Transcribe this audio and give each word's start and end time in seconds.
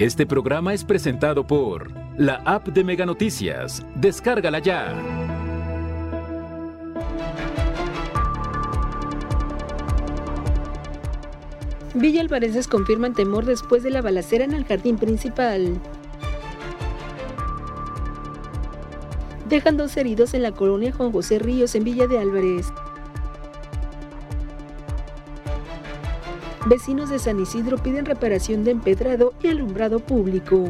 Este 0.00 0.24
programa 0.24 0.72
es 0.72 0.82
presentado 0.82 1.46
por 1.46 1.92
la 2.16 2.36
app 2.46 2.68
de 2.68 2.84
Mega 2.84 3.04
Noticias. 3.04 3.84
Descárgala 3.96 4.58
ya. 4.58 4.94
Villa 11.92 12.22
Alvarenses 12.22 12.66
confirman 12.66 13.12
temor 13.12 13.44
después 13.44 13.82
de 13.82 13.90
la 13.90 14.00
balacera 14.00 14.42
en 14.46 14.54
el 14.54 14.64
jardín 14.64 14.96
principal. 14.96 15.78
Dejan 19.50 19.76
dos 19.76 19.94
heridos 19.98 20.32
en 20.32 20.40
la 20.44 20.52
colonia 20.52 20.94
Juan 20.94 21.12
José 21.12 21.38
Ríos 21.38 21.74
en 21.74 21.84
Villa 21.84 22.06
de 22.06 22.18
Álvarez. 22.18 22.72
Vecinos 26.70 27.10
de 27.10 27.18
San 27.18 27.40
Isidro 27.40 27.78
piden 27.78 28.04
reparación 28.04 28.62
de 28.62 28.70
empedrado 28.70 29.34
y 29.42 29.48
alumbrado 29.48 29.98
público. 29.98 30.68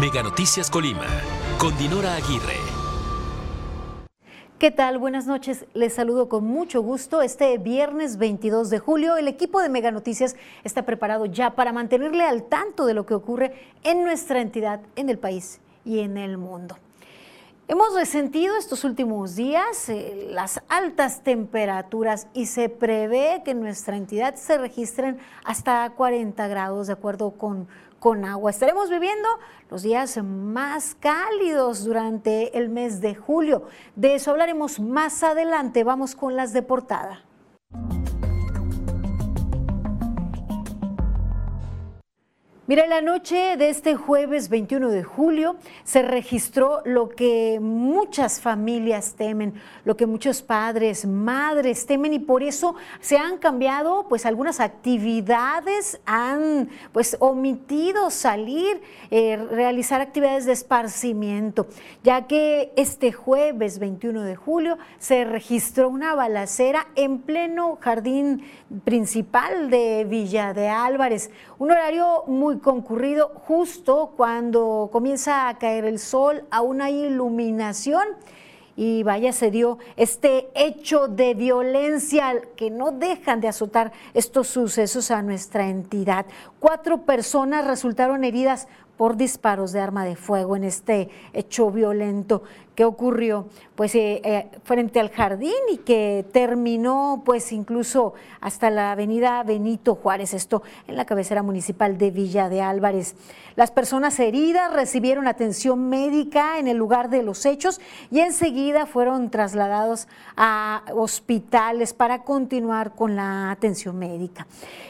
Mega 0.00 0.22
Noticias 0.22 0.70
Colima, 0.70 1.04
con 1.58 1.76
Dinora 1.76 2.14
Aguirre. 2.14 2.56
¿Qué 4.58 4.70
tal? 4.70 4.96
Buenas 4.96 5.26
noches. 5.26 5.66
Les 5.74 5.92
saludo 5.92 6.30
con 6.30 6.44
mucho 6.44 6.80
gusto. 6.80 7.20
Este 7.20 7.58
viernes 7.58 8.16
22 8.16 8.70
de 8.70 8.78
julio, 8.78 9.18
el 9.18 9.28
equipo 9.28 9.60
de 9.60 9.68
Mega 9.68 9.90
Noticias 9.90 10.36
está 10.64 10.86
preparado 10.86 11.26
ya 11.26 11.54
para 11.54 11.74
mantenerle 11.74 12.24
al 12.24 12.44
tanto 12.44 12.86
de 12.86 12.94
lo 12.94 13.04
que 13.04 13.12
ocurre 13.12 13.52
en 13.84 14.04
nuestra 14.04 14.40
entidad, 14.40 14.80
en 14.96 15.10
el 15.10 15.18
país 15.18 15.60
y 15.84 15.98
en 15.98 16.16
el 16.16 16.38
mundo. 16.38 16.78
Hemos 17.68 17.94
resentido 17.94 18.56
estos 18.56 18.84
últimos 18.84 19.34
días 19.34 19.88
eh, 19.88 20.28
las 20.30 20.62
altas 20.68 21.24
temperaturas 21.24 22.28
y 22.32 22.46
se 22.46 22.68
prevé 22.68 23.42
que 23.44 23.50
en 23.50 23.60
nuestra 23.60 23.96
entidad 23.96 24.36
se 24.36 24.56
registren 24.56 25.18
hasta 25.44 25.90
40 25.90 26.46
grados 26.46 26.86
de 26.86 26.92
acuerdo 26.92 27.32
con, 27.32 27.66
con 27.98 28.24
agua. 28.24 28.52
Estaremos 28.52 28.88
viviendo 28.88 29.28
los 29.68 29.82
días 29.82 30.16
más 30.22 30.94
cálidos 30.94 31.84
durante 31.84 32.56
el 32.56 32.68
mes 32.68 33.00
de 33.00 33.16
julio. 33.16 33.64
De 33.96 34.14
eso 34.14 34.30
hablaremos 34.30 34.78
más 34.78 35.24
adelante. 35.24 35.82
Vamos 35.82 36.14
con 36.14 36.36
las 36.36 36.52
de 36.52 36.62
portada. 36.62 37.24
Mira, 42.68 42.84
la 42.88 43.00
noche 43.00 43.56
de 43.56 43.68
este 43.68 43.94
jueves 43.94 44.48
21 44.48 44.88
de 44.88 45.04
julio 45.04 45.54
se 45.84 46.02
registró 46.02 46.82
lo 46.84 47.10
que 47.10 47.60
muchas 47.60 48.40
familias 48.40 49.14
temen, 49.16 49.54
lo 49.84 49.96
que 49.96 50.06
muchos 50.06 50.42
padres, 50.42 51.06
madres 51.06 51.86
temen 51.86 52.12
y 52.12 52.18
por 52.18 52.42
eso 52.42 52.74
se 52.98 53.18
han 53.18 53.38
cambiado 53.38 54.06
pues 54.08 54.26
algunas 54.26 54.58
actividades, 54.58 56.00
han 56.06 56.68
pues 56.90 57.16
omitido 57.20 58.10
salir, 58.10 58.80
eh, 59.12 59.36
realizar 59.48 60.00
actividades 60.00 60.44
de 60.44 60.52
esparcimiento, 60.52 61.68
ya 62.02 62.26
que 62.26 62.72
este 62.74 63.12
jueves 63.12 63.78
21 63.78 64.22
de 64.22 64.34
julio 64.34 64.76
se 64.98 65.24
registró 65.24 65.88
una 65.88 66.16
balacera 66.16 66.88
en 66.96 67.18
pleno 67.20 67.78
jardín 67.80 68.42
principal 68.82 69.70
de 69.70 70.04
Villa 70.04 70.52
de 70.52 70.68
Álvarez, 70.68 71.30
un 71.60 71.70
horario 71.70 72.24
muy 72.26 72.55
concurrido 72.58 73.32
justo 73.46 74.12
cuando 74.16 74.88
comienza 74.92 75.48
a 75.48 75.58
caer 75.58 75.84
el 75.84 75.98
sol, 75.98 76.44
a 76.50 76.62
una 76.62 76.90
iluminación 76.90 78.04
y 78.76 79.02
vaya, 79.04 79.32
se 79.32 79.50
dio 79.50 79.78
este 79.96 80.50
hecho 80.54 81.08
de 81.08 81.32
violencia 81.32 82.42
que 82.56 82.70
no 82.70 82.92
dejan 82.92 83.40
de 83.40 83.48
azotar 83.48 83.92
estos 84.12 84.48
sucesos 84.48 85.10
a 85.10 85.22
nuestra 85.22 85.68
entidad. 85.68 86.26
Cuatro 86.60 87.02
personas 87.02 87.66
resultaron 87.66 88.22
heridas 88.22 88.68
por 88.98 89.16
disparos 89.16 89.72
de 89.72 89.80
arma 89.80 90.04
de 90.04 90.14
fuego 90.14 90.56
en 90.56 90.64
este 90.64 91.08
hecho 91.32 91.70
violento 91.70 92.42
que 92.76 92.84
ocurrió 92.84 93.48
pues 93.74 93.94
eh, 93.94 94.20
eh, 94.24 94.50
frente 94.64 95.00
al 95.00 95.10
jardín 95.10 95.50
y 95.70 95.78
que 95.78 96.24
terminó 96.32 97.22
pues 97.24 97.52
incluso 97.52 98.14
hasta 98.40 98.70
la 98.70 98.92
avenida 98.92 99.42
Benito 99.42 99.96
Juárez, 99.96 100.34
esto 100.34 100.62
en 100.86 100.96
la 100.96 101.04
cabecera 101.04 101.42
municipal 101.42 101.98
de 101.98 102.10
Villa 102.10 102.48
de 102.48 102.62
Álvarez. 102.62 103.16
Las 103.56 103.70
personas 103.70 104.20
heridas 104.20 104.72
recibieron 104.72 105.26
atención 105.26 105.88
médica 105.88 106.58
en 106.58 106.68
el 106.68 106.76
lugar 106.76 107.08
de 107.08 107.22
los 107.22 107.44
hechos 107.46 107.80
y 108.10 108.20
enseguida 108.20 108.86
fueron 108.86 109.30
trasladados 109.30 110.08
a 110.36 110.84
hospitales 110.94 111.94
para 111.94 112.22
continuar 112.22 112.94
con 112.94 113.16
la 113.16 113.50
atención 113.50 113.98
médica. 113.98 114.46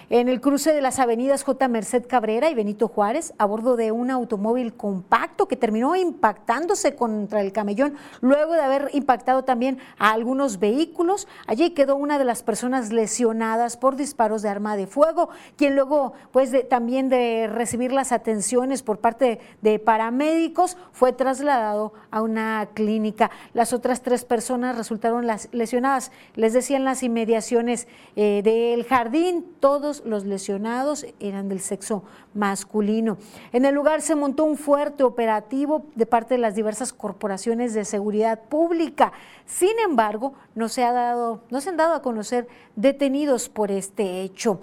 En 0.09 0.29
el 0.29 0.41
cruce 0.41 0.73
de 0.73 0.81
las 0.81 1.01
avenidas 1.01 1.43
J. 1.43 1.67
Merced 1.67 2.07
Cabrera 2.07 2.49
y 2.49 2.55
Benito 2.55 2.87
Juárez, 2.87 3.35
a 3.39 3.45
bordo 3.45 3.77
de 3.77 3.91
un 3.91 4.13
automóvil 4.13 4.75
compacto 4.75 5.49
que 5.49 5.57
terminó 5.57 5.97
impactándose 5.97 6.95
contra 6.95 7.41
el 7.41 7.53
camellón 7.53 7.76
luego 8.21 8.55
de 8.55 8.61
haber 8.61 8.91
impactado 8.93 9.45
también 9.45 9.79
a 9.99 10.11
algunos 10.11 10.59
vehículos. 10.59 11.29
Allí 11.47 11.71
quedó 11.71 11.97
una 11.97 12.19
de 12.19 12.25
las 12.25 12.43
personas 12.43 12.93
lesionadas 12.93 13.77
por 13.77 13.97
disparos 13.97 14.43
de 14.43 14.49
arma 14.49 14.77
de 14.77 14.87
fuego, 14.87 15.29
quien 15.57 15.75
luego, 15.75 16.15
pues 16.33 16.53
también 16.69 17.09
de 17.09 17.49
recibir 17.53 17.93
las 17.93 18.13
atenciones 18.13 18.83
por 18.83 18.99
parte 18.99 19.41
de 19.63 19.79
paramédicos, 19.79 20.77
fue 20.93 21.13
trasladado 21.13 21.93
a 22.11 22.23
una 22.23 22.69
clínica. 22.75 23.31
Las 23.55 23.73
otras 23.73 24.03
tres 24.03 24.25
personas 24.25 24.77
resultaron 24.77 25.27
lesionadas, 25.53 26.13
les 26.35 26.53
decían 26.53 26.85
las 26.85 27.03
inmediaciones 27.03 27.89
eh, 28.17 28.43
del 28.43 28.85
jardín, 28.85 29.45
todos 29.61 30.03
los 30.05 30.25
lesionados 30.25 31.07
eran 31.21 31.49
del 31.49 31.61
sexo 31.61 32.05
masculino. 32.35 33.19
En 33.53 33.65
el 33.65 33.75
lugar 33.75 34.03
se 34.03 34.15
montó 34.15 34.45
un 34.45 34.57
fuerte 34.57 35.03
operativo 35.03 35.87
de 35.95 36.07
parte 36.07 36.35
de 36.35 36.39
las 36.39 36.55
diversas 36.55 36.93
corporaciones 36.93 37.66
de 37.75 37.85
seguridad 37.85 38.41
pública. 38.49 39.13
Sin 39.45 39.79
embargo, 39.85 40.35
no 40.55 40.69
se, 40.69 40.85
ha 40.85 40.93
dado, 40.93 41.43
no 41.51 41.61
se 41.61 41.71
han 41.71 41.77
dado 41.77 41.95
a 41.95 42.03
conocer 42.03 42.49
detenidos 42.75 43.49
por 43.49 43.71
este 43.71 44.23
hecho. 44.23 44.61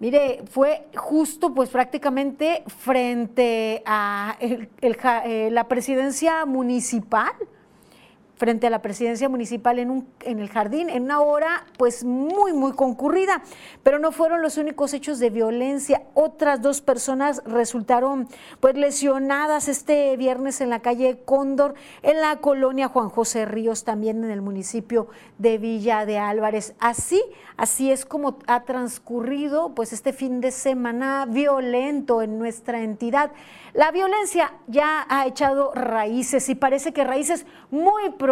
Mire, 0.00 0.42
fue 0.50 0.88
justo 0.96 1.54
pues 1.54 1.68
prácticamente 1.68 2.64
frente 2.66 3.82
a 3.86 4.36
eh, 4.40 5.48
la 5.52 5.68
presidencia 5.68 6.44
municipal 6.44 7.32
frente 8.42 8.66
a 8.66 8.70
la 8.70 8.82
presidencia 8.82 9.28
municipal 9.28 9.78
en, 9.78 10.04
en 10.22 10.40
el 10.40 10.48
jardín, 10.48 10.90
en 10.90 11.04
una 11.04 11.20
hora 11.20 11.64
pues 11.78 12.02
muy, 12.02 12.52
muy 12.52 12.72
concurrida. 12.72 13.40
Pero 13.84 14.00
no 14.00 14.10
fueron 14.10 14.42
los 14.42 14.58
únicos 14.58 14.94
hechos 14.94 15.20
de 15.20 15.30
violencia. 15.30 16.02
Otras 16.14 16.60
dos 16.60 16.80
personas 16.80 17.40
resultaron 17.46 18.26
pues 18.58 18.76
lesionadas 18.76 19.68
este 19.68 20.16
viernes 20.16 20.60
en 20.60 20.70
la 20.70 20.80
calle 20.80 21.20
Cóndor, 21.24 21.74
en 22.02 22.20
la 22.20 22.38
colonia 22.38 22.88
Juan 22.88 23.10
José 23.10 23.44
Ríos, 23.44 23.84
también 23.84 24.24
en 24.24 24.32
el 24.32 24.42
municipio 24.42 25.06
de 25.38 25.58
Villa 25.58 26.04
de 26.04 26.18
Álvarez. 26.18 26.74
Así, 26.80 27.22
así 27.56 27.92
es 27.92 28.04
como 28.04 28.38
ha 28.48 28.64
transcurrido 28.64 29.72
pues 29.76 29.92
este 29.92 30.12
fin 30.12 30.40
de 30.40 30.50
semana 30.50 31.26
violento 31.28 32.22
en 32.22 32.40
nuestra 32.40 32.82
entidad. 32.82 33.30
La 33.72 33.92
violencia 33.92 34.52
ya 34.66 35.06
ha 35.08 35.26
echado 35.26 35.72
raíces 35.74 36.48
y 36.48 36.56
parece 36.56 36.92
que 36.92 37.04
raíces 37.04 37.46
muy 37.70 38.10
profundas 38.10 38.31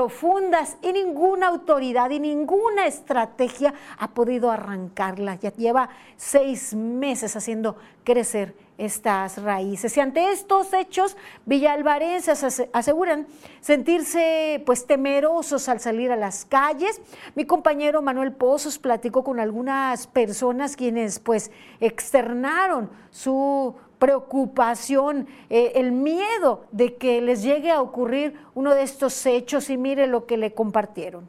y 0.82 0.92
ninguna 0.92 1.48
autoridad 1.48 2.10
y 2.10 2.20
ninguna 2.20 2.86
estrategia 2.86 3.74
ha 3.98 4.08
podido 4.08 4.50
arrancarla. 4.50 5.34
Ya 5.36 5.52
lleva 5.52 5.90
seis 6.16 6.74
meses 6.74 7.36
haciendo 7.36 7.76
crecer 8.04 8.54
estas 8.78 9.42
raíces. 9.42 9.94
Y 9.96 10.00
ante 10.00 10.32
estos 10.32 10.72
hechos, 10.72 11.16
villalvarenses 11.44 12.66
aseguran 12.72 13.26
sentirse 13.60 14.62
pues 14.64 14.86
temerosos 14.86 15.68
al 15.68 15.80
salir 15.80 16.10
a 16.10 16.16
las 16.16 16.46
calles. 16.46 17.00
Mi 17.34 17.44
compañero 17.44 18.00
Manuel 18.00 18.32
Pozos 18.32 18.78
platicó 18.78 19.22
con 19.22 19.38
algunas 19.38 20.06
personas 20.06 20.76
quienes 20.76 21.18
pues 21.18 21.50
externaron 21.80 22.90
su 23.10 23.74
preocupación, 24.00 25.28
eh, 25.50 25.72
el 25.76 25.92
miedo 25.92 26.64
de 26.72 26.96
que 26.96 27.20
les 27.20 27.42
llegue 27.42 27.70
a 27.70 27.80
ocurrir 27.80 28.34
uno 28.54 28.74
de 28.74 28.82
estos 28.82 29.24
hechos 29.26 29.70
y 29.70 29.76
mire 29.76 30.08
lo 30.08 30.26
que 30.26 30.36
le 30.36 30.52
compartieron. 30.52 31.28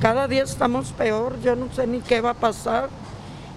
Cada 0.00 0.28
día 0.28 0.44
estamos 0.44 0.92
peor, 0.92 1.38
yo 1.42 1.56
no 1.56 1.70
sé 1.72 1.86
ni 1.86 2.00
qué 2.00 2.20
va 2.20 2.30
a 2.30 2.34
pasar 2.34 2.88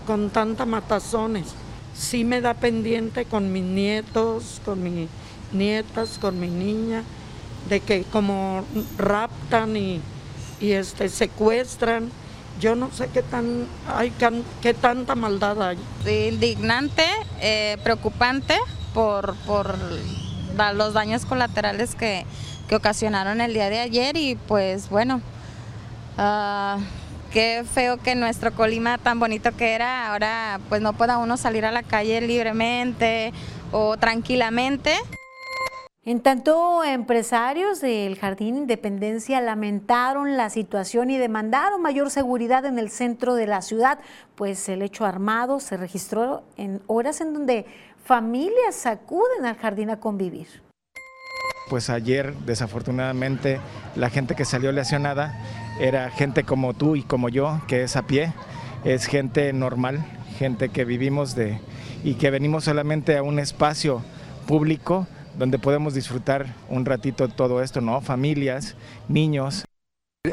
con 0.08 0.32
tanta 0.32 0.66
matazones. 0.66 1.54
Sí 1.94 2.24
me 2.24 2.42
da 2.42 2.56
pendiente 2.56 3.26
con 3.26 3.54
mis 3.54 3.64
nietos, 3.64 4.60
con 4.66 4.82
mis 4.82 5.08
nietas, 5.54 6.18
con 6.18 6.40
mi 6.40 6.48
niña, 6.48 7.04
de 7.70 7.80
que 7.80 8.04
como 8.06 8.64
raptan 8.98 9.78
y, 9.78 10.02
y 10.60 10.72
este, 10.72 11.10
secuestran, 11.10 12.10
yo 12.60 12.76
no 12.76 12.92
sé 12.92 13.10
qué 13.14 13.22
tan 13.22 13.66
hay 13.96 14.14
qué 14.62 14.74
tanta 14.74 15.16
maldad 15.16 15.62
hay. 15.62 15.78
Indignante, 16.06 17.06
eh, 17.42 17.78
preocupante 17.84 18.56
por, 18.94 19.36
por 19.46 19.78
los 20.76 20.94
daños 20.94 21.26
colaterales 21.26 21.96
que, 21.96 22.26
ocasionaron 22.72 23.42
el 23.42 23.54
día 23.54 23.72
de 23.72 23.80
ayer 23.80 24.16
y 24.16 24.36
pues 24.36 24.90
bueno, 24.90 25.22
ah, 26.20 26.78
qué 27.34 27.64
feo 27.74 27.98
que 27.98 28.14
nuestro 28.14 28.54
Colima 28.54 29.00
tan 29.00 29.20
bonito 29.20 29.52
que 29.54 29.74
era, 29.74 30.12
ahora 30.12 30.60
pues 30.70 30.80
no 30.80 30.94
pueda 30.94 31.18
uno 31.18 31.36
salir 31.36 31.66
a 31.66 31.72
la 31.72 31.82
calle 31.82 32.22
libremente 32.22 33.34
o 33.72 33.98
tranquilamente. 33.98 34.94
En 36.06 36.22
tanto, 36.22 36.82
empresarios 36.86 37.82
del 37.82 38.18
Jardín 38.18 38.56
Independencia 38.56 39.42
lamentaron 39.42 40.38
la 40.38 40.50
situación 40.50 41.10
y 41.10 41.18
demandaron 41.18 41.82
mayor 41.82 42.10
seguridad 42.10 42.64
en 42.64 42.80
el 42.80 42.90
centro 42.90 43.36
de 43.36 43.46
la 43.46 43.62
ciudad, 43.62 44.00
pues 44.36 44.70
el 44.70 44.82
hecho 44.82 45.06
armado 45.06 45.60
se 45.60 45.76
registró 45.76 46.44
en 46.56 46.82
horas 46.88 47.20
en 47.20 47.34
donde 47.34 47.66
familias 48.06 48.86
acuden 48.86 49.46
al 49.46 49.58
jardín 49.58 49.90
a 49.90 50.00
convivir. 50.00 50.48
Pues 51.70 51.90
ayer, 51.90 52.34
desafortunadamente, 52.46 53.60
la 53.98 54.10
gente 54.10 54.36
que 54.36 54.46
salió 54.46 54.72
lesionada 54.72 55.38
era 55.82 56.10
gente 56.12 56.46
como 56.46 56.74
tú 56.74 56.96
y 56.96 57.04
como 57.04 57.28
yo, 57.28 57.60
que 57.68 57.84
es 57.84 57.98
a 57.98 58.04
pie, 58.04 58.34
es 58.86 59.06
gente 59.06 59.52
normal, 59.52 60.06
gente 60.38 60.70
que 60.70 60.86
vivimos 60.86 61.36
de 61.36 61.60
y 62.06 62.14
que 62.14 62.32
venimos 62.32 62.64
solamente 62.64 63.18
a 63.18 63.22
un 63.22 63.38
espacio 63.38 64.02
público 64.48 65.06
donde 65.40 65.58
podemos 65.58 65.94
disfrutar 65.94 66.54
un 66.68 66.86
ratito 66.86 67.30
todo 67.30 67.64
esto, 67.64 67.80
¿no? 67.80 68.02
Familias, 68.02 68.76
niños. 69.08 69.64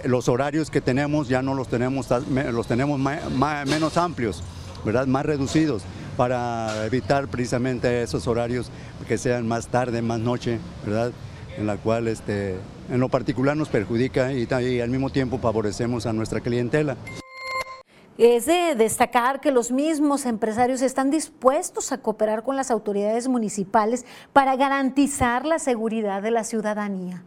Los 0.05 0.29
horarios 0.29 0.69
que 0.69 0.81
tenemos 0.81 1.29
ya 1.29 1.43
no 1.43 1.55
los 1.55 1.69
tenemos, 1.69 2.09
los 2.11 2.67
tenemos 2.67 2.99
menos 2.99 3.97
amplios, 3.97 4.43
¿verdad? 4.85 5.07
Más 5.07 5.25
reducidos 5.25 5.85
para 6.17 6.85
evitar 6.87 7.29
precisamente 7.29 8.03
esos 8.03 8.27
horarios 8.27 8.71
que 9.07 9.17
sean 9.17 9.47
más 9.47 9.69
tarde, 9.69 10.03
más 10.03 10.19
noche, 10.19 10.59
¿verdad? 10.85 11.13
En 11.57 11.69
la 11.69 11.77
cual 11.77 12.09
este, 12.09 12.57
en 12.91 12.99
lo 12.99 13.09
particular 13.09 13.57
nos 13.57 13.69
perjudica 13.69 14.33
y, 14.33 14.49
y 14.51 14.81
al 14.81 14.91
mismo 14.91 15.11
tiempo 15.11 15.39
favorecemos 15.39 16.07
a 16.07 16.13
nuestra 16.13 16.41
clientela. 16.41 16.97
Es 18.19 18.47
de 18.47 18.75
destacar 18.75 19.41
que 19.41 19.51
los 19.51 19.71
mismos 19.71 20.25
empresarios 20.25 20.81
están 20.81 21.11
dispuestos 21.11 21.93
a 21.93 21.99
cooperar 21.99 22.43
con 22.43 22.57
las 22.57 22.71
autoridades 22.71 23.29
municipales 23.29 24.07
para 24.33 24.57
garantizar 24.57 25.45
la 25.45 25.59
seguridad 25.59 26.23
de 26.23 26.31
la 26.31 26.45
ciudadanía 26.45 27.23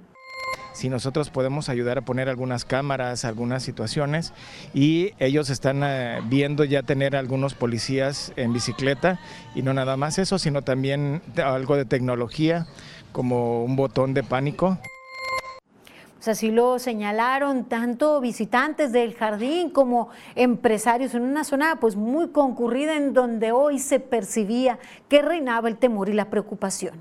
si 0.79 0.87
nosotros 0.87 1.29
podemos 1.29 1.67
ayudar 1.67 1.97
a 1.97 2.01
poner 2.03 2.29
algunas 2.29 2.63
cámaras, 2.63 3.25
algunas 3.25 3.63
situaciones 3.63 4.33
y 4.73 5.11
ellos 5.19 5.49
están 5.49 5.81
eh, 5.83 6.21
viendo 6.29 6.63
ya 6.63 6.83
tener 6.83 7.17
algunos 7.17 7.53
policías 7.53 8.31
en 8.37 8.53
bicicleta 8.53 9.19
y 9.55 9.61
no 9.61 9.73
nada 9.73 9.97
más 9.97 10.17
eso, 10.19 10.39
sino 10.39 10.61
también 10.61 11.21
algo 11.43 11.75
de 11.75 11.83
tecnología 11.83 12.65
como 13.11 13.63
un 13.65 13.75
botón 13.75 14.13
de 14.13 14.23
pánico. 14.23 14.77
Pues 16.19 16.27
así 16.27 16.51
lo 16.51 16.79
señalaron 16.79 17.63
tanto 17.63 18.19
visitantes 18.19 18.91
del 18.91 19.13
jardín 19.13 19.69
como 19.69 20.09
empresarios 20.35 21.15
en 21.15 21.21
una 21.21 21.45
zona 21.45 21.77
pues 21.79 21.95
muy 21.95 22.27
concurrida 22.31 22.97
en 22.97 23.13
donde 23.13 23.53
hoy 23.53 23.79
se 23.79 24.01
percibía 24.01 24.79
que 25.07 25.21
reinaba 25.21 25.69
el 25.69 25.77
temor 25.77 26.09
y 26.09 26.13
la 26.13 26.29
preocupación. 26.29 26.95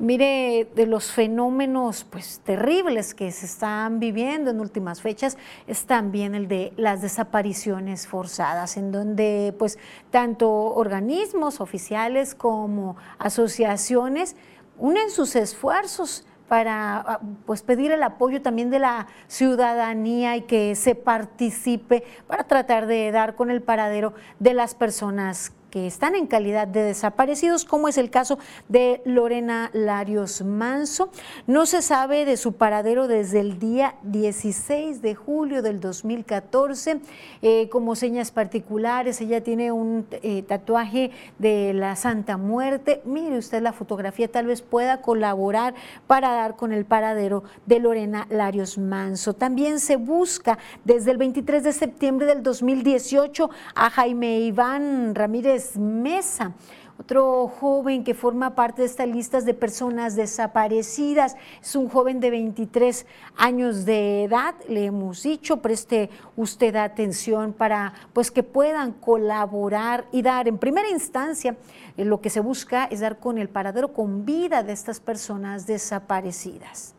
Mire, 0.00 0.68
de 0.74 0.86
los 0.86 1.12
fenómenos 1.12 2.02
pues 2.02 2.40
terribles 2.42 3.14
que 3.14 3.30
se 3.30 3.46
están 3.46 4.00
viviendo 4.00 4.50
en 4.50 4.58
últimas 4.58 5.00
fechas 5.00 5.38
es 5.68 5.86
también 5.86 6.34
el 6.34 6.48
de 6.48 6.72
las 6.76 7.02
desapariciones 7.02 8.08
forzadas, 8.08 8.76
en 8.76 8.90
donde 8.90 9.54
pues 9.56 9.78
tanto 10.10 10.50
organismos 10.50 11.60
oficiales 11.60 12.34
como 12.34 12.96
asociaciones 13.20 14.34
unen 14.76 15.08
sus 15.10 15.36
esfuerzos 15.36 16.26
para 16.48 16.98
ah, 16.98 17.20
pues 17.44 17.62
pedir 17.62 17.90
el 17.92 18.02
apoyo 18.02 18.42
también 18.42 18.70
de 18.70 18.78
la 18.78 19.06
ciudadanía 19.26 20.36
y 20.36 20.42
que 20.42 20.74
se 20.74 20.94
participe 20.94 22.04
para 22.26 22.44
tratar 22.44 22.86
de 22.86 23.10
dar 23.10 23.34
con 23.34 23.50
el 23.50 23.62
paradero 23.62 24.14
de 24.38 24.54
las 24.54 24.74
personas 24.74 25.52
están 25.84 26.14
en 26.14 26.26
calidad 26.26 26.66
de 26.68 26.82
desaparecidos, 26.82 27.64
como 27.64 27.88
es 27.88 27.98
el 27.98 28.08
caso 28.08 28.38
de 28.68 29.02
Lorena 29.04 29.70
Larios 29.74 30.42
Manso. 30.42 31.10
No 31.46 31.66
se 31.66 31.82
sabe 31.82 32.24
de 32.24 32.36
su 32.36 32.54
paradero 32.54 33.08
desde 33.08 33.40
el 33.40 33.58
día 33.58 33.96
16 34.04 35.02
de 35.02 35.14
julio 35.14 35.60
del 35.60 35.80
2014. 35.80 37.00
Eh, 37.42 37.68
como 37.68 37.96
señas 37.96 38.30
particulares, 38.30 39.20
ella 39.20 39.42
tiene 39.42 39.72
un 39.72 40.06
eh, 40.10 40.42
tatuaje 40.42 41.10
de 41.38 41.74
la 41.74 41.96
Santa 41.96 42.36
Muerte. 42.36 43.02
Mire 43.04 43.36
usted 43.36 43.60
la 43.60 43.72
fotografía, 43.72 44.28
tal 44.28 44.46
vez 44.46 44.62
pueda 44.62 45.02
colaborar 45.02 45.74
para 46.06 46.32
dar 46.32 46.56
con 46.56 46.72
el 46.72 46.84
paradero 46.84 47.42
de 47.66 47.80
Lorena 47.80 48.26
Larios 48.30 48.78
Manso. 48.78 49.34
También 49.34 49.80
se 49.80 49.96
busca 49.96 50.58
desde 50.84 51.10
el 51.10 51.18
23 51.18 51.64
de 51.64 51.72
septiembre 51.72 52.26
del 52.26 52.42
2018 52.42 53.50
a 53.74 53.90
Jaime 53.90 54.40
Iván 54.40 55.14
Ramírez 55.14 55.65
Mesa, 55.76 56.54
otro 56.98 57.48
joven 57.48 58.04
que 58.04 58.14
forma 58.14 58.54
parte 58.54 58.82
de 58.82 58.86
estas 58.86 59.08
listas 59.08 59.44
de 59.44 59.54
personas 59.54 60.16
desaparecidas. 60.16 61.36
Es 61.60 61.76
un 61.76 61.88
joven 61.88 62.20
de 62.20 62.30
23 62.30 63.06
años 63.36 63.84
de 63.84 64.24
edad, 64.24 64.54
le 64.68 64.86
hemos 64.86 65.22
dicho, 65.22 65.58
preste 65.58 66.10
usted 66.36 66.76
atención 66.76 67.52
para 67.52 67.92
pues 68.12 68.30
que 68.30 68.42
puedan 68.42 68.92
colaborar 68.92 70.06
y 70.12 70.22
dar 70.22 70.48
en 70.48 70.58
primera 70.58 70.88
instancia 70.88 71.56
eh, 71.96 72.04
lo 72.04 72.20
que 72.20 72.30
se 72.30 72.40
busca 72.40 72.84
es 72.84 73.00
dar 73.00 73.18
con 73.18 73.38
el 73.38 73.48
paradero 73.48 73.92
con 73.92 74.24
vida 74.24 74.62
de 74.62 74.72
estas 74.72 75.00
personas 75.00 75.66
desaparecidas. 75.66 76.94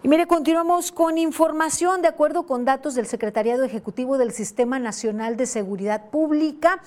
Y 0.00 0.08
mire, 0.08 0.28
continuamos 0.28 0.92
con 0.92 1.18
información. 1.18 2.02
De 2.02 2.08
acuerdo 2.08 2.46
con 2.46 2.64
datos 2.64 2.94
del 2.94 3.06
Secretariado 3.06 3.64
Ejecutivo 3.64 4.16
del 4.16 4.30
Sistema 4.30 4.78
Nacional 4.78 5.36
de 5.36 5.46
Seguridad 5.46 6.10
Pública, 6.10 6.80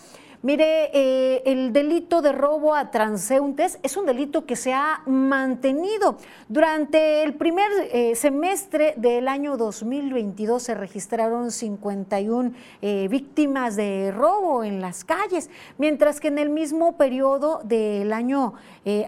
Mire, 0.43 0.89
eh, 0.91 1.43
el 1.45 1.71
delito 1.71 2.23
de 2.23 2.31
robo 2.31 2.73
a 2.73 2.89
transeúntes 2.89 3.77
es 3.83 3.95
un 3.95 4.07
delito 4.07 4.47
que 4.47 4.55
se 4.55 4.73
ha 4.73 5.03
mantenido. 5.05 6.17
Durante 6.49 7.21
el 7.21 7.35
primer 7.35 7.69
eh, 7.91 8.15
semestre 8.15 8.95
del 8.97 9.27
año 9.27 9.55
2022 9.55 10.63
se 10.63 10.73
registraron 10.73 11.51
51 11.51 12.53
eh, 12.81 13.07
víctimas 13.07 13.75
de 13.75 14.11
robo 14.11 14.63
en 14.63 14.81
las 14.81 15.03
calles, 15.03 15.51
mientras 15.77 16.19
que 16.19 16.29
en 16.29 16.39
el 16.39 16.49
mismo 16.49 16.97
periodo 16.97 17.61
del 17.63 18.11
año 18.11 18.55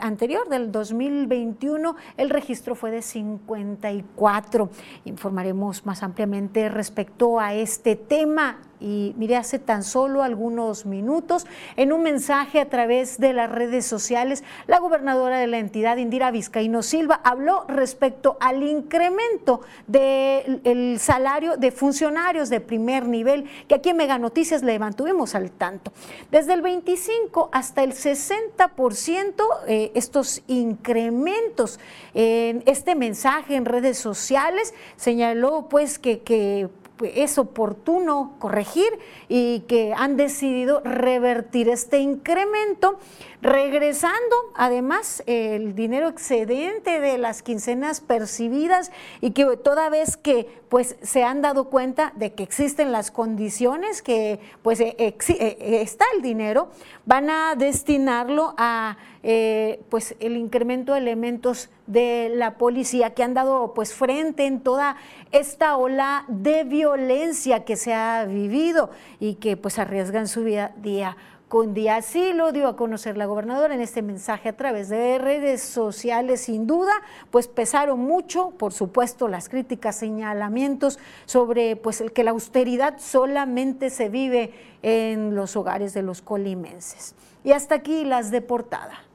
anterior, 0.01 0.47
del 0.50 0.71
2021, 0.71 1.95
el 2.18 2.30
registro 2.30 2.75
fue 2.75 2.91
de 2.91 3.01
54. 3.01 4.69
Informaremos 5.06 5.83
más 5.83 6.03
ampliamente 6.03 6.69
respecto 6.69 7.39
a 7.39 7.56
este 7.56 7.95
tema 7.95 8.59
y 8.83 9.13
mire, 9.18 9.38
hace 9.38 9.59
tan 9.59 9.81
solo 9.81 10.24
algunos 10.24 10.85
minutos, 10.85 11.47
en 11.77 11.94
un 11.94 12.04
mensaje 12.04 12.59
a 12.59 12.69
través 12.69 13.18
de 13.18 13.31
las 13.31 13.49
redes 13.49 13.85
sociales, 13.85 14.44
la 14.68 14.80
gobernadora 14.80 15.40
de 15.40 15.47
la 15.47 15.57
entidad, 15.57 15.95
Indira 15.95 16.31
Vizcaíno 16.31 16.83
Silva, 16.83 17.21
habló 17.23 17.63
respecto 17.69 18.35
al 18.42 18.61
incremento 18.61 19.61
del 19.87 20.99
salario 20.99 21.56
de 21.56 21.71
funcionarios 21.71 22.49
de 22.49 22.59
primer 22.59 23.07
nivel, 23.07 23.45
que 23.69 23.75
aquí 23.75 23.92
en 23.92 23.97
Mega 23.97 24.18
Noticias 24.18 24.63
le 24.63 24.78
mantuvimos 24.80 25.33
al 25.33 25.52
tanto. 25.52 25.94
Desde 26.30 26.52
el 26.52 26.61
25 26.61 27.49
hasta 27.54 27.83
el 27.83 27.94
60%, 27.94 29.44
eh, 29.68 29.92
estos 29.95 30.44
incrementos 30.47 31.80
en 32.13 32.63
este 32.66 32.95
mensaje 32.95 33.56
en 33.56 33.63
redes 33.63 33.97
sociales 33.97 34.73
señaló 34.97 35.68
pues 35.69 35.99
que 35.99 36.69
es 37.06 37.38
oportuno 37.38 38.36
corregir 38.40 38.88
y 39.28 39.62
que 39.62 39.94
han 39.95 40.18
decidido 40.18 40.81
revertir 40.81 41.69
este 41.69 42.00
incremento, 42.00 42.98
regresando 43.42 44.36
además 44.56 45.24
el 45.26 45.76
dinero 45.76 46.07
excedente 46.07 47.00
de 47.00 47.18
las 47.18 47.42
quincenas 47.44 48.02
percibidas 48.02 48.92
y 49.22 49.31
que 49.31 49.57
toda 49.57 49.90
vez 49.90 50.18
que 50.18 50.64
pues 50.69 50.95
se 51.02 51.24
han 51.24 51.42
dado 51.42 51.66
cuenta 51.66 52.14
de 52.16 52.33
que 52.33 52.44
existen 52.44 52.92
las 52.92 53.12
condiciones, 53.12 54.02
que 54.02 54.40
pues 54.62 54.80
eh, 54.80 54.95
eh, 54.98 55.81
está 55.81 56.06
el 56.16 56.22
dinero, 56.22 56.69
van 57.06 57.30
a 57.30 57.56
destinarlo 57.56 58.56
a 58.57 58.98
eh, 59.23 59.81
pues 59.89 60.15
el 60.19 60.35
incremento 60.35 60.92
de 60.92 60.99
elementos 60.99 61.69
de 61.87 62.30
la 62.35 62.57
policía 62.57 63.13
que 63.13 63.23
han 63.23 63.33
dado 63.33 63.73
pues 63.73 63.94
frente 63.94 64.45
en 64.45 64.59
toda 64.59 64.97
esta 65.31 65.77
ola 65.77 66.25
de 66.27 66.65
violencia 66.65 67.63
que 67.63 67.77
se 67.77 67.94
ha 67.94 68.25
vivido 68.25 68.89
y 69.21 69.35
que 69.35 69.56
pues 69.56 69.80
arriesgan 69.80 70.27
su 70.27 70.44
vida 70.44 70.73
día 70.77 71.15
con 71.53 71.75
día. 71.75 71.97
Así 71.97 72.33
lo 72.33 72.51
dio 72.51 72.68
a 72.68 72.75
conocer 72.75 73.15
la 73.15 73.27
gobernadora 73.27 73.75
en 73.75 73.81
este 73.81 74.01
mensaje 74.01 74.49
a 74.49 74.57
través 74.57 74.89
de 74.89 75.19
redes 75.19 75.61
sociales, 75.61 76.42
sin 76.42 76.65
duda, 76.65 76.92
pues 77.30 77.47
pesaron 77.47 77.99
mucho, 77.99 78.49
por 78.57 78.73
supuesto, 78.73 79.27
las 79.27 79.49
críticas, 79.49 79.95
señalamientos 79.95 80.97
sobre 81.27 81.75
pues 81.75 82.01
el 82.01 82.11
que 82.11 82.23
la 82.23 82.31
austeridad 82.31 82.95
solamente 82.97 83.92
se 83.92 84.09
vive 84.09 84.51
en 84.81 85.35
los 85.35 85.56
hogares 85.56 85.94
de 85.94 86.01
los 86.01 86.23
colimenses. 86.23 87.13
Y 87.44 87.51
hasta 87.51 87.75
aquí 87.75 88.03
las 88.03 88.31
de 88.31 88.42
portada. 88.42 89.12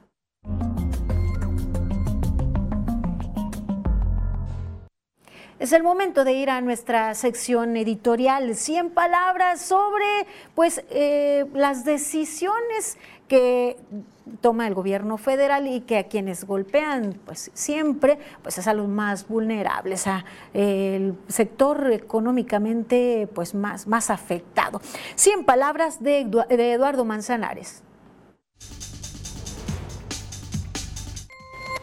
Es 5.59 5.73
el 5.73 5.83
momento 5.83 6.23
de 6.23 6.31
ir 6.31 6.49
a 6.49 6.61
nuestra 6.61 7.13
sección 7.15 7.75
editorial, 7.75 8.55
100 8.55 8.91
palabras 8.91 9.59
sobre 9.59 10.05
pues, 10.55 10.85
eh, 10.89 11.45
las 11.53 11.83
decisiones 11.83 12.97
que 13.27 13.75
toma 14.39 14.67
el 14.67 14.73
gobierno 14.73 15.17
federal 15.17 15.67
y 15.67 15.81
que 15.81 15.97
a 15.97 16.03
quienes 16.05 16.45
golpean 16.45 17.19
pues 17.25 17.51
siempre 17.53 18.19
pues 18.41 18.57
es 18.57 18.67
a 18.67 18.73
los 18.73 18.87
más 18.87 19.27
vulnerables, 19.27 20.07
a 20.07 20.23
el 20.53 21.15
sector 21.27 21.91
económicamente 21.91 23.27
pues 23.35 23.53
más, 23.53 23.85
más 23.85 24.09
afectado. 24.09 24.79
100 25.15 25.43
palabras 25.43 26.01
de, 26.01 26.23
de 26.23 26.71
Eduardo 26.71 27.03
Manzanares. 27.03 27.83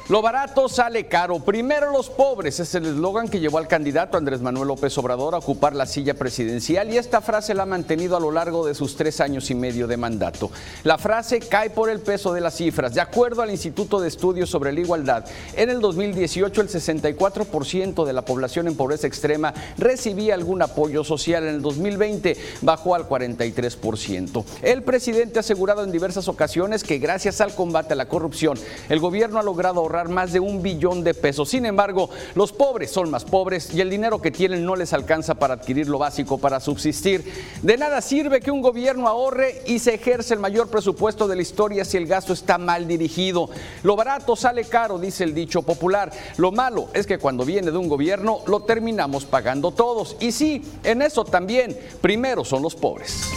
Lo 0.09 0.23
barato 0.23 0.69
sale 0.69 1.07
caro. 1.09 1.41
Primero 1.41 1.91
los 1.91 2.11
pobres 2.11 2.61
es 2.61 2.73
el 2.77 2.87
eslogan 2.87 3.27
que 3.27 3.41
llevó 3.41 3.59
al 3.59 3.67
candidato 3.67 4.17
Andrés 4.17 4.41
Manuel 4.41 4.69
López 4.69 4.97
Obrador 4.99 5.35
a 5.35 5.39
ocupar 5.39 5.75
la 5.75 5.85
silla 5.85 6.15
presidencial 6.15 6.93
y 6.93 6.97
esta 6.97 7.21
frase 7.21 7.55
la 7.55 7.65
ha 7.65 7.67
mantenido 7.67 8.17
a 8.17 8.21
lo 8.21 8.31
largo 8.31 8.65
de 8.65 8.77
sus 8.77 8.95
tres 8.95 9.21
años 9.21 9.51
y 9.51 9.57
medio 9.57 9.89
de 9.89 9.97
mandato. 9.97 10.53
La 10.85 10.97
frase 10.97 11.41
cae 11.41 11.71
por 11.71 11.91
el 11.91 11.99
peso 11.99 12.33
de 12.33 12.41
las 12.41 12.55
cifras. 12.55 12.95
De 12.95 13.01
acuerdo 13.01 13.43
al 13.43 13.51
Instituto 13.51 13.99
de 13.99 14.07
Estudios 14.07 14.49
sobre 14.49 14.73
la 14.73 14.79
Igualdad, 14.79 15.25
en 15.57 15.71
el 15.71 15.81
2018 15.81 16.61
el 16.61 16.69
64% 16.69 18.05
de 18.05 18.13
la 18.13 18.25
población 18.25 18.69
en 18.69 18.77
pobreza 18.77 19.09
extrema 19.09 19.55
recibía 19.77 20.35
algún 20.35 20.63
apoyo 20.63 21.03
social. 21.03 21.43
En 21.43 21.57
el 21.57 21.63
2020 21.63 22.37
bajó 22.63 22.95
al 22.95 23.09
43%. 23.09 24.45
El 24.63 24.85
presidente 24.85 25.41
ha 25.41 25.41
asegurado 25.41 25.83
en 25.83 25.91
diversas 25.91 26.29
ocasiones 26.29 26.85
que 26.85 26.99
gracias 26.99 27.41
al 27.41 27.57
combate 27.57 27.95
a 27.95 27.97
la 27.97 28.07
corrupción, 28.07 28.57
el 28.89 29.01
gobierno 29.01 29.41
ha 29.41 29.43
logrado 29.43 29.81
ahorrar 29.81 29.96
más 30.05 30.33
de 30.33 30.41
un 30.41 30.63
billón 30.63 31.03
de 31.03 31.15
pesos. 31.15 31.49
Sin 31.49 31.67
embargo, 31.67 32.11
los 32.35 32.53
pobres 32.53 32.91
son 32.91 33.11
más 33.11 33.25
pobres 33.25 33.75
y 33.75 33.81
el 33.81 33.91
dinero 33.91 34.21
que 34.21 34.31
tienen 34.31 34.65
no 34.65 34.77
les 34.77 34.93
alcanza 34.93 35.35
para 35.35 35.55
adquirir 35.55 35.89
lo 35.89 35.99
básico 35.99 36.39
para 36.39 36.61
subsistir. 36.61 37.25
De 37.63 37.77
nada 37.77 38.01
sirve 38.01 38.41
que 38.41 38.51
un 38.51 38.61
gobierno 38.61 39.09
ahorre 39.09 39.63
y 39.67 39.79
se 39.79 39.95
ejerce 39.95 40.35
el 40.35 40.41
mayor 40.41 40.69
presupuesto 40.69 41.27
de 41.27 41.37
la 41.37 41.43
historia 41.43 41.85
si 41.85 41.97
el 41.97 42.07
gasto 42.07 42.33
está 42.33 42.59
mal 42.59 42.87
dirigido. 42.87 43.49
Lo 43.83 43.97
barato 43.97 44.37
sale 44.37 44.65
caro, 44.65 44.99
dice 44.99 45.25
el 45.25 45.35
dicho 45.35 45.63
popular. 45.63 46.13
Lo 46.37 46.53
malo 46.53 46.89
es 46.93 47.07
que 47.07 47.19
cuando 47.19 47.45
viene 47.45 47.71
de 47.71 47.79
un 47.79 47.89
gobierno 47.89 48.41
lo 48.47 48.61
terminamos 48.61 49.25
pagando 49.25 49.71
todos. 49.71 50.17
Y 50.21 50.33
sí, 50.33 50.63
en 50.85 51.03
eso 51.03 51.25
también, 51.25 51.77
primero 52.01 52.45
son 52.45 52.63
los 52.63 52.75
pobres. 52.75 53.31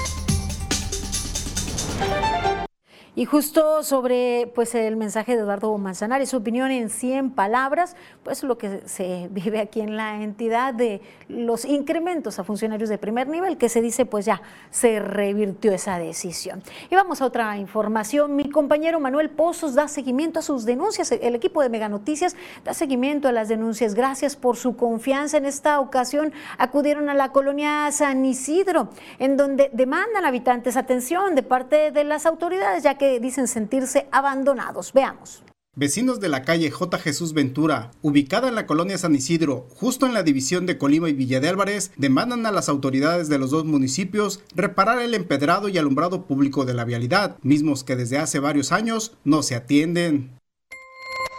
Y 3.20 3.26
justo 3.26 3.84
sobre 3.84 4.50
pues, 4.56 4.74
el 4.76 4.96
mensaje 4.96 5.36
de 5.36 5.42
Eduardo 5.42 5.78
Manzanares, 5.78 6.30
su 6.30 6.38
opinión 6.38 6.72
en 6.72 6.90
100 6.90 7.32
palabras, 7.32 7.98
pues 8.24 8.44
lo 8.44 8.58
que 8.58 8.80
se 8.86 9.28
vive 9.30 9.60
aquí 9.60 9.82
en 9.82 9.98
la 9.98 10.24
entidad 10.24 10.74
de 10.74 11.02
los 11.28 11.66
incrementos 11.66 12.40
a 12.40 12.46
funcionarios 12.46 12.88
de 12.88 12.98
primer 12.98 13.28
nivel, 13.28 13.58
que 13.58 13.68
se 13.68 13.82
dice 13.82 14.06
pues 14.06 14.24
ya 14.24 14.42
se 14.70 15.02
revirtió 15.02 15.74
esa 15.74 16.00
decisión. 16.00 16.64
Y 16.90 16.96
vamos 16.96 17.22
a 17.22 17.26
otra 17.26 17.58
información. 17.58 18.38
Mi 18.38 18.50
compañero 18.50 19.02
Manuel 19.02 19.30
Pozos 19.30 19.76
da 19.76 19.90
seguimiento 19.90 20.40
a 20.40 20.42
sus 20.42 20.64
denuncias. 20.64 21.12
El 21.12 21.36
equipo 21.36 21.62
de 21.62 21.68
Mega 21.68 21.90
Noticias 21.90 22.38
da 22.64 22.74
seguimiento 22.74 23.28
a 23.28 23.34
las 23.34 23.50
denuncias. 23.50 23.96
Gracias 23.96 24.38
por 24.38 24.56
su 24.56 24.78
confianza. 24.78 25.36
En 25.36 25.46
esta 25.46 25.82
ocasión 25.82 26.32
acudieron 26.58 27.10
a 27.10 27.14
la 27.14 27.34
colonia 27.34 27.92
San 27.92 28.24
Isidro, 28.24 28.92
en 29.18 29.36
donde 29.36 29.70
demandan 29.74 30.24
habitantes 30.24 30.78
atención 30.78 31.36
de 31.36 31.44
parte 31.44 31.92
de 31.92 32.06
las 32.06 32.26
autoridades, 32.26 32.84
ya 32.84 32.98
que 32.98 33.09
dicen 33.20 33.48
sentirse 33.48 34.08
abandonados. 34.12 34.94
Veamos. 34.94 35.44
Vecinos 35.76 36.20
de 36.20 36.30
la 36.30 36.44
calle 36.44 36.72
J. 36.72 36.98
Jesús 36.98 37.34
Ventura, 37.34 37.92
ubicada 38.02 38.50
en 38.50 38.56
la 38.56 38.66
colonia 38.66 38.98
San 38.98 39.16
Isidro, 39.16 39.68
justo 39.70 40.06
en 40.06 40.14
la 40.14 40.24
división 40.24 40.66
de 40.66 40.78
Colima 40.78 41.10
y 41.10 41.14
Villa 41.14 41.40
de 41.40 41.48
Álvarez, 41.48 41.92
demandan 41.96 42.46
a 42.46 42.52
las 42.52 42.68
autoridades 42.68 43.30
de 43.30 43.38
los 43.38 43.52
dos 43.52 43.64
municipios 43.64 44.44
reparar 44.56 45.00
el 45.00 45.14
empedrado 45.14 45.70
y 45.70 45.78
alumbrado 45.78 46.26
público 46.26 46.66
de 46.66 46.74
la 46.74 46.84
vialidad, 46.84 47.38
mismos 47.44 47.86
que 47.86 47.96
desde 47.96 48.18
hace 48.18 48.40
varios 48.40 48.74
años 48.74 49.16
no 49.24 49.42
se 49.42 49.56
atienden. 49.56 50.38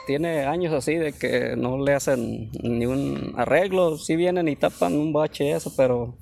Tiene 0.07 0.45
años 0.45 0.73
así 0.73 0.95
de 0.95 1.12
que 1.12 1.55
no 1.57 1.77
le 1.85 1.93
hacen 1.93 2.50
ni 2.62 2.87
un 2.87 3.35
arreglo, 3.37 3.99
sí 3.99 4.17
vienen 4.17 4.49
y 4.49 4.57
tapan 4.57 4.95
un 4.95 5.12
bache 5.12 5.53
eso, 5.53 5.75
pero 5.77 6.17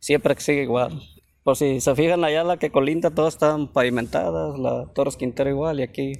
siempre 0.00 0.34
sigue 0.38 0.64
igual. 0.64 1.00
Por 1.44 1.56
si 1.56 1.82
se 1.82 1.94
fijan 1.94 2.24
allá 2.24 2.42
la 2.42 2.56
que 2.56 2.70
colinda, 2.70 3.10
todas 3.10 3.34
están 3.34 3.68
pavimentadas, 3.68 4.58
la 4.58 4.86
Torres 4.94 5.18
Quintero 5.18 5.50
igual 5.50 5.78
y 5.78 5.82
aquí. 5.82 6.12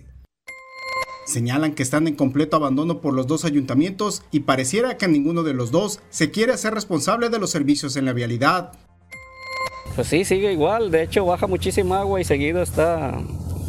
Señalan 1.24 1.74
que 1.74 1.82
están 1.82 2.06
en 2.06 2.14
completo 2.14 2.56
abandono 2.56 3.00
por 3.00 3.14
los 3.14 3.26
dos 3.26 3.46
ayuntamientos 3.46 4.22
y 4.30 4.40
pareciera 4.40 4.98
que 4.98 5.08
ninguno 5.08 5.42
de 5.42 5.54
los 5.54 5.70
dos 5.70 6.00
se 6.10 6.30
quiere 6.30 6.52
hacer 6.52 6.74
responsable 6.74 7.30
de 7.30 7.38
los 7.38 7.50
servicios 7.50 7.96
en 7.96 8.04
la 8.04 8.12
vialidad. 8.12 8.72
Pues 9.94 10.08
sí, 10.08 10.26
sigue 10.26 10.52
igual, 10.52 10.90
de 10.90 11.04
hecho 11.04 11.24
baja 11.24 11.46
muchísima 11.46 12.00
agua 12.00 12.20
y 12.20 12.24
seguido 12.24 12.60
está 12.60 13.18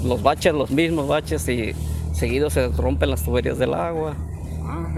los 0.03 0.21
baches, 0.21 0.53
los 0.53 0.71
mismos 0.71 1.07
baches 1.07 1.47
y 1.47 1.73
seguido 2.13 2.49
se 2.49 2.67
rompen 2.67 3.11
las 3.11 3.23
tuberías 3.23 3.57
del 3.57 3.75
agua 3.75 4.17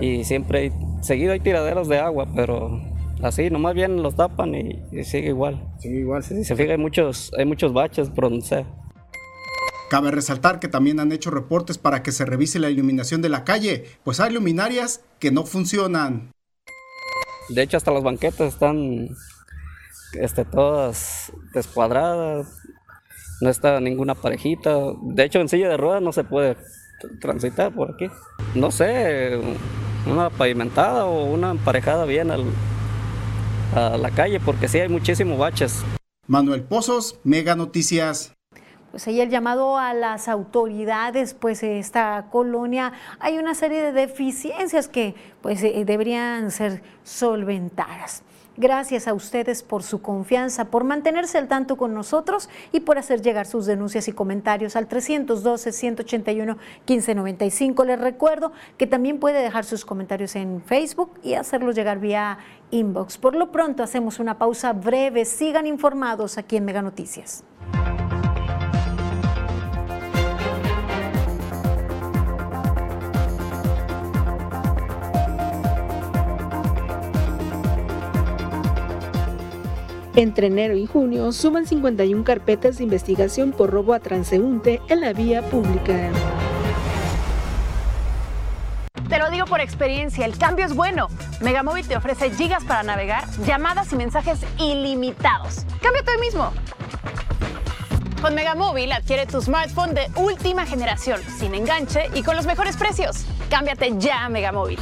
y 0.02 0.24
siempre 0.24 0.60
hay, 0.60 0.72
seguido 1.02 1.34
hay 1.34 1.40
tiraderos 1.40 1.88
de 1.88 2.00
agua, 2.00 2.28
pero 2.36 2.82
así, 3.22 3.50
nomás 3.50 3.74
bien 3.76 4.02
los 4.04 4.16
tapan 4.16 4.56
y, 4.56 5.04
sigue 5.04 5.30
igual. 5.30 5.68
Sigue 5.80 6.00
igual, 6.00 6.24
sí. 6.24 6.44
Se 6.44 6.56
fija, 6.56 6.72
hay 6.72 6.78
muchos, 6.78 7.32
hay 7.38 7.46
muchos 7.46 7.74
baches 7.74 8.10
por 8.10 8.30
donde 8.30 8.66
Cabe 9.90 10.12
resaltar 10.12 10.60
que 10.60 10.68
también 10.68 11.00
han 11.00 11.12
hecho 11.14 11.32
reportes 11.32 11.78
para 11.78 12.04
que 12.04 12.12
se 12.12 12.26
revise 12.26 12.60
la 12.60 12.70
iluminación 12.70 13.22
de 13.22 13.30
la 13.30 13.46
calle, 13.46 13.86
pues 14.04 14.20
hay 14.20 14.34
luminarias 14.34 15.02
que 15.20 15.32
no 15.32 15.46
funcionan. 15.46 16.32
De 17.50 17.62
hecho, 17.62 17.78
hasta 17.78 17.92
las 17.92 18.04
banquetas 18.04 18.54
están 18.54 19.10
este, 20.14 20.44
todas 20.44 21.32
descuadradas, 21.54 22.48
no 23.40 23.50
está 23.50 23.80
ninguna 23.80 24.16
parejita. 24.16 24.76
De 25.02 25.24
hecho, 25.24 25.40
en 25.40 25.48
silla 25.48 25.70
de 25.70 25.78
ruedas 25.78 26.02
no 26.02 26.12
se 26.12 26.26
puede 26.26 26.58
transitar 27.22 27.74
por 27.74 27.92
aquí. 27.92 28.08
No 28.56 28.72
sé, 28.72 29.40
una 30.06 30.30
pavimentada 30.30 31.06
o 31.06 31.26
una 31.26 31.52
emparejada 31.52 32.04
bien 32.04 32.32
al, 32.32 32.44
a 33.76 33.98
la 33.98 34.12
calle 34.12 34.40
porque 34.40 34.68
sí 34.68 34.80
hay 34.80 34.90
muchísimos 34.90 35.38
baches. 35.38 35.84
Manuel 36.28 36.64
Pozos, 36.64 37.20
Mega 37.24 37.56
Noticias. 37.56 38.34
Pues 38.92 39.08
ahí 39.08 39.22
el 39.22 39.30
llamado 39.30 39.78
a 39.78 39.94
las 39.94 40.28
autoridades, 40.28 41.34
pues 41.34 41.62
esta 41.62 42.28
colonia 42.32 42.94
hay 43.20 43.38
una 43.38 43.54
serie 43.54 43.82
de 43.82 43.92
deficiencias 43.92 44.88
que 44.88 45.16
pues 45.42 45.62
eh, 45.64 45.84
deberían 45.86 46.52
ser 46.52 46.82
solventadas. 47.04 48.24
Gracias 48.60 49.08
a 49.08 49.14
ustedes 49.14 49.62
por 49.62 49.84
su 49.84 50.02
confianza, 50.02 50.66
por 50.66 50.84
mantenerse 50.84 51.38
al 51.38 51.48
tanto 51.48 51.78
con 51.78 51.94
nosotros 51.94 52.50
y 52.72 52.80
por 52.80 52.98
hacer 52.98 53.22
llegar 53.22 53.46
sus 53.46 53.68
denuncias 53.68 54.08
y 54.08 54.14
comentarios 54.14 54.76
al 54.76 54.90
312-181-1595. 54.90 57.86
Les 57.86 58.02
recuerdo 58.02 58.52
que 58.78 58.88
también 58.88 59.20
puede 59.20 59.44
dejar 59.44 59.64
sus 59.64 59.86
comentarios 59.86 60.36
en 60.36 60.64
Facebook 60.64 61.12
y 61.24 61.36
hacerlos 61.36 61.76
llegar 61.76 62.00
vía 62.00 62.40
inbox. 62.72 63.20
Por 63.20 63.36
lo 63.36 63.52
pronto 63.52 63.84
hacemos 63.84 64.20
una 64.20 64.40
pausa 64.40 64.74
breve. 64.74 65.26
Sigan 65.26 65.68
informados 65.68 66.40
aquí 66.40 66.58
en 66.58 66.66
Mega 66.66 66.82
Noticias. 66.82 67.44
Entre 80.18 80.48
enero 80.48 80.76
y 80.76 80.88
junio 80.88 81.32
suman 81.32 81.68
51 81.68 82.24
carpetas 82.24 82.80
de 82.80 82.84
investigación 82.84 83.52
por 83.52 83.70
robo 83.70 83.94
a 83.94 84.00
transeúnte 84.00 84.82
en 84.90 85.02
la 85.02 85.14
vía 85.14 85.44
pública. 85.44 86.10
Te 89.08 89.20
lo 89.20 89.30
digo 89.30 89.46
por 89.46 89.62
experiencia, 89.62 90.26
el 90.26 90.36
cambio 90.36 90.66
es 90.66 90.74
bueno. 90.74 91.08
Megamóvil 91.40 91.88
te 91.88 91.96
ofrece 91.96 92.32
gigas 92.32 92.64
para 92.64 92.82
navegar, 92.82 93.26
llamadas 93.46 93.94
y 93.94 93.96
mensajes 93.96 94.40
ilimitados. 94.58 95.68
Cámbiate 95.84 96.10
hoy 96.10 96.20
mismo. 96.20 96.52
Con 98.20 98.34
Megamóvil 98.34 98.92
adquiere 98.94 99.28
tu 99.28 99.40
smartphone 99.40 99.94
de 99.94 100.08
última 100.16 100.66
generación, 100.66 101.22
sin 101.38 101.54
enganche 101.54 102.10
y 102.16 102.24
con 102.24 102.36
los 102.36 102.48
mejores 102.48 102.76
precios. 102.76 103.24
Cámbiate 103.52 103.94
ya 104.00 104.26
a 104.26 104.30
Megamóvil. 104.30 104.80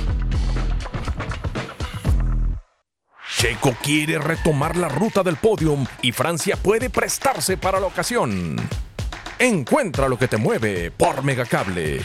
Checo 3.27 3.75
quiere 3.81 4.17
retomar 4.17 4.77
la 4.77 4.87
ruta 4.87 5.23
del 5.23 5.35
podium 5.35 5.85
y 6.01 6.11
Francia 6.11 6.55
puede 6.55 6.89
prestarse 6.89 7.57
para 7.57 7.79
la 7.79 7.87
ocasión. 7.87 8.55
Encuentra 9.39 10.07
lo 10.07 10.17
que 10.17 10.27
te 10.27 10.37
mueve 10.37 10.91
por 10.91 11.23
Megacable. 11.23 12.01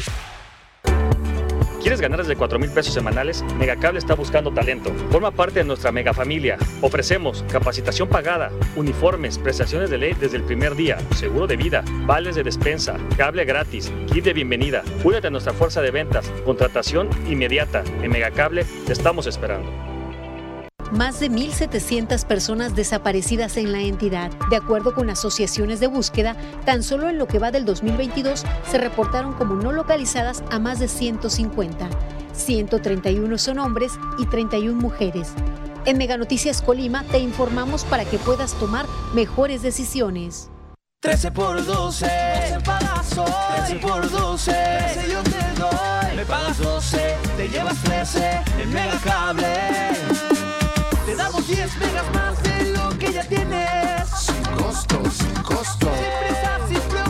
¿Quieres 1.81 2.01
ganar 2.01 2.19
desde 2.19 2.37
4 2.37 2.59
mil 2.59 2.71
pesos 2.71 2.93
semanales? 2.93 3.43
Megacable 3.59 3.99
está 3.99 4.15
buscando 4.15 4.53
talento. 4.53 4.93
Forma 5.11 5.31
parte 5.31 5.61
de 5.61 5.65
nuestra 5.65 5.93
mega 5.93 6.13
familia. 6.13 6.59
Ofrecemos 6.83 7.43
capacitación 7.51 8.09
pagada, 8.09 8.51
uniformes, 8.77 9.39
prestaciones 9.39 9.89
de 9.89 9.97
ley 9.97 10.15
desde 10.15 10.37
el 10.37 10.43
primer 10.43 10.75
día, 10.75 10.99
seguro 11.15 11.47
de 11.47 11.57
vida, 11.57 11.83
vales 12.05 12.35
de 12.35 12.43
despensa, 12.43 12.99
cable 13.17 13.47
gratis, 13.47 13.91
kit 14.13 14.25
de 14.25 14.35
bienvenida. 14.35 14.83
Únete 15.05 15.29
a 15.29 15.31
nuestra 15.31 15.55
fuerza 15.55 15.81
de 15.81 15.91
ventas, 15.91 16.31
contratación 16.45 17.09
inmediata. 17.27 17.83
En 18.03 18.11
Megacable 18.11 18.65
te 18.87 18.93
estamos 18.93 19.27
esperando. 19.27 19.90
Más 20.91 21.21
de 21.21 21.31
1.700 21.31 22.25
personas 22.25 22.75
desaparecidas 22.75 23.57
en 23.57 23.73
la 23.73 23.81
entidad. 23.81 24.31
De 24.51 24.57
acuerdo 24.57 24.95
con 24.95 25.11
asociaciones 25.11 25.81
de 25.81 25.87
búsqueda, 25.87 26.37
tan 26.65 26.83
solo 26.83 27.09
en 27.09 27.19
lo 27.19 27.27
que 27.27 27.39
va 27.39 27.51
del 27.51 27.65
2022 27.65 28.45
se 28.71 28.79
reportaron 28.79 29.35
como 29.35 29.55
no 29.55 29.73
localizadas 29.73 30.43
a 30.51 30.59
más 30.59 30.79
de 30.79 30.89
150. 30.89 31.89
131 32.33 33.39
son 33.39 33.59
hombres 33.59 33.93
y 34.19 34.27
31 34.27 34.81
mujeres. 34.81 35.33
En 35.87 35.99
Mega 35.99 36.17
Noticias 36.17 36.63
Colima 36.63 37.05
te 37.05 37.19
informamos 37.19 37.85
para 37.85 38.05
que 38.05 38.19
puedas 38.19 38.55
tomar 38.55 38.87
mejores 39.15 39.63
decisiones. 39.63 40.51
13 41.01 41.33
por 41.33 41.65
12, 41.65 42.07
12 42.07 42.61
pagas 42.65 43.17
hoy. 43.17 43.33
13 43.67 43.77
por 43.77 44.11
12, 44.11 44.53
13 44.53 45.13
yo 45.13 45.23
te 45.23 45.61
doy. 45.61 46.17
Me 46.17 46.27
pagas 46.27 46.59
12, 46.59 47.17
te 47.39 47.49
llevas 47.49 47.83
13 47.85 48.41
en 48.63 48.73
Mega 48.73 49.01
Cable. 49.03 50.30
Te 51.11 51.17
damos 51.17 51.45
10 51.45 51.77
megas 51.79 52.15
más 52.15 52.41
de 52.45 52.67
lo 52.71 52.97
que 52.97 53.13
ya 53.13 53.25
tienes. 53.25 54.09
Sin 54.17 54.45
costo, 54.57 55.03
sin 55.11 55.35
costo. 55.43 55.91
Sin 55.91 56.29
prisa, 56.29 56.61
sin 56.69 57.10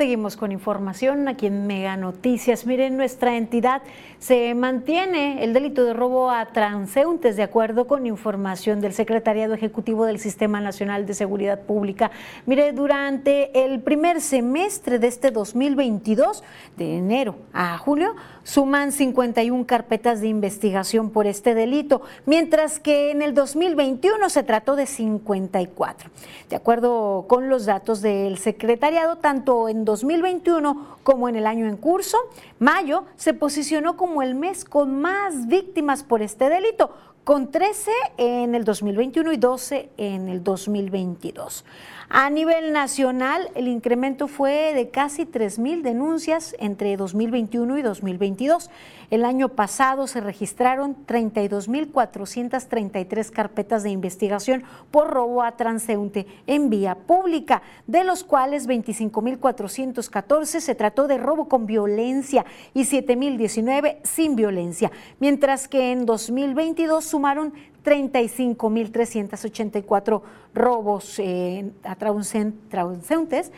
Seguimos 0.00 0.38
con 0.38 0.50
información 0.50 1.28
aquí 1.28 1.44
en 1.44 1.66
Mega 1.66 1.94
Noticias. 1.94 2.64
Miren, 2.64 2.96
nuestra 2.96 3.36
entidad 3.36 3.82
se 4.18 4.54
mantiene 4.54 5.44
el 5.44 5.52
delito 5.52 5.84
de 5.84 5.92
robo 5.92 6.30
a 6.30 6.46
transeúntes 6.46 7.36
de 7.36 7.42
acuerdo 7.42 7.86
con 7.86 8.06
información 8.06 8.80
del 8.80 8.94
Secretariado 8.94 9.52
Ejecutivo 9.52 10.06
del 10.06 10.18
Sistema 10.18 10.58
Nacional 10.62 11.04
de 11.04 11.12
Seguridad 11.12 11.60
Pública. 11.66 12.10
Mire, 12.46 12.72
durante 12.72 13.62
el 13.62 13.80
primer 13.80 14.22
semestre 14.22 14.98
de 14.98 15.08
este 15.08 15.30
2022, 15.30 16.44
de 16.78 16.96
enero 16.96 17.36
a 17.52 17.76
julio, 17.76 18.16
suman 18.44 18.92
51 18.92 19.66
carpetas 19.66 20.20
de 20.20 20.28
investigación 20.28 21.10
por 21.10 21.26
este 21.26 21.54
delito, 21.54 22.02
mientras 22.26 22.80
que 22.80 23.10
en 23.10 23.22
el 23.22 23.34
2021 23.34 24.30
se 24.30 24.42
trató 24.42 24.76
de 24.76 24.86
54. 24.86 26.10
De 26.48 26.56
acuerdo 26.56 27.26
con 27.28 27.48
los 27.48 27.66
datos 27.66 28.02
del 28.02 28.38
secretariado, 28.38 29.16
tanto 29.16 29.68
en 29.68 29.84
2021 29.84 30.98
como 31.02 31.28
en 31.28 31.36
el 31.36 31.46
año 31.46 31.66
en 31.66 31.76
curso, 31.76 32.18
mayo 32.58 33.04
se 33.16 33.34
posicionó 33.34 33.96
como 33.96 34.22
el 34.22 34.34
mes 34.34 34.64
con 34.64 35.00
más 35.00 35.46
víctimas 35.46 36.02
por 36.02 36.22
este 36.22 36.48
delito, 36.48 36.90
con 37.24 37.50
13 37.50 37.90
en 38.16 38.54
el 38.54 38.64
2021 38.64 39.32
y 39.32 39.36
12 39.36 39.90
en 39.98 40.28
el 40.28 40.42
2022. 40.42 41.64
A 42.12 42.28
nivel 42.28 42.72
nacional, 42.72 43.52
el 43.54 43.68
incremento 43.68 44.26
fue 44.26 44.74
de 44.74 44.90
casi 44.90 45.26
3.000 45.26 45.82
denuncias 45.82 46.56
entre 46.58 46.96
2021 46.96 47.78
y 47.78 47.82
2022. 47.82 48.68
El 49.12 49.24
año 49.24 49.50
pasado 49.50 50.08
se 50.08 50.20
registraron 50.20 50.96
32.433 51.06 53.30
carpetas 53.30 53.84
de 53.84 53.90
investigación 53.90 54.64
por 54.90 55.10
robo 55.10 55.44
a 55.44 55.52
transeúnte 55.52 56.26
en 56.48 56.68
vía 56.68 56.96
pública, 56.96 57.62
de 57.86 58.02
los 58.02 58.24
cuales 58.24 58.68
25.414 58.68 60.58
se 60.58 60.74
trató 60.74 61.06
de 61.06 61.16
robo 61.16 61.48
con 61.48 61.66
violencia 61.66 62.44
y 62.74 62.86
7.019 62.86 63.98
sin 64.02 64.34
violencia, 64.34 64.90
mientras 65.20 65.68
que 65.68 65.92
en 65.92 66.06
2022 66.06 67.04
sumaron 67.04 67.52
35.384 67.84 70.22
robos 70.54 71.18
eh, 71.18 71.70
a 71.84 71.96
transeúntes, 71.96 73.52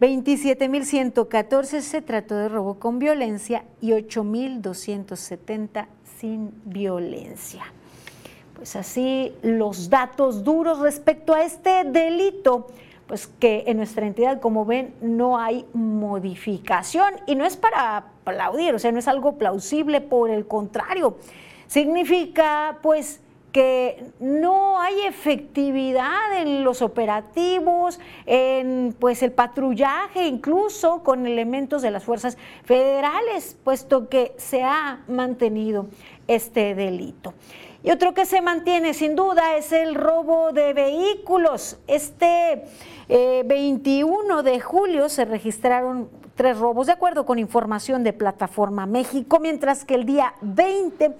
27.114 0.00 1.80
se 1.80 2.00
trató 2.02 2.36
de 2.36 2.48
robo 2.48 2.80
con 2.80 2.98
violencia 2.98 3.64
y 3.80 3.90
8.270 3.90 5.86
sin 6.18 6.50
violencia. 6.64 7.62
Pues 8.56 8.74
así 8.74 9.32
los 9.42 9.90
datos 9.90 10.42
duros 10.42 10.80
respecto 10.80 11.34
a 11.34 11.44
este 11.44 11.84
delito, 11.84 12.66
pues 13.06 13.28
que 13.28 13.62
en 13.66 13.76
nuestra 13.76 14.04
entidad, 14.06 14.40
como 14.40 14.64
ven, 14.64 14.92
no 15.00 15.38
hay 15.38 15.64
modificación 15.72 17.14
y 17.26 17.36
no 17.36 17.44
es 17.44 17.56
para 17.56 17.98
aplaudir, 17.98 18.74
o 18.74 18.80
sea, 18.80 18.90
no 18.90 18.98
es 18.98 19.06
algo 19.06 19.38
plausible, 19.38 20.00
por 20.00 20.30
el 20.30 20.48
contrario, 20.48 21.16
significa 21.68 22.80
pues 22.82 23.20
que 23.52 24.02
no 24.18 24.80
hay 24.80 25.02
efectividad 25.02 26.38
en 26.38 26.64
los 26.64 26.80
operativos, 26.80 28.00
en 28.26 28.96
pues 28.98 29.22
el 29.22 29.32
patrullaje, 29.32 30.26
incluso 30.26 31.02
con 31.02 31.26
elementos 31.26 31.82
de 31.82 31.90
las 31.90 32.04
fuerzas 32.04 32.38
federales, 32.64 33.56
puesto 33.62 34.08
que 34.08 34.32
se 34.38 34.62
ha 34.62 35.00
mantenido 35.06 35.86
este 36.26 36.74
delito. 36.74 37.34
Y 37.84 37.90
otro 37.90 38.14
que 38.14 38.26
se 38.26 38.40
mantiene 38.40 38.94
sin 38.94 39.16
duda 39.16 39.56
es 39.56 39.72
el 39.72 39.94
robo 39.94 40.52
de 40.52 40.72
vehículos. 40.72 41.78
Este 41.88 42.64
21 43.08 44.40
eh, 44.40 44.42
de 44.42 44.60
julio 44.60 45.08
se 45.08 45.24
registraron 45.24 46.08
tres 46.36 46.58
robos, 46.58 46.86
de 46.86 46.92
acuerdo 46.92 47.26
con 47.26 47.38
información 47.38 48.04
de 48.04 48.12
Plataforma 48.12 48.86
México, 48.86 49.38
mientras 49.40 49.84
que 49.84 49.94
el 49.96 50.06
día 50.06 50.34
20 50.40 51.16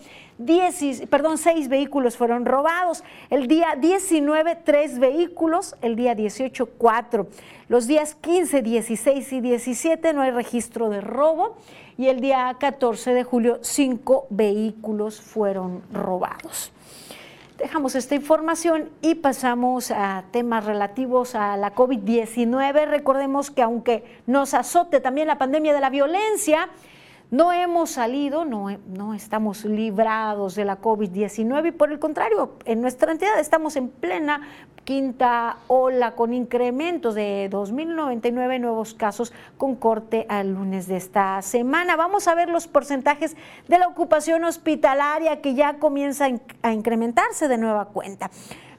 perdón, 1.10 1.38
seis 1.38 1.68
vehículos 1.68 2.16
fueron 2.16 2.44
robados. 2.46 3.04
El 3.30 3.46
día 3.46 3.76
19, 3.78 4.56
tres 4.64 4.98
vehículos. 4.98 5.76
El 5.82 5.96
día 5.96 6.14
18, 6.14 6.66
cuatro. 6.78 7.28
Los 7.68 7.86
días 7.86 8.14
15, 8.14 8.62
16 8.62 9.32
y 9.32 9.40
17 9.40 10.12
no 10.12 10.22
hay 10.22 10.30
registro 10.30 10.88
de 10.90 11.00
robo. 11.00 11.56
Y 11.98 12.08
el 12.08 12.20
día 12.20 12.56
14 12.58 13.12
de 13.12 13.22
julio, 13.22 13.58
cinco 13.62 14.26
vehículos 14.30 15.20
fueron 15.20 15.82
robados. 15.92 16.51
Dejamos 17.62 17.94
esta 17.94 18.16
información 18.16 18.90
y 19.02 19.14
pasamos 19.14 19.92
a 19.92 20.24
temas 20.32 20.64
relativos 20.64 21.36
a 21.36 21.56
la 21.56 21.72
COVID-19. 21.76 22.88
Recordemos 22.88 23.52
que 23.52 23.62
aunque 23.62 24.20
nos 24.26 24.52
azote 24.52 24.98
también 24.98 25.28
la 25.28 25.38
pandemia 25.38 25.72
de 25.72 25.80
la 25.80 25.88
violencia, 25.88 26.70
no 27.32 27.50
hemos 27.50 27.92
salido, 27.92 28.44
no, 28.44 29.14
estamos 29.14 29.64
librados 29.64 30.54
de 30.54 30.66
la 30.66 30.82
COVID-19 30.82 31.68
y 31.68 31.72
por 31.72 31.90
el 31.90 31.98
contrario, 31.98 32.58
en 32.66 32.82
nuestra 32.82 33.10
entidad 33.10 33.40
estamos 33.40 33.74
en 33.76 33.88
plena 33.88 34.42
quinta 34.84 35.56
ola 35.66 36.14
con 36.14 36.34
incrementos 36.34 37.14
de 37.14 37.48
2.099 37.50 38.60
nuevos 38.60 38.92
casos 38.92 39.32
con 39.56 39.76
corte 39.76 40.26
al 40.28 40.52
lunes 40.52 40.86
de 40.88 40.98
esta 40.98 41.40
semana. 41.40 41.96
Vamos 41.96 42.28
a 42.28 42.34
ver 42.34 42.50
los 42.50 42.68
porcentajes 42.68 43.34
de 43.66 43.78
la 43.78 43.88
ocupación 43.88 44.44
hospitalaria 44.44 45.40
que 45.40 45.54
ya 45.54 45.78
comienza 45.78 46.28
a 46.60 46.72
incrementarse 46.74 47.48
de 47.48 47.56
nueva 47.56 47.86
cuenta. 47.86 48.30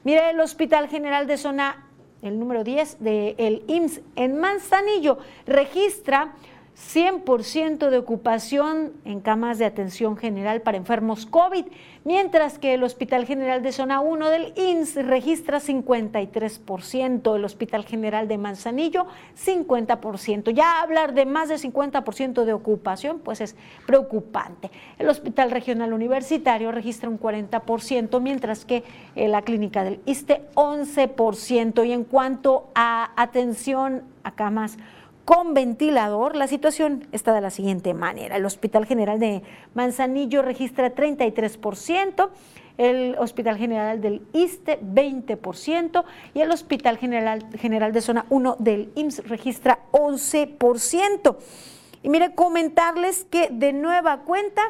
Mire, 0.04 0.30
el 0.30 0.38
Hospital 0.38 0.86
General 0.86 1.26
de 1.26 1.38
Zona, 1.38 1.88
el 2.22 2.38
número 2.38 2.62
10 2.62 2.98
del 3.00 3.64
IMSS 3.66 4.00
en 4.14 4.38
Manzanillo, 4.38 5.18
registra 5.44 6.34
100% 6.76 7.88
de 7.88 7.98
ocupación 7.98 8.92
en 9.04 9.20
camas 9.20 9.58
de 9.58 9.64
atención 9.64 10.16
general 10.16 10.60
para 10.60 10.76
enfermos 10.76 11.24
COVID, 11.24 11.66
mientras 12.04 12.58
que 12.58 12.74
el 12.74 12.82
Hospital 12.82 13.26
General 13.26 13.62
de 13.62 13.70
Zona 13.70 14.00
1 14.00 14.28
del 14.28 14.52
INS 14.56 14.96
registra 15.06 15.60
53%, 15.60 17.36
el 17.36 17.44
Hospital 17.44 17.84
General 17.84 18.26
de 18.26 18.38
Manzanillo 18.38 19.06
50%. 19.44 20.50
Ya 20.52 20.80
hablar 20.82 21.14
de 21.14 21.26
más 21.26 21.48
de 21.48 21.56
50% 21.56 22.44
de 22.44 22.52
ocupación, 22.52 23.20
pues 23.20 23.40
es 23.40 23.54
preocupante. 23.86 24.72
El 24.98 25.08
Hospital 25.08 25.52
Regional 25.52 25.92
Universitario 25.92 26.72
registra 26.72 27.08
un 27.08 27.20
40%, 27.20 28.20
mientras 28.20 28.64
que 28.64 28.82
eh, 29.14 29.28
la 29.28 29.42
clínica 29.42 29.84
del 29.84 30.00
ISTE 30.06 30.42
11%. 30.54 31.86
Y 31.86 31.92
en 31.92 32.02
cuanto 32.02 32.68
a 32.74 33.12
atención 33.20 34.02
a 34.24 34.32
camas 34.32 34.76
con 35.24 35.54
ventilador, 35.54 36.36
la 36.36 36.46
situación 36.46 37.06
está 37.12 37.32
de 37.32 37.40
la 37.40 37.50
siguiente 37.50 37.94
manera. 37.94 38.36
El 38.36 38.44
Hospital 38.44 38.86
General 38.86 39.18
de 39.18 39.42
Manzanillo 39.74 40.42
registra 40.42 40.94
33%, 40.94 42.28
el 42.76 43.16
Hospital 43.18 43.56
General 43.56 44.00
del 44.00 44.22
ISTE 44.32 44.80
20% 44.80 46.04
y 46.34 46.40
el 46.40 46.50
Hospital 46.50 46.98
General, 46.98 47.46
General 47.58 47.92
de 47.92 48.00
Zona 48.00 48.26
1 48.28 48.56
del 48.58 48.92
IMSS 48.96 49.28
registra 49.28 49.78
11%. 49.92 51.36
Y 52.02 52.08
mire, 52.08 52.34
comentarles 52.34 53.24
que 53.24 53.48
de 53.50 53.72
nueva 53.72 54.18
cuenta 54.18 54.62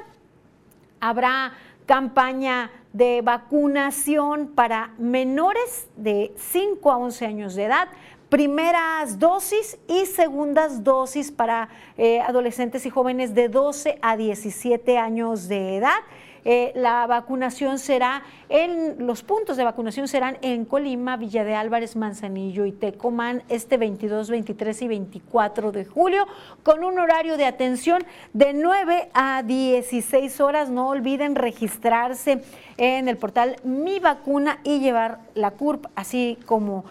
habrá 1.01 1.53
campaña 1.87 2.71
de 2.93 3.23
vacunación 3.23 4.53
para 4.55 4.95
menores 4.99 5.89
de 5.97 6.33
5 6.37 6.93
a 6.93 6.99
11 6.99 7.27
años 7.27 7.55
de 7.57 7.65
edad 7.65 7.89
primeras 8.35 9.21
dosis 9.21 9.79
y 9.87 10.07
segundas 10.07 10.83
dosis 10.83 11.31
para 11.31 11.69
eh, 11.97 12.21
adolescentes 12.21 12.85
y 12.85 12.91
jóvenes 12.91 13.33
de 13.33 13.49
12 13.49 14.01
a 14.03 14.17
17 14.17 14.99
años 14.99 15.47
de 15.47 15.77
edad. 15.77 16.01
Eh, 16.45 16.73
la 16.75 17.07
vacunación 17.07 17.79
será 17.79 18.23
en, 18.51 19.07
los 19.07 19.23
puntos 19.23 19.57
de 19.57 19.65
vacunación 19.65 20.09
serán 20.09 20.37
en 20.43 20.67
Colima, 20.67 21.17
Villa 21.17 21.43
de 21.43 21.55
Álvarez, 21.55 21.97
Manzanillo 21.97 22.67
y 22.67 22.73
Tecomán 22.73 23.43
este 23.49 23.79
22, 23.79 24.29
23 24.29 24.83
y 24.83 24.89
24 24.89 25.73
de 25.73 25.85
julio 25.87 26.27
con 26.63 26.85
un 26.85 26.99
horario 26.99 27.39
de 27.39 27.47
atención 27.47 28.05
de 28.35 28.53
9 28.53 29.11
a 29.15 29.43
16 29.43 30.41
horas. 30.41 30.69
No 30.69 30.89
olviden 30.89 31.35
registrarse 31.35 32.43
en 32.77 33.09
el 33.09 33.17
portal 33.17 33.57
Mi 33.65 33.99
Vacuna 33.99 34.59
y 34.65 34.81
llevar 34.81 35.21
la 35.35 35.53
CURP, 35.53 35.87
así 35.95 36.39
como 36.45 36.85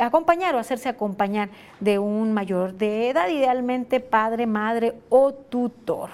acompañar 0.00 0.54
o 0.54 0.58
hacerse 0.58 0.88
acompañar 0.88 1.48
de 1.80 1.98
un 1.98 2.34
mayor 2.34 2.74
de 2.74 3.10
edad, 3.10 3.28
idealmente 3.28 4.00
padre, 4.00 4.46
madre 4.46 4.94
o 5.08 5.32
tutor 5.32 6.10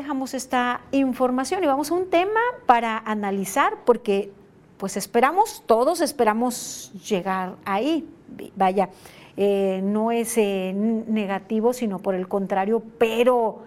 dejamos 0.00 0.32
esta 0.32 0.80
información 0.92 1.62
y 1.62 1.66
vamos 1.66 1.90
a 1.90 1.94
un 1.94 2.08
tema 2.08 2.40
para 2.64 2.96
analizar 2.98 3.78
porque 3.84 4.32
pues 4.78 4.96
esperamos, 4.96 5.62
todos 5.66 6.00
esperamos 6.00 6.90
llegar 7.06 7.56
ahí. 7.66 8.08
Vaya, 8.56 8.88
eh, 9.36 9.82
no 9.84 10.10
es 10.10 10.38
eh, 10.38 10.72
negativo, 10.74 11.74
sino 11.74 11.98
por 11.98 12.14
el 12.14 12.28
contrario, 12.28 12.82
pero 12.96 13.58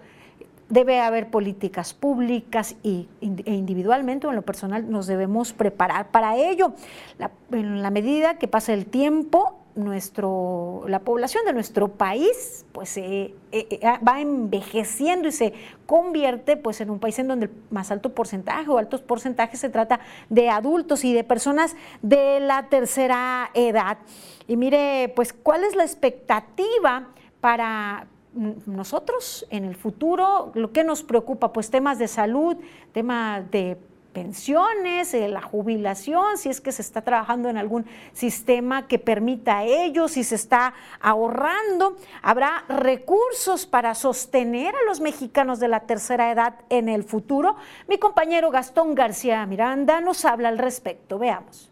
debe 0.68 0.98
haber 1.00 1.30
políticas 1.30 1.94
públicas 1.94 2.74
y, 2.82 3.08
e 3.20 3.52
individualmente 3.52 4.26
o 4.26 4.30
en 4.30 4.36
lo 4.36 4.42
personal 4.42 4.90
nos 4.90 5.06
debemos 5.06 5.52
preparar 5.52 6.08
para 6.10 6.36
ello. 6.36 6.72
en 7.52 7.80
la 7.80 7.90
medida 7.90 8.38
que 8.38 8.48
pasa 8.48 8.72
el 8.72 8.86
tiempo, 8.86 9.63
nuestro, 9.76 10.84
la 10.86 11.00
población 11.00 11.44
de 11.44 11.52
nuestro 11.52 11.88
país 11.88 12.64
pues 12.72 12.96
eh, 12.96 13.34
eh, 13.52 13.66
eh, 13.70 13.80
va 14.06 14.20
envejeciendo 14.20 15.28
y 15.28 15.32
se 15.32 15.52
convierte 15.86 16.56
pues 16.56 16.80
en 16.80 16.90
un 16.90 16.98
país 16.98 17.18
en 17.18 17.28
donde 17.28 17.46
el 17.46 17.52
más 17.70 17.90
alto 17.90 18.14
porcentaje 18.14 18.70
o 18.70 18.78
altos 18.78 19.02
porcentajes 19.02 19.60
se 19.60 19.68
trata 19.68 20.00
de 20.28 20.48
adultos 20.48 21.04
y 21.04 21.12
de 21.12 21.24
personas 21.24 21.74
de 22.02 22.40
la 22.40 22.68
tercera 22.68 23.50
edad. 23.54 23.98
Y 24.46 24.56
mire, 24.56 25.12
pues 25.16 25.32
cuál 25.32 25.64
es 25.64 25.74
la 25.74 25.84
expectativa 25.84 27.08
para 27.40 28.06
nosotros 28.34 29.46
en 29.50 29.64
el 29.64 29.76
futuro, 29.76 30.50
lo 30.54 30.72
que 30.72 30.82
nos 30.82 31.02
preocupa, 31.02 31.52
pues 31.52 31.70
temas 31.70 31.98
de 31.98 32.08
salud, 32.08 32.56
temas 32.92 33.48
de 33.50 33.78
pensiones, 34.14 35.12
eh, 35.12 35.28
la 35.28 35.42
jubilación, 35.42 36.38
si 36.38 36.48
es 36.48 36.62
que 36.62 36.72
se 36.72 36.80
está 36.80 37.02
trabajando 37.02 37.50
en 37.50 37.58
algún 37.58 37.84
sistema 38.12 38.88
que 38.88 38.98
permita 38.98 39.64
ello, 39.64 40.08
si 40.08 40.24
se 40.24 40.36
está 40.36 40.72
ahorrando, 41.00 41.98
habrá 42.22 42.64
recursos 42.68 43.66
para 43.66 43.94
sostener 43.94 44.74
a 44.74 44.84
los 44.86 45.00
mexicanos 45.00 45.60
de 45.60 45.68
la 45.68 45.80
tercera 45.80 46.30
edad 46.30 46.54
en 46.70 46.88
el 46.88 47.04
futuro. 47.04 47.56
Mi 47.88 47.98
compañero 47.98 48.50
Gastón 48.50 48.94
García 48.94 49.44
Miranda 49.44 50.00
nos 50.00 50.24
habla 50.24 50.48
al 50.48 50.56
respecto. 50.56 51.18
Veamos. 51.18 51.70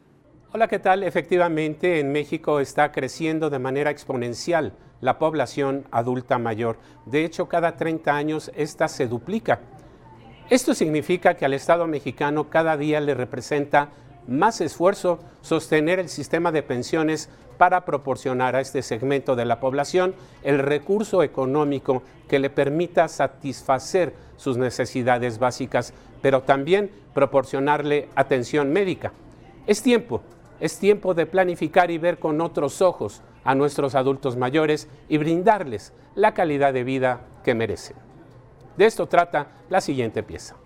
Hola, 0.52 0.68
¿qué 0.68 0.78
tal? 0.78 1.02
Efectivamente, 1.02 2.00
en 2.00 2.12
México 2.12 2.60
está 2.60 2.92
creciendo 2.92 3.48
de 3.48 3.58
manera 3.58 3.90
exponencial 3.90 4.74
la 5.00 5.18
población 5.18 5.86
adulta 5.90 6.38
mayor. 6.38 6.78
De 7.06 7.24
hecho, 7.24 7.48
cada 7.48 7.76
30 7.76 8.14
años 8.14 8.52
esta 8.54 8.88
se 8.88 9.06
duplica. 9.06 9.60
Esto 10.50 10.74
significa 10.74 11.34
que 11.34 11.44
al 11.44 11.54
Estado 11.54 11.86
mexicano 11.86 12.50
cada 12.50 12.76
día 12.76 13.00
le 13.00 13.14
representa 13.14 13.88
más 14.26 14.60
esfuerzo 14.60 15.18
sostener 15.40 15.98
el 15.98 16.08
sistema 16.08 16.52
de 16.52 16.62
pensiones 16.62 17.28
para 17.58 17.84
proporcionar 17.84 18.56
a 18.56 18.60
este 18.60 18.82
segmento 18.82 19.36
de 19.36 19.44
la 19.44 19.60
población 19.60 20.14
el 20.42 20.58
recurso 20.58 21.22
económico 21.22 22.02
que 22.28 22.38
le 22.38 22.50
permita 22.50 23.08
satisfacer 23.08 24.14
sus 24.36 24.56
necesidades 24.56 25.38
básicas, 25.38 25.94
pero 26.20 26.42
también 26.42 26.90
proporcionarle 27.14 28.08
atención 28.14 28.72
médica. 28.72 29.12
Es 29.66 29.82
tiempo, 29.82 30.22
es 30.60 30.78
tiempo 30.78 31.14
de 31.14 31.26
planificar 31.26 31.90
y 31.90 31.98
ver 31.98 32.18
con 32.18 32.40
otros 32.40 32.82
ojos 32.82 33.22
a 33.44 33.54
nuestros 33.54 33.94
adultos 33.94 34.36
mayores 34.36 34.88
y 35.08 35.18
brindarles 35.18 35.92
la 36.14 36.34
calidad 36.34 36.72
de 36.72 36.84
vida 36.84 37.20
que 37.44 37.54
merecen. 37.54 38.11
De 38.76 38.86
esto 38.86 39.06
trata 39.06 39.64
la 39.68 39.80
siguiente 39.80 40.22
pieza. 40.22 40.56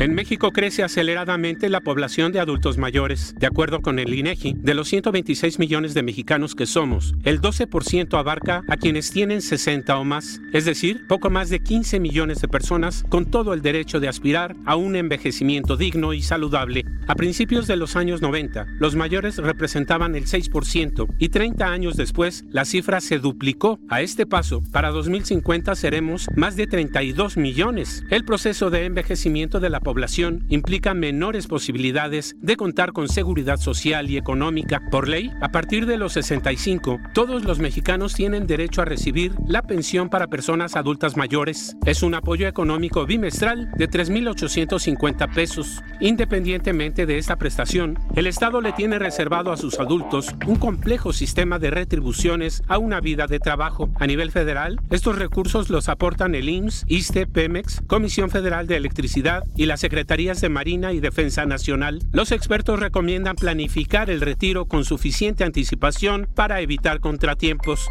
En 0.00 0.14
México 0.14 0.52
crece 0.52 0.84
aceleradamente 0.84 1.68
la 1.68 1.80
población 1.80 2.30
de 2.30 2.38
adultos 2.38 2.78
mayores. 2.78 3.34
De 3.36 3.48
acuerdo 3.48 3.82
con 3.82 3.98
el 3.98 4.14
INEGI, 4.14 4.54
de 4.56 4.74
los 4.74 4.86
126 4.86 5.58
millones 5.58 5.92
de 5.92 6.04
mexicanos 6.04 6.54
que 6.54 6.66
somos, 6.66 7.16
el 7.24 7.40
12% 7.40 8.16
abarca 8.16 8.62
a 8.68 8.76
quienes 8.76 9.10
tienen 9.10 9.42
60 9.42 9.98
o 9.98 10.04
más, 10.04 10.40
es 10.52 10.66
decir, 10.66 11.04
poco 11.08 11.30
más 11.30 11.50
de 11.50 11.64
15 11.64 11.98
millones 11.98 12.40
de 12.40 12.46
personas 12.46 13.04
con 13.08 13.26
todo 13.26 13.52
el 13.52 13.60
derecho 13.60 13.98
de 13.98 14.06
aspirar 14.06 14.54
a 14.66 14.76
un 14.76 14.94
envejecimiento 14.94 15.76
digno 15.76 16.12
y 16.12 16.22
saludable. 16.22 16.84
A 17.08 17.16
principios 17.16 17.66
de 17.66 17.76
los 17.76 17.96
años 17.96 18.22
90, 18.22 18.66
los 18.78 18.94
mayores 18.94 19.38
representaban 19.38 20.14
el 20.14 20.26
6% 20.26 21.08
y 21.18 21.30
30 21.30 21.66
años 21.66 21.96
después 21.96 22.44
la 22.50 22.64
cifra 22.66 23.00
se 23.00 23.18
duplicó. 23.18 23.80
A 23.88 24.00
este 24.02 24.26
paso, 24.26 24.62
para 24.70 24.90
2050 24.90 25.74
seremos 25.74 26.28
más 26.36 26.54
de 26.54 26.68
32 26.68 27.36
millones. 27.36 28.04
El 28.10 28.24
proceso 28.24 28.70
de 28.70 28.84
envejecimiento 28.84 29.58
de 29.58 29.70
la 29.70 29.80
población 29.88 30.44
implica 30.50 30.92
menores 30.92 31.46
posibilidades 31.46 32.36
de 32.42 32.56
contar 32.56 32.92
con 32.92 33.08
seguridad 33.08 33.56
social 33.56 34.10
y 34.10 34.18
económica. 34.18 34.82
Por 34.90 35.08
ley, 35.08 35.30
a 35.40 35.48
partir 35.48 35.86
de 35.86 35.96
los 35.96 36.12
65, 36.12 37.00
todos 37.14 37.42
los 37.42 37.58
mexicanos 37.58 38.12
tienen 38.12 38.46
derecho 38.46 38.82
a 38.82 38.84
recibir 38.84 39.32
la 39.46 39.62
pensión 39.62 40.10
para 40.10 40.26
personas 40.26 40.76
adultas 40.76 41.16
mayores. 41.16 41.74
Es 41.86 42.02
un 42.02 42.14
apoyo 42.14 42.46
económico 42.46 43.06
bimestral 43.06 43.70
de 43.78 43.88
3.850 43.88 45.32
pesos. 45.32 45.82
Independientemente 46.00 47.06
de 47.06 47.16
esta 47.16 47.36
prestación, 47.36 47.98
el 48.14 48.26
Estado 48.26 48.60
le 48.60 48.72
tiene 48.72 48.98
reservado 48.98 49.52
a 49.52 49.56
sus 49.56 49.80
adultos 49.80 50.34
un 50.46 50.56
complejo 50.56 51.14
sistema 51.14 51.58
de 51.58 51.70
retribuciones 51.70 52.62
a 52.68 52.76
una 52.76 53.00
vida 53.00 53.26
de 53.26 53.40
trabajo. 53.40 53.88
A 53.98 54.06
nivel 54.06 54.32
federal, 54.32 54.78
estos 54.90 55.16
recursos 55.16 55.70
los 55.70 55.88
aportan 55.88 56.34
el 56.34 56.50
IMSS, 56.50 56.84
ISTE, 56.88 57.26
Pemex, 57.26 57.80
Comisión 57.86 58.28
Federal 58.28 58.66
de 58.66 58.76
Electricidad 58.76 59.44
y 59.56 59.64
la 59.64 59.77
Secretarías 59.78 60.40
de 60.40 60.48
Marina 60.48 60.92
y 60.92 61.00
Defensa 61.00 61.46
Nacional, 61.46 62.02
los 62.12 62.32
expertos 62.32 62.80
recomiendan 62.80 63.36
planificar 63.36 64.10
el 64.10 64.20
retiro 64.20 64.66
con 64.66 64.84
suficiente 64.84 65.44
anticipación 65.44 66.28
para 66.34 66.60
evitar 66.60 67.00
contratiempos. 67.00 67.86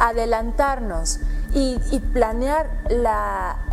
Adelantarnos 0.00 1.20
y, 1.56 2.00
planear 2.12 2.70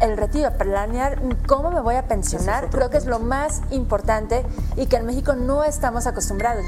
el 0.01 0.17
retiro, 0.17 0.51
planear 0.57 1.21
cómo 1.47 1.69
me 1.69 1.81
voy 1.81 1.95
a 1.95 2.07
pensionar, 2.07 2.69
creo 2.69 2.89
que 2.89 2.97
es 2.97 3.05
lo 3.05 3.19
más 3.19 3.61
importante 3.71 4.45
y 4.77 4.85
que 4.85 4.95
en 4.95 5.05
México 5.05 5.35
no 5.35 5.65
estamos 5.65 6.07
acostumbrados. 6.07 6.63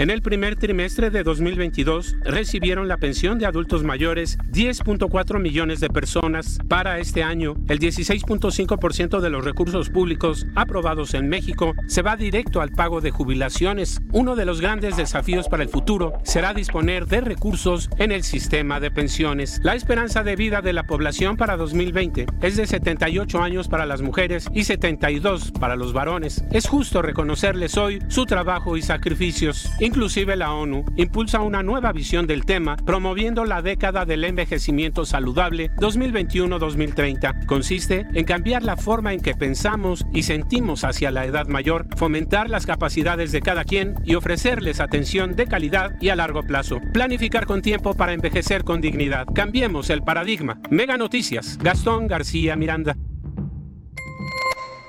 En 0.00 0.08
el 0.08 0.22
primer 0.22 0.56
trimestre 0.56 1.10
de 1.10 1.22
2022 1.22 2.16
recibieron 2.22 2.88
la 2.88 2.96
pensión 2.96 3.38
de 3.38 3.44
adultos 3.44 3.84
mayores 3.84 4.38
10.4 4.50 5.38
millones 5.38 5.78
de 5.80 5.90
personas. 5.90 6.58
Para 6.68 7.00
este 7.00 7.22
año, 7.22 7.56
el 7.68 7.78
16.5% 7.78 9.20
de 9.20 9.28
los 9.28 9.44
recursos 9.44 9.90
públicos 9.90 10.46
aprobados 10.54 11.12
en 11.12 11.28
México 11.28 11.74
se 11.86 12.00
va 12.00 12.16
directo 12.16 12.62
al 12.62 12.70
pago 12.70 13.02
de 13.02 13.10
jubilaciones. 13.10 14.00
Uno 14.10 14.36
de 14.36 14.46
los 14.46 14.62
grandes 14.62 14.96
desafíos 14.96 15.50
para 15.50 15.64
el 15.64 15.68
futuro 15.68 16.14
será 16.22 16.54
disponer 16.54 17.04
de 17.06 17.20
recursos 17.20 17.90
en 17.98 18.10
el 18.10 18.22
sistema 18.22 18.80
de 18.80 18.90
pensiones. 18.90 19.60
La 19.62 19.74
esperanza 19.74 20.22
de 20.22 20.29
vida 20.36 20.60
de 20.62 20.72
la 20.72 20.84
población 20.84 21.36
para 21.36 21.56
2020 21.56 22.26
es 22.42 22.56
de 22.56 22.66
78 22.66 23.42
años 23.42 23.68
para 23.68 23.86
las 23.86 24.02
mujeres 24.02 24.48
y 24.52 24.64
72 24.64 25.52
para 25.52 25.76
los 25.76 25.92
varones. 25.92 26.44
Es 26.50 26.68
justo 26.68 27.02
reconocerles 27.02 27.76
hoy 27.76 28.00
su 28.08 28.26
trabajo 28.26 28.76
y 28.76 28.82
sacrificios 28.82 29.20
Inclusive 29.80 30.36
la 30.36 30.52
ONU 30.52 30.84
impulsa 30.96 31.40
una 31.40 31.62
nueva 31.62 31.92
visión 31.92 32.26
del 32.26 32.44
tema, 32.44 32.76
promoviendo 32.76 33.44
la 33.44 33.62
década 33.62 34.04
del 34.04 34.24
envejecimiento 34.24 35.04
saludable 35.04 35.70
2021-2030. 35.76 37.46
Consiste 37.46 38.06
en 38.14 38.24
cambiar 38.24 38.62
la 38.62 38.76
forma 38.76 39.12
en 39.12 39.20
que 39.20 39.34
pensamos 39.34 40.06
y 40.12 40.22
sentimos 40.22 40.84
hacia 40.84 41.10
la 41.10 41.26
edad 41.26 41.46
mayor, 41.48 41.86
fomentar 41.96 42.50
las 42.50 42.66
capacidades 42.66 43.32
de 43.32 43.40
cada 43.40 43.64
quien 43.64 43.94
y 44.04 44.14
ofrecerles 44.14 44.80
atención 44.80 45.34
de 45.36 45.46
calidad 45.46 45.92
y 46.00 46.08
a 46.08 46.16
largo 46.16 46.42
plazo. 46.42 46.80
Planificar 46.92 47.46
con 47.46 47.62
tiempo 47.62 47.94
para 47.94 48.12
envejecer 48.12 48.64
con 48.64 48.80
dignidad. 48.80 49.26
Cambiemos 49.34 49.90
el 49.90 50.02
paradigma. 50.02 50.19
Mega 50.68 50.98
Noticias. 50.98 51.56
Gastón 51.56 52.06
García 52.06 52.54
Miranda. 52.54 52.94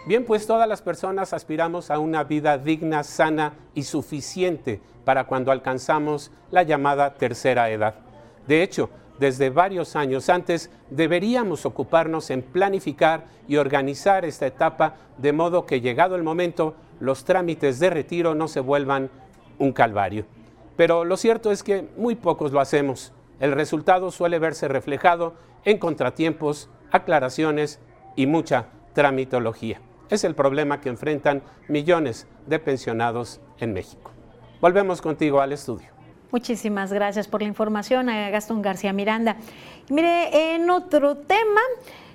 Bien, 0.06 0.26
pues 0.26 0.46
todas 0.46 0.68
las 0.68 0.82
personas 0.82 1.32
aspiramos 1.32 1.90
a 1.90 2.00
una 2.00 2.26
vida 2.26 2.58
digna, 2.58 3.02
sana 3.04 3.54
y 3.74 3.84
suficiente 3.84 4.82
para 5.06 5.28
cuando 5.28 5.54
alcanzamos 5.54 6.32
la 6.50 6.64
llamada 6.64 7.14
tercera 7.14 7.70
edad. 7.70 7.96
De 8.46 8.62
hecho, 8.62 8.90
desde 9.20 9.50
varios 9.50 9.96
años 9.96 10.28
antes 10.28 10.70
deberíamos 10.90 11.66
ocuparnos 11.66 12.30
en 12.30 12.42
planificar 12.42 13.28
y 13.48 13.56
organizar 13.56 14.26
esta 14.26 14.48
etapa 14.48 14.96
de 15.18 15.32
modo 15.32 15.66
que 15.66 15.80
llegado 15.80 16.18
el 16.18 16.24
momento 16.24 16.76
los 17.00 17.24
trámites 17.24 17.80
de 17.80 17.90
retiro 17.90 18.36
no 18.36 18.50
se 18.50 18.60
vuelvan 18.60 19.10
un 19.60 19.72
calvario. 19.72 20.26
Pero 20.76 21.06
lo 21.06 21.16
cierto 21.16 21.54
es 21.54 21.64
que 21.64 21.88
muy 21.96 22.16
pocos 22.16 22.52
lo 22.52 22.60
hacemos. 22.60 23.14
El 23.42 23.54
resultado 23.54 24.12
suele 24.12 24.38
verse 24.38 24.68
reflejado 24.68 25.34
en 25.66 25.80
contratiempos, 25.80 26.70
aclaraciones 26.92 27.80
y 28.16 28.28
mucha 28.28 28.68
tramitología. 28.94 29.82
Es 30.12 30.24
el 30.24 30.36
problema 30.36 30.80
que 30.80 30.90
enfrentan 30.90 31.42
millones 31.68 32.28
de 32.46 32.60
pensionados 32.60 33.42
en 33.58 33.74
México. 33.74 34.12
Volvemos 34.62 35.02
contigo 35.02 35.42
al 35.42 35.54
estudio. 35.54 35.88
Muchísimas 36.32 36.94
gracias 36.94 37.28
por 37.28 37.42
la 37.42 37.48
información 37.48 38.10
a 38.10 38.30
Gastón 38.30 38.62
García 38.62 38.94
Miranda. 38.94 39.38
Mire, 39.90 40.54
en 40.54 40.70
otro 40.70 41.18
tema, 41.18 41.62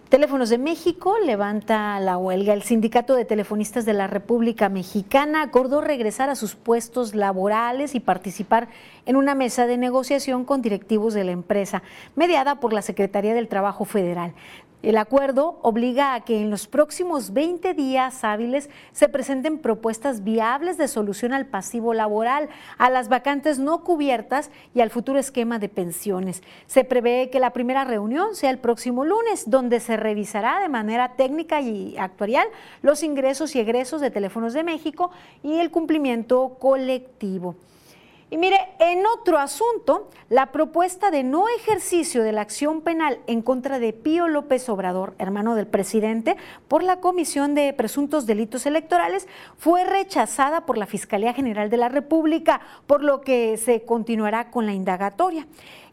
Teléfonos 0.08 0.50
de 0.50 0.58
México 0.58 1.16
levanta 1.18 1.98
la 1.98 2.16
huelga. 2.16 2.54
El 2.54 2.62
Sindicato 2.62 3.16
de 3.16 3.24
Telefonistas 3.24 3.84
de 3.84 3.92
la 3.92 4.06
República 4.06 4.68
Mexicana 4.68 5.42
acordó 5.42 5.80
regresar 5.80 6.30
a 6.30 6.36
sus 6.36 6.54
puestos 6.54 7.16
laborales 7.16 7.96
y 7.96 8.00
participar 8.00 8.68
en 9.04 9.16
una 9.16 9.34
mesa 9.34 9.66
de 9.66 9.76
negociación 9.76 10.44
con 10.44 10.62
directivos 10.62 11.12
de 11.12 11.24
la 11.24 11.32
empresa, 11.32 11.82
mediada 12.14 12.60
por 12.60 12.72
la 12.72 12.82
Secretaría 12.82 13.34
del 13.34 13.48
Trabajo 13.48 13.84
Federal. 13.84 14.32
El 14.82 14.98
acuerdo 14.98 15.58
obliga 15.62 16.14
a 16.14 16.20
que 16.20 16.40
en 16.40 16.50
los 16.50 16.66
próximos 16.66 17.32
20 17.32 17.74
días 17.74 18.22
hábiles 18.22 18.68
se 18.92 19.08
presenten 19.08 19.58
propuestas 19.58 20.22
viables 20.22 20.76
de 20.76 20.86
solución 20.86 21.32
al 21.32 21.46
pasivo 21.46 21.94
laboral, 21.94 22.50
a 22.78 22.90
las 22.90 23.08
vacantes 23.08 23.58
no 23.58 23.82
cubiertas 23.82 24.50
y 24.74 24.82
al 24.82 24.90
futuro 24.90 25.18
esquema 25.18 25.58
de 25.58 25.70
pensiones. 25.70 26.42
Se 26.66 26.84
prevé 26.84 27.30
que 27.30 27.40
la 27.40 27.50
primera 27.50 27.84
reunión 27.84 28.34
sea 28.36 28.50
el 28.50 28.58
próximo 28.58 29.04
lunes, 29.04 29.50
donde 29.50 29.80
se 29.80 29.96
revisará 29.96 30.60
de 30.60 30.68
manera 30.68 31.14
técnica 31.16 31.60
y 31.60 31.96
actuarial 31.98 32.46
los 32.82 33.02
ingresos 33.02 33.56
y 33.56 33.60
egresos 33.60 34.00
de 34.00 34.10
Teléfonos 34.10 34.52
de 34.52 34.62
México 34.62 35.10
y 35.42 35.58
el 35.58 35.70
cumplimiento 35.70 36.58
colectivo. 36.60 37.56
Y 38.28 38.38
mire, 38.38 38.58
en 38.80 39.06
otro 39.06 39.38
asunto, 39.38 40.10
la 40.30 40.50
propuesta 40.50 41.12
de 41.12 41.22
no 41.22 41.44
ejercicio 41.48 42.24
de 42.24 42.32
la 42.32 42.40
acción 42.40 42.80
penal 42.80 43.20
en 43.28 43.40
contra 43.40 43.78
de 43.78 43.92
Pío 43.92 44.26
López 44.26 44.68
Obrador, 44.68 45.14
hermano 45.18 45.54
del 45.54 45.68
presidente, 45.68 46.36
por 46.66 46.82
la 46.82 46.96
Comisión 46.98 47.54
de 47.54 47.72
Presuntos 47.72 48.26
Delitos 48.26 48.66
Electorales, 48.66 49.28
fue 49.56 49.84
rechazada 49.84 50.66
por 50.66 50.76
la 50.76 50.86
Fiscalía 50.86 51.34
General 51.34 51.70
de 51.70 51.76
la 51.76 51.88
República, 51.88 52.60
por 52.88 53.04
lo 53.04 53.20
que 53.20 53.56
se 53.58 53.84
continuará 53.84 54.50
con 54.50 54.66
la 54.66 54.72
indagatoria. 54.72 55.46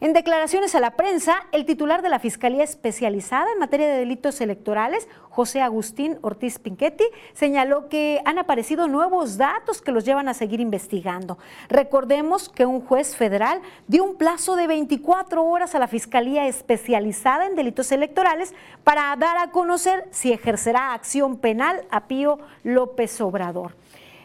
En 0.04 0.12
declaraciones 0.12 0.74
a 0.74 0.80
la 0.80 0.90
prensa, 0.90 1.46
el 1.50 1.64
titular 1.64 2.02
de 2.02 2.10
la 2.10 2.18
Fiscalía 2.18 2.62
Especializada 2.62 3.50
en 3.50 3.58
materia 3.58 3.88
de 3.88 4.00
delitos 4.00 4.42
electorales, 4.42 5.08
José 5.30 5.62
Agustín 5.62 6.18
Ortiz 6.20 6.58
Pinchetti, 6.58 7.04
señaló 7.32 7.88
que 7.88 8.20
han 8.26 8.38
aparecido 8.38 8.86
nuevos 8.86 9.38
datos 9.38 9.80
que 9.80 9.92
los 9.92 10.04
llevan 10.04 10.28
a 10.28 10.34
seguir 10.34 10.60
investigando. 10.60 11.38
Recordemos 11.70 12.50
que 12.50 12.66
un 12.66 12.82
juez 12.82 13.16
federal 13.16 13.62
dio 13.88 14.04
un 14.04 14.16
plazo 14.16 14.56
de 14.56 14.66
24 14.66 15.42
horas 15.42 15.74
a 15.74 15.78
la 15.78 15.88
Fiscalía 15.88 16.48
Especializada 16.48 17.46
en 17.46 17.56
delitos 17.56 17.90
electorales 17.90 18.52
para 18.84 19.16
dar 19.16 19.38
a 19.38 19.52
conocer 19.52 20.06
si 20.10 20.34
ejercerá 20.34 20.92
acción 20.92 21.38
penal 21.38 21.82
a 21.90 22.08
Pío 22.08 22.40
López 22.62 23.22
Obrador. 23.22 23.74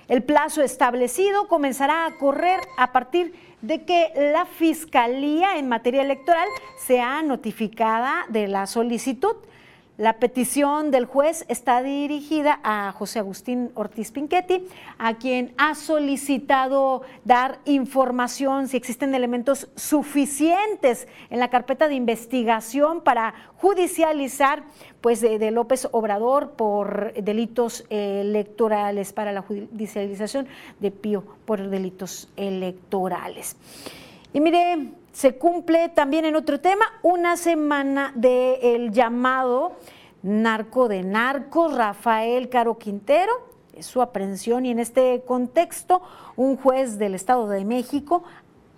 El 0.10 0.24
plazo 0.24 0.64
establecido 0.64 1.48
comenzará 1.48 2.08
a 2.08 2.18
correr 2.18 2.60
a 2.78 2.92
partir 2.92 3.32
de 3.32 3.49
de 3.62 3.84
que 3.84 4.12
la 4.34 4.46
Fiscalía 4.46 5.58
en 5.58 5.68
materia 5.68 6.02
electoral 6.02 6.48
sea 6.78 7.22
notificada 7.22 8.26
de 8.30 8.48
la 8.48 8.68
solicitud. 8.68 9.36
La 10.00 10.14
petición 10.14 10.92
del 10.92 11.04
juez 11.04 11.44
está 11.50 11.84
dirigida 11.84 12.62
a 12.64 12.94
José 12.94 13.20
Agustín 13.20 13.70
Ortiz 13.76 14.14
Pinchetti, 14.14 14.66
a 14.98 15.18
quien 15.18 15.54
ha 15.58 15.76
solicitado 15.76 17.02
dar 17.26 17.60
información 17.66 18.70
si 18.70 18.78
existen 18.78 19.14
elementos 19.14 19.68
suficientes 19.76 21.06
en 21.30 21.42
la 21.42 21.50
carpeta 21.50 21.90
de 21.90 21.96
investigación 21.96 23.02
para 23.02 23.34
judicializar 23.58 24.64
pues, 25.02 25.20
de, 25.20 25.52
López 25.52 25.90
Obrador 25.92 26.52
por 26.52 27.12
delitos 27.16 27.84
electorales, 27.90 29.12
para 29.12 29.34
la 29.34 29.42
judicialización 29.42 30.48
de 30.80 30.92
Pío 30.92 31.26
por 31.44 31.70
delitos 31.70 32.30
electorales. 32.38 33.58
Y 34.32 34.40
mire, 34.40 34.94
se 35.12 35.38
cumple 35.38 35.90
también 35.90 36.26
en 36.26 36.36
otro 36.36 36.60
tema 36.60 36.86
una 37.02 37.38
semana 37.38 38.12
del 38.16 38.92
llamado 38.92 39.74
narco 40.22 40.88
de 40.88 41.04
narcos, 41.04 41.76
Rafael 41.76 42.50
Caro 42.50 42.78
Quintero, 42.78 43.32
su 43.80 44.02
aprehensión 44.02 44.66
y 44.66 44.72
en 44.72 44.80
este 44.80 45.24
contexto 45.26 46.02
un 46.36 46.58
juez 46.58 46.98
del 46.98 47.16
Estado 47.16 47.48
de 47.48 47.64
México 47.66 48.24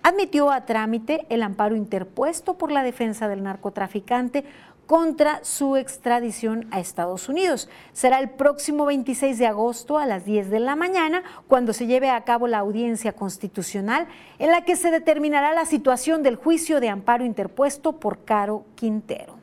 admitió 0.04 0.52
a 0.52 0.65
trámite 0.65 1.26
el 1.30 1.44
amparo 1.44 1.76
interpuesto 1.76 2.56
por 2.56 2.72
la 2.72 2.84
defensa 2.84 3.28
del 3.28 3.44
narcotraficante 3.44 4.44
contra 4.91 5.41
su 5.45 5.77
extradición 5.77 6.67
a 6.69 6.82
Estados 6.82 7.30
Unidos. 7.30 7.69
Será 7.93 8.19
el 8.19 8.30
próximo 8.30 8.86
26 8.86 9.38
de 9.38 9.47
agosto 9.47 9.97
a 9.97 10.06
las 10.06 10.25
10 10.25 10.49
de 10.49 10.60
la 10.60 10.75
mañana 10.75 11.23
cuando 11.47 11.71
se 11.71 11.88
lleve 11.88 12.10
a 12.10 12.25
cabo 12.25 12.45
la 12.45 12.58
audiencia 12.58 13.13
constitucional 13.13 14.08
en 14.38 14.51
la 14.51 14.65
que 14.65 14.75
se 14.75 14.91
determinará 14.91 15.54
la 15.54 15.63
situación 15.63 16.23
del 16.23 16.36
juicio 16.36 16.82
de 16.82 16.89
amparo 16.89 17.23
interpuesto 17.23 17.93
por 18.01 18.25
Caro 18.25 18.65
Quintero. 18.75 19.36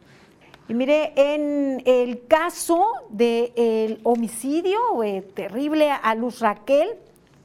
Y 0.69 0.75
mire, 0.75 1.15
en 1.17 1.83
el 1.87 2.27
caso 2.27 2.85
del 3.09 4.01
homicidio 4.03 4.79
eh, 5.03 5.23
terrible 5.35 5.91
a 5.91 6.15
Luz 6.15 6.41
Raquel, 6.41 6.91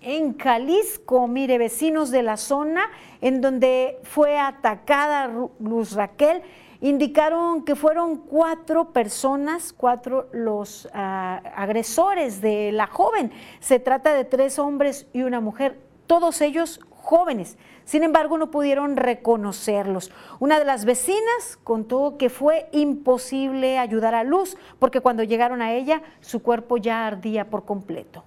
en 0.01 0.37
Jalisco, 0.37 1.25
mire, 1.29 1.57
vecinos 1.57 2.11
de 2.11 2.23
la 2.23 2.35
zona 2.35 2.89
en 3.21 3.39
donde 3.39 3.99
fue 4.03 4.37
atacada 4.37 5.31
Luz 5.61 5.93
Raquel, 5.93 6.41
indicaron 6.84 7.63
que 7.63 7.76
fueron 7.78 8.17
cuatro 8.17 8.91
personas, 8.91 9.72
cuatro 9.72 10.28
los 10.34 10.89
ah, 10.93 11.41
agresores 11.56 12.41
de 12.41 12.74
la 12.74 12.88
joven. 12.88 13.32
Se 13.62 13.80
trata 13.80 14.13
de 14.13 14.26
tres 14.26 14.60
hombres 14.60 15.08
y 15.13 15.22
una 15.22 15.39
mujer, 15.39 15.80
todos 16.08 16.41
ellos 16.41 16.82
jóvenes. 16.91 17.58
Sin 17.86 18.04
embargo, 18.04 18.38
no 18.38 18.52
pudieron 18.52 18.98
reconocerlos. 18.98 20.12
Una 20.41 20.60
de 20.60 20.65
las 20.65 20.84
vecinas 20.84 21.58
contó 21.63 22.17
que 22.17 22.30
fue 22.30 22.67
imposible 22.74 23.78
ayudar 23.78 24.13
a 24.13 24.26
Luz 24.26 24.58
porque 24.78 25.00
cuando 25.00 25.24
llegaron 25.24 25.62
a 25.62 25.72
ella, 25.74 26.02
su 26.19 26.43
cuerpo 26.43 26.76
ya 26.76 27.08
ardía 27.08 27.50
por 27.50 27.63
completo. 27.63 28.26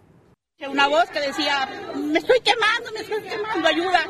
Una 0.65 0.89
voz 0.89 1.05
que 1.11 1.21
decía, 1.21 1.69
me 1.95 2.19
estoy 2.19 2.41
quemando, 2.41 2.91
me 2.93 3.01
estoy 3.01 3.23
quemando, 3.23 3.69
ayuda. 3.69 4.01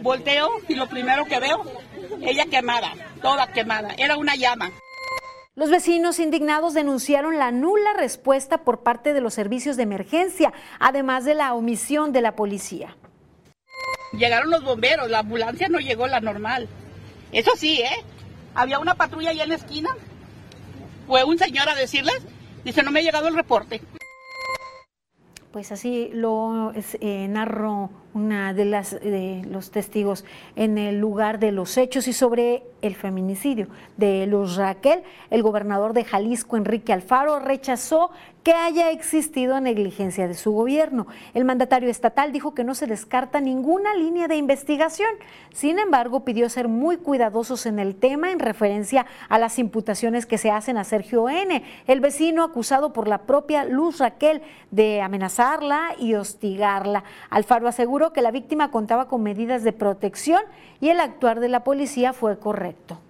Volteo 0.00 0.48
y 0.68 0.74
lo 0.74 0.88
primero 0.88 1.26
que 1.26 1.38
veo, 1.38 1.64
ella 2.22 2.46
quemada, 2.46 2.92
toda 3.20 3.46
quemada, 3.52 3.94
era 3.98 4.16
una 4.16 4.36
llama. 4.36 4.70
Los 5.54 5.70
vecinos 5.70 6.18
indignados 6.18 6.72
denunciaron 6.72 7.38
la 7.38 7.50
nula 7.50 7.92
respuesta 7.92 8.64
por 8.64 8.82
parte 8.82 9.12
de 9.12 9.20
los 9.20 9.34
servicios 9.34 9.76
de 9.76 9.82
emergencia, 9.82 10.54
además 10.78 11.26
de 11.26 11.34
la 11.34 11.52
omisión 11.52 12.12
de 12.12 12.22
la 12.22 12.36
policía. 12.36 12.96
Llegaron 14.12 14.50
los 14.50 14.64
bomberos, 14.64 15.10
la 15.10 15.18
ambulancia 15.18 15.68
no 15.68 15.78
llegó 15.78 16.06
la 16.06 16.20
normal. 16.20 16.68
Eso 17.32 17.52
sí, 17.54 17.82
¿eh? 17.82 18.04
Había 18.54 18.78
una 18.78 18.94
patrulla 18.94 19.30
allá 19.30 19.42
en 19.42 19.50
la 19.50 19.56
esquina. 19.56 19.90
Fue 21.06 21.22
un 21.24 21.38
señor 21.38 21.68
a 21.68 21.74
decirles, 21.74 22.22
dice, 22.64 22.82
no 22.82 22.90
me 22.90 23.00
ha 23.00 23.02
llegado 23.02 23.28
el 23.28 23.34
reporte 23.34 23.82
pues 25.56 25.72
así 25.72 26.10
lo 26.12 26.70
eh, 27.00 27.28
narró 27.28 27.88
una 28.16 28.54
de 28.54 28.64
las 28.64 28.92
de 28.92 29.42
los 29.50 29.70
testigos 29.70 30.24
en 30.56 30.78
el 30.78 30.98
lugar 30.98 31.38
de 31.38 31.52
los 31.52 31.76
hechos 31.76 32.08
y 32.08 32.14
sobre 32.14 32.62
el 32.80 32.94
feminicidio 32.94 33.68
de 33.98 34.26
Luz 34.26 34.56
Raquel, 34.56 35.02
el 35.28 35.42
gobernador 35.42 35.92
de 35.92 36.04
Jalisco 36.04 36.56
Enrique 36.56 36.94
Alfaro 36.94 37.40
rechazó 37.40 38.10
que 38.46 38.52
haya 38.52 38.92
existido 38.92 39.58
negligencia 39.60 40.28
de 40.28 40.34
su 40.34 40.52
gobierno. 40.52 41.08
El 41.34 41.44
mandatario 41.44 41.90
estatal 41.90 42.30
dijo 42.30 42.54
que 42.54 42.62
no 42.62 42.76
se 42.76 42.86
descarta 42.86 43.40
ninguna 43.40 43.92
línea 43.96 44.28
de 44.28 44.36
investigación. 44.36 45.08
Sin 45.52 45.80
embargo, 45.80 46.24
pidió 46.24 46.48
ser 46.48 46.68
muy 46.68 46.96
cuidadosos 46.96 47.66
en 47.66 47.80
el 47.80 47.96
tema 47.96 48.30
en 48.30 48.38
referencia 48.38 49.04
a 49.28 49.40
las 49.40 49.58
imputaciones 49.58 50.26
que 50.26 50.38
se 50.38 50.52
hacen 50.52 50.78
a 50.78 50.84
Sergio 50.84 51.28
N., 51.28 51.60
el 51.88 52.00
vecino 52.00 52.44
acusado 52.44 52.92
por 52.92 53.08
la 53.08 53.22
propia 53.22 53.64
Luz 53.64 53.98
Raquel 53.98 54.42
de 54.70 55.02
amenazarla 55.02 55.96
y 55.98 56.14
hostigarla. 56.14 57.02
Alfaro 57.30 57.66
aseguró 57.66 58.05
que 58.12 58.22
la 58.22 58.30
víctima 58.30 58.70
contaba 58.70 59.08
con 59.08 59.22
medidas 59.22 59.62
de 59.64 59.72
protección 59.72 60.40
y 60.80 60.88
el 60.88 61.00
actuar 61.00 61.40
de 61.40 61.48
la 61.48 61.64
policía 61.64 62.12
fue 62.12 62.38
correcto. 62.38 63.00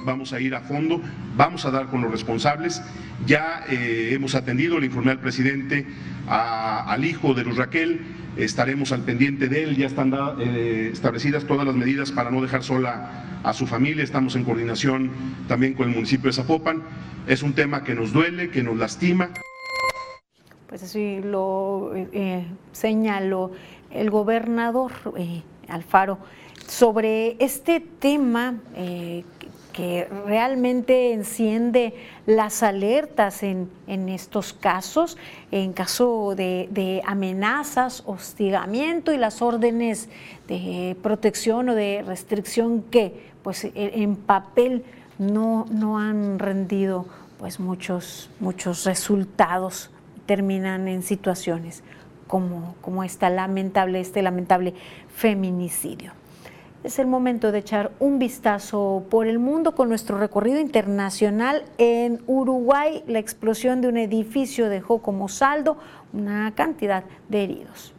Vamos 0.00 0.32
a 0.32 0.40
ir 0.40 0.54
a 0.54 0.60
fondo, 0.60 1.00
vamos 1.36 1.64
a 1.64 1.70
dar 1.70 1.86
con 1.86 2.02
los 2.02 2.10
responsables. 2.10 2.82
Ya 3.26 3.64
eh, 3.68 4.10
hemos 4.12 4.34
atendido, 4.34 4.78
le 4.78 4.86
informé 4.86 5.10
al 5.10 5.18
presidente, 5.18 5.86
al 6.28 7.04
hijo 7.04 7.34
de 7.34 7.44
Luz 7.44 7.56
Raquel, 7.56 8.00
estaremos 8.36 8.92
al 8.92 9.02
pendiente 9.02 9.48
de 9.48 9.64
él, 9.64 9.76
ya 9.76 9.86
están 9.86 10.14
eh, 10.38 10.90
establecidas 10.92 11.44
todas 11.44 11.66
las 11.66 11.74
medidas 11.74 12.12
para 12.12 12.30
no 12.30 12.40
dejar 12.40 12.62
sola 12.62 13.40
a 13.42 13.52
su 13.52 13.66
familia, 13.66 14.04
estamos 14.04 14.36
en 14.36 14.44
coordinación 14.44 15.10
también 15.48 15.74
con 15.74 15.88
el 15.88 15.94
municipio 15.94 16.28
de 16.28 16.32
Zapopan. 16.32 16.82
Es 17.26 17.42
un 17.42 17.54
tema 17.54 17.82
que 17.82 17.94
nos 17.94 18.12
duele, 18.12 18.50
que 18.50 18.62
nos 18.62 18.76
lastima. 18.76 19.30
Pues 20.68 20.82
así 20.82 21.20
lo 21.22 21.92
eh, 21.94 22.46
señaló 22.72 23.52
el 23.90 24.10
gobernador 24.10 24.92
Alfaro 25.68 26.18
sobre 26.66 27.36
este 27.38 27.80
tema 27.80 28.56
que 29.78 30.08
realmente 30.26 31.12
enciende 31.12 31.94
las 32.26 32.64
alertas 32.64 33.44
en, 33.44 33.68
estos 34.08 34.52
casos, 34.52 35.16
en 35.52 35.72
caso 35.72 36.34
de, 36.34 37.00
amenazas, 37.06 38.02
hostigamiento 38.04 39.12
y 39.12 39.18
las 39.18 39.40
órdenes 39.40 40.08
de 40.48 40.96
protección 41.00 41.68
o 41.68 41.76
de 41.76 42.02
restricción 42.04 42.82
que 42.90 43.30
pues 43.44 43.66
e, 43.66 43.72
en 43.76 44.16
papel 44.16 44.84
no, 45.20 45.64
no 45.70 46.00
han 46.00 46.40
rendido 46.40 47.06
pues 47.38 47.60
muchos, 47.60 48.30
muchos 48.40 48.82
resultados, 48.82 49.90
terminan 50.26 50.88
en 50.88 51.04
situaciones 51.04 51.84
como, 52.28 52.76
como 52.80 53.02
lamentable, 53.30 54.00
este 54.00 54.22
lamentable 54.22 54.74
feminicidio. 55.08 56.12
Es 56.84 57.00
el 57.00 57.08
momento 57.08 57.50
de 57.50 57.58
echar 57.58 57.90
un 57.98 58.20
vistazo 58.20 59.04
por 59.10 59.26
el 59.26 59.40
mundo 59.40 59.74
con 59.74 59.88
nuestro 59.88 60.16
recorrido 60.16 60.60
internacional. 60.60 61.64
En 61.76 62.22
Uruguay, 62.28 63.02
la 63.08 63.18
explosión 63.18 63.80
de 63.80 63.88
un 63.88 63.96
edificio 63.96 64.68
dejó 64.68 65.02
como 65.02 65.28
saldo 65.28 65.76
una 66.12 66.54
cantidad 66.54 67.02
de 67.28 67.42
heridos. 67.42 67.94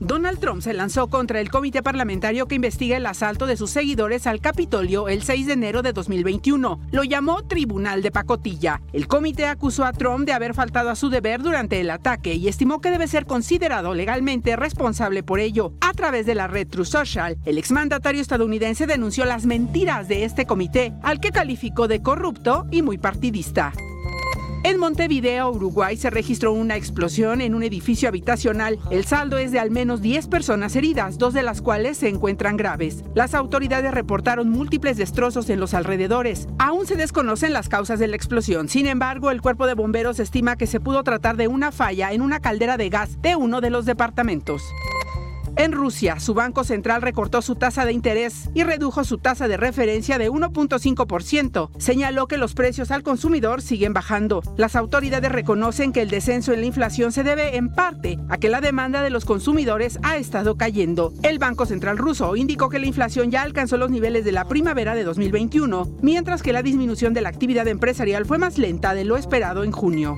Donald 0.00 0.38
Trump 0.38 0.62
se 0.62 0.72
lanzó 0.72 1.08
contra 1.08 1.40
el 1.40 1.50
comité 1.50 1.82
parlamentario 1.82 2.46
que 2.46 2.54
investiga 2.54 2.96
el 2.96 3.04
asalto 3.04 3.46
de 3.46 3.58
sus 3.58 3.68
seguidores 3.68 4.26
al 4.26 4.40
Capitolio 4.40 5.08
el 5.08 5.22
6 5.22 5.46
de 5.46 5.52
enero 5.52 5.82
de 5.82 5.92
2021. 5.92 6.80
Lo 6.90 7.04
llamó 7.04 7.42
Tribunal 7.42 8.00
de 8.00 8.10
Pacotilla. 8.10 8.80
El 8.94 9.06
comité 9.06 9.44
acusó 9.44 9.84
a 9.84 9.92
Trump 9.92 10.24
de 10.24 10.32
haber 10.32 10.54
faltado 10.54 10.88
a 10.88 10.96
su 10.96 11.10
deber 11.10 11.42
durante 11.42 11.80
el 11.80 11.90
ataque 11.90 12.34
y 12.34 12.48
estimó 12.48 12.80
que 12.80 12.90
debe 12.90 13.08
ser 13.08 13.26
considerado 13.26 13.92
legalmente 13.92 14.56
responsable 14.56 15.22
por 15.22 15.38
ello. 15.38 15.74
A 15.82 15.92
través 15.92 16.24
de 16.24 16.34
la 16.34 16.46
red 16.46 16.66
True 16.66 16.86
Social, 16.86 17.36
el 17.44 17.58
exmandatario 17.58 18.22
estadounidense 18.22 18.86
denunció 18.86 19.26
las 19.26 19.44
mentiras 19.44 20.08
de 20.08 20.24
este 20.24 20.46
comité, 20.46 20.94
al 21.02 21.20
que 21.20 21.30
calificó 21.30 21.88
de 21.88 22.00
corrupto 22.00 22.66
y 22.70 22.80
muy 22.80 22.96
partidista. 22.96 23.74
En 24.62 24.78
Montevideo, 24.78 25.50
Uruguay, 25.50 25.96
se 25.96 26.10
registró 26.10 26.52
una 26.52 26.76
explosión 26.76 27.40
en 27.40 27.54
un 27.54 27.62
edificio 27.62 28.08
habitacional. 28.08 28.78
El 28.90 29.06
saldo 29.06 29.38
es 29.38 29.52
de 29.52 29.58
al 29.58 29.70
menos 29.70 30.02
10 30.02 30.26
personas 30.28 30.76
heridas, 30.76 31.16
dos 31.16 31.32
de 31.32 31.42
las 31.42 31.62
cuales 31.62 31.96
se 31.96 32.08
encuentran 32.08 32.58
graves. 32.58 33.02
Las 33.14 33.34
autoridades 33.34 33.92
reportaron 33.94 34.50
múltiples 34.50 34.98
destrozos 34.98 35.48
en 35.48 35.60
los 35.60 35.72
alrededores. 35.72 36.46
Aún 36.58 36.86
se 36.86 36.96
desconocen 36.96 37.54
las 37.54 37.70
causas 37.70 37.98
de 37.98 38.08
la 38.08 38.16
explosión. 38.16 38.68
Sin 38.68 38.86
embargo, 38.86 39.30
el 39.30 39.40
cuerpo 39.40 39.66
de 39.66 39.74
bomberos 39.74 40.20
estima 40.20 40.56
que 40.56 40.66
se 40.66 40.78
pudo 40.78 41.04
tratar 41.04 41.38
de 41.38 41.48
una 41.48 41.72
falla 41.72 42.12
en 42.12 42.20
una 42.20 42.40
caldera 42.40 42.76
de 42.76 42.90
gas 42.90 43.22
de 43.22 43.36
uno 43.36 43.62
de 43.62 43.70
los 43.70 43.86
departamentos. 43.86 44.62
En 45.56 45.72
Rusia, 45.72 46.20
su 46.20 46.34
Banco 46.34 46.64
Central 46.64 47.02
recortó 47.02 47.42
su 47.42 47.54
tasa 47.54 47.84
de 47.84 47.92
interés 47.92 48.48
y 48.54 48.64
redujo 48.64 49.04
su 49.04 49.18
tasa 49.18 49.48
de 49.48 49.56
referencia 49.56 50.18
de 50.18 50.30
1.5%. 50.30 51.70
Señaló 51.78 52.26
que 52.26 52.38
los 52.38 52.54
precios 52.54 52.90
al 52.90 53.02
consumidor 53.02 53.60
siguen 53.60 53.92
bajando. 53.92 54.42
Las 54.56 54.76
autoridades 54.76 55.30
reconocen 55.30 55.92
que 55.92 56.02
el 56.02 56.10
descenso 56.10 56.52
en 56.52 56.60
la 56.60 56.66
inflación 56.66 57.12
se 57.12 57.24
debe 57.24 57.56
en 57.56 57.68
parte 57.72 58.18
a 58.28 58.38
que 58.38 58.48
la 58.48 58.60
demanda 58.60 59.02
de 59.02 59.10
los 59.10 59.24
consumidores 59.24 59.98
ha 60.02 60.16
estado 60.16 60.56
cayendo. 60.56 61.12
El 61.22 61.38
Banco 61.38 61.66
Central 61.66 61.98
ruso 61.98 62.36
indicó 62.36 62.68
que 62.68 62.78
la 62.78 62.86
inflación 62.86 63.30
ya 63.30 63.42
alcanzó 63.42 63.76
los 63.76 63.90
niveles 63.90 64.24
de 64.24 64.32
la 64.32 64.46
primavera 64.46 64.94
de 64.94 65.04
2021, 65.04 65.98
mientras 66.00 66.42
que 66.42 66.52
la 66.52 66.62
disminución 66.62 67.12
de 67.12 67.20
la 67.20 67.28
actividad 67.28 67.68
empresarial 67.68 68.24
fue 68.24 68.38
más 68.38 68.58
lenta 68.58 68.94
de 68.94 69.04
lo 69.04 69.16
esperado 69.16 69.64
en 69.64 69.72
junio. 69.72 70.16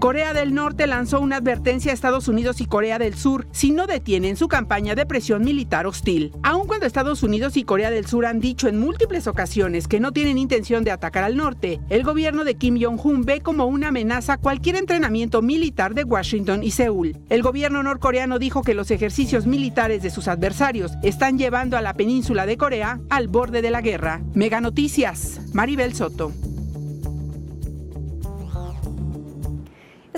Corea 0.00 0.32
del 0.32 0.54
Norte 0.54 0.86
lanzó 0.86 1.20
una 1.20 1.36
advertencia 1.36 1.90
a 1.90 1.94
Estados 1.94 2.26
Unidos 2.26 2.62
y 2.62 2.64
Corea 2.64 2.98
del 2.98 3.14
Sur 3.14 3.46
si 3.52 3.70
no 3.70 3.86
detienen 3.86 4.34
su 4.34 4.48
campaña 4.48 4.94
de 4.94 5.04
presión 5.04 5.44
militar 5.44 5.86
hostil. 5.86 6.32
Aun 6.42 6.66
cuando 6.66 6.86
Estados 6.86 7.22
Unidos 7.22 7.58
y 7.58 7.64
Corea 7.64 7.90
del 7.90 8.06
Sur 8.06 8.24
han 8.24 8.40
dicho 8.40 8.66
en 8.66 8.80
múltiples 8.80 9.26
ocasiones 9.26 9.88
que 9.88 10.00
no 10.00 10.10
tienen 10.10 10.38
intención 10.38 10.84
de 10.84 10.90
atacar 10.90 11.22
al 11.22 11.36
norte, 11.36 11.80
el 11.90 12.02
gobierno 12.02 12.44
de 12.44 12.54
Kim 12.54 12.80
Jong-un 12.80 13.26
ve 13.26 13.42
como 13.42 13.66
una 13.66 13.88
amenaza 13.88 14.38
cualquier 14.38 14.76
entrenamiento 14.76 15.42
militar 15.42 15.92
de 15.92 16.04
Washington 16.04 16.64
y 16.64 16.70
Seúl. 16.70 17.18
El 17.28 17.42
gobierno 17.42 17.82
norcoreano 17.82 18.38
dijo 18.38 18.62
que 18.62 18.72
los 18.72 18.90
ejercicios 18.90 19.46
militares 19.46 20.02
de 20.02 20.08
sus 20.08 20.28
adversarios 20.28 20.92
están 21.02 21.36
llevando 21.36 21.76
a 21.76 21.82
la 21.82 21.92
península 21.92 22.46
de 22.46 22.56
Corea 22.56 23.00
al 23.10 23.28
borde 23.28 23.60
de 23.60 23.70
la 23.70 23.82
guerra. 23.82 24.22
Mega 24.32 24.62
Noticias, 24.62 25.42
Maribel 25.52 25.92
Soto. 25.92 26.32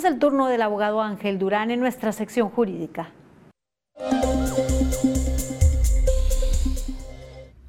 Es 0.03 0.07
el 0.07 0.19
turno 0.19 0.49
del 0.49 0.63
abogado 0.63 1.01
Ángel 1.01 1.39
Durán 1.39 1.71
en 1.71 1.79
nuestra 1.79 2.11
sección 2.11 2.49
jurídica. 2.51 3.13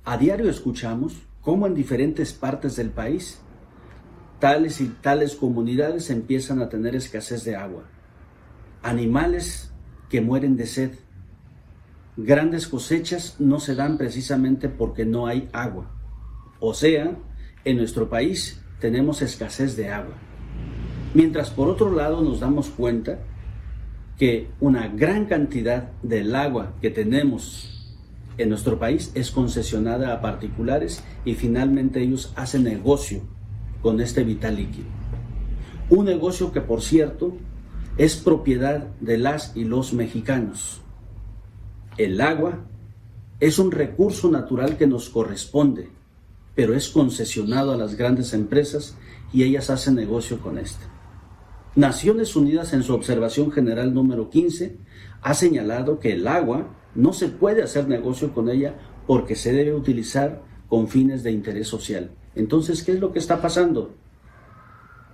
A 0.03 0.17
diario 0.17 0.49
escuchamos 0.49 1.13
cómo 1.41 1.67
en 1.67 1.75
diferentes 1.75 2.33
partes 2.33 2.75
del 2.75 2.89
país 2.89 3.39
tales 4.39 4.81
y 4.81 4.87
tales 4.87 5.35
comunidades 5.35 6.09
empiezan 6.09 6.59
a 6.59 6.69
tener 6.69 6.95
escasez 6.95 7.43
de 7.43 7.55
agua. 7.55 7.83
Animales 8.81 9.71
que 10.09 10.19
mueren 10.19 10.57
de 10.57 10.65
sed. 10.65 10.93
Grandes 12.17 12.67
cosechas 12.67 13.35
no 13.37 13.59
se 13.59 13.75
dan 13.75 13.99
precisamente 13.99 14.69
porque 14.69 15.05
no 15.05 15.27
hay 15.27 15.49
agua. 15.53 15.91
O 16.59 16.73
sea, 16.73 17.15
en 17.63 17.77
nuestro 17.77 18.09
país 18.09 18.59
tenemos 18.79 19.21
escasez 19.21 19.75
de 19.77 19.89
agua. 19.89 20.15
Mientras 21.13 21.51
por 21.51 21.69
otro 21.69 21.91
lado 21.91 22.21
nos 22.21 22.39
damos 22.39 22.69
cuenta 22.69 23.19
que 24.17 24.49
una 24.59 24.87
gran 24.87 25.25
cantidad 25.25 25.91
del 26.01 26.35
agua 26.35 26.73
que 26.81 26.89
tenemos 26.89 27.69
en 28.37 28.49
nuestro 28.49 28.79
país 28.79 29.11
es 29.13 29.29
concesionada 29.29 30.11
a 30.11 30.21
particulares 30.21 31.03
y 31.23 31.35
finalmente 31.35 32.01
ellos 32.01 32.33
hacen 32.35 32.63
negocio 32.63 33.21
con 33.81 34.01
este 34.01 34.23
vital 34.23 34.55
líquido. 34.55 34.87
Un 35.89 36.05
negocio 36.05 36.51
que 36.51 36.61
por 36.61 36.81
cierto 36.81 37.37
es 37.97 38.15
propiedad 38.15 38.87
de 38.99 39.17
las 39.19 39.55
y 39.55 39.65
los 39.65 39.93
mexicanos. 39.93 40.81
El 41.97 42.21
agua 42.21 42.65
es 43.39 43.59
un 43.59 43.71
recurso 43.71 44.31
natural 44.31 44.77
que 44.77 44.87
nos 44.87 45.09
corresponde, 45.09 45.89
pero 46.55 46.73
es 46.73 46.89
concesionado 46.89 47.71
a 47.71 47.77
las 47.77 47.95
grandes 47.95 48.33
empresas 48.33 48.97
y 49.31 49.43
ellas 49.43 49.69
hacen 49.69 49.93
negocio 49.93 50.39
con 50.39 50.57
este. 50.57 50.92
Naciones 51.75 52.35
Unidas 52.35 52.71
en 52.73 52.83
su 52.83 52.93
observación 52.93 53.51
general 53.51 53.95
número 53.95 54.29
15 54.29 54.77
ha 55.23 55.33
señalado 55.33 55.99
que 55.99 56.13
el 56.13 56.27
agua 56.27 56.67
no 56.93 57.13
se 57.13 57.29
puede 57.29 57.63
hacer 57.63 57.87
negocio 57.87 58.31
con 58.31 58.49
ella 58.49 58.75
porque 59.07 59.35
se 59.35 59.53
debe 59.53 59.73
utilizar 59.73 60.43
con 60.69 60.87
fines 60.87 61.23
de 61.23 61.31
interés 61.31 61.67
social. 61.67 62.11
Entonces, 62.35 62.83
¿qué 62.83 62.91
es 62.91 62.99
lo 62.99 63.11
que 63.11 63.17
está 63.17 63.41
pasando? 63.41 63.95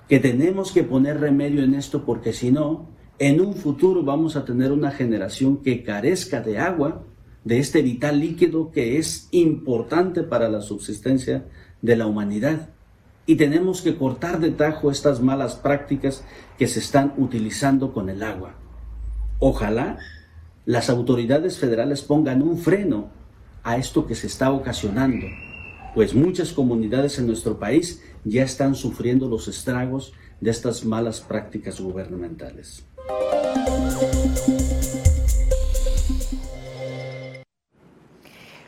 Que 0.09 0.19
tenemos 0.19 0.73
que 0.73 0.83
poner 0.83 1.21
remedio 1.21 1.63
en 1.63 1.75
esto 1.75 2.03
porque 2.05 2.33
si 2.33 2.51
no, 2.51 2.89
en 3.19 3.39
un 3.39 3.53
futuro 3.53 4.03
vamos 4.03 4.35
a 4.35 4.43
tener 4.43 4.73
una 4.73 4.91
generación 4.91 5.63
que 5.63 5.83
carezca 5.83 6.41
de 6.41 6.57
agua, 6.57 7.05
de 7.45 7.59
este 7.59 7.81
vital 7.81 8.19
líquido 8.19 8.71
que 8.71 8.97
es 8.97 9.29
importante 9.31 10.23
para 10.23 10.49
la 10.49 10.59
subsistencia 10.59 11.45
de 11.81 11.95
la 11.95 12.05
humanidad 12.05 12.69
y 13.29 13.35
tenemos 13.35 13.83
que 13.83 13.95
cortar 13.95 14.39
de 14.39 14.49
tajo 14.49 14.89
estas 14.89 15.21
malas 15.21 15.53
prácticas 15.53 16.23
que 16.57 16.67
se 16.67 16.79
están 16.79 17.13
utilizando 17.15 17.93
con 17.93 18.09
el 18.09 18.23
agua. 18.23 18.55
Ojalá 19.37 19.99
las 20.65 20.89
autoridades 20.89 21.59
federales 21.59 22.01
pongan 22.01 22.41
un 22.41 22.57
freno 22.57 23.11
a 23.61 23.77
esto 23.77 24.07
que 24.07 24.15
se 24.15 24.25
está 24.25 24.51
ocasionando, 24.51 25.27
pues 25.93 26.15
muchas 26.15 26.53
comunidades 26.53 27.19
en 27.19 27.27
nuestro 27.27 27.59
país 27.59 28.01
ya 28.23 28.41
están 28.41 28.73
sufriendo 28.73 29.29
los 29.29 29.47
estragos 29.47 30.11
de 30.41 30.49
estas 30.49 30.83
malas 30.83 31.21
prácticas 31.21 31.79
gubernamentales. 31.79 32.83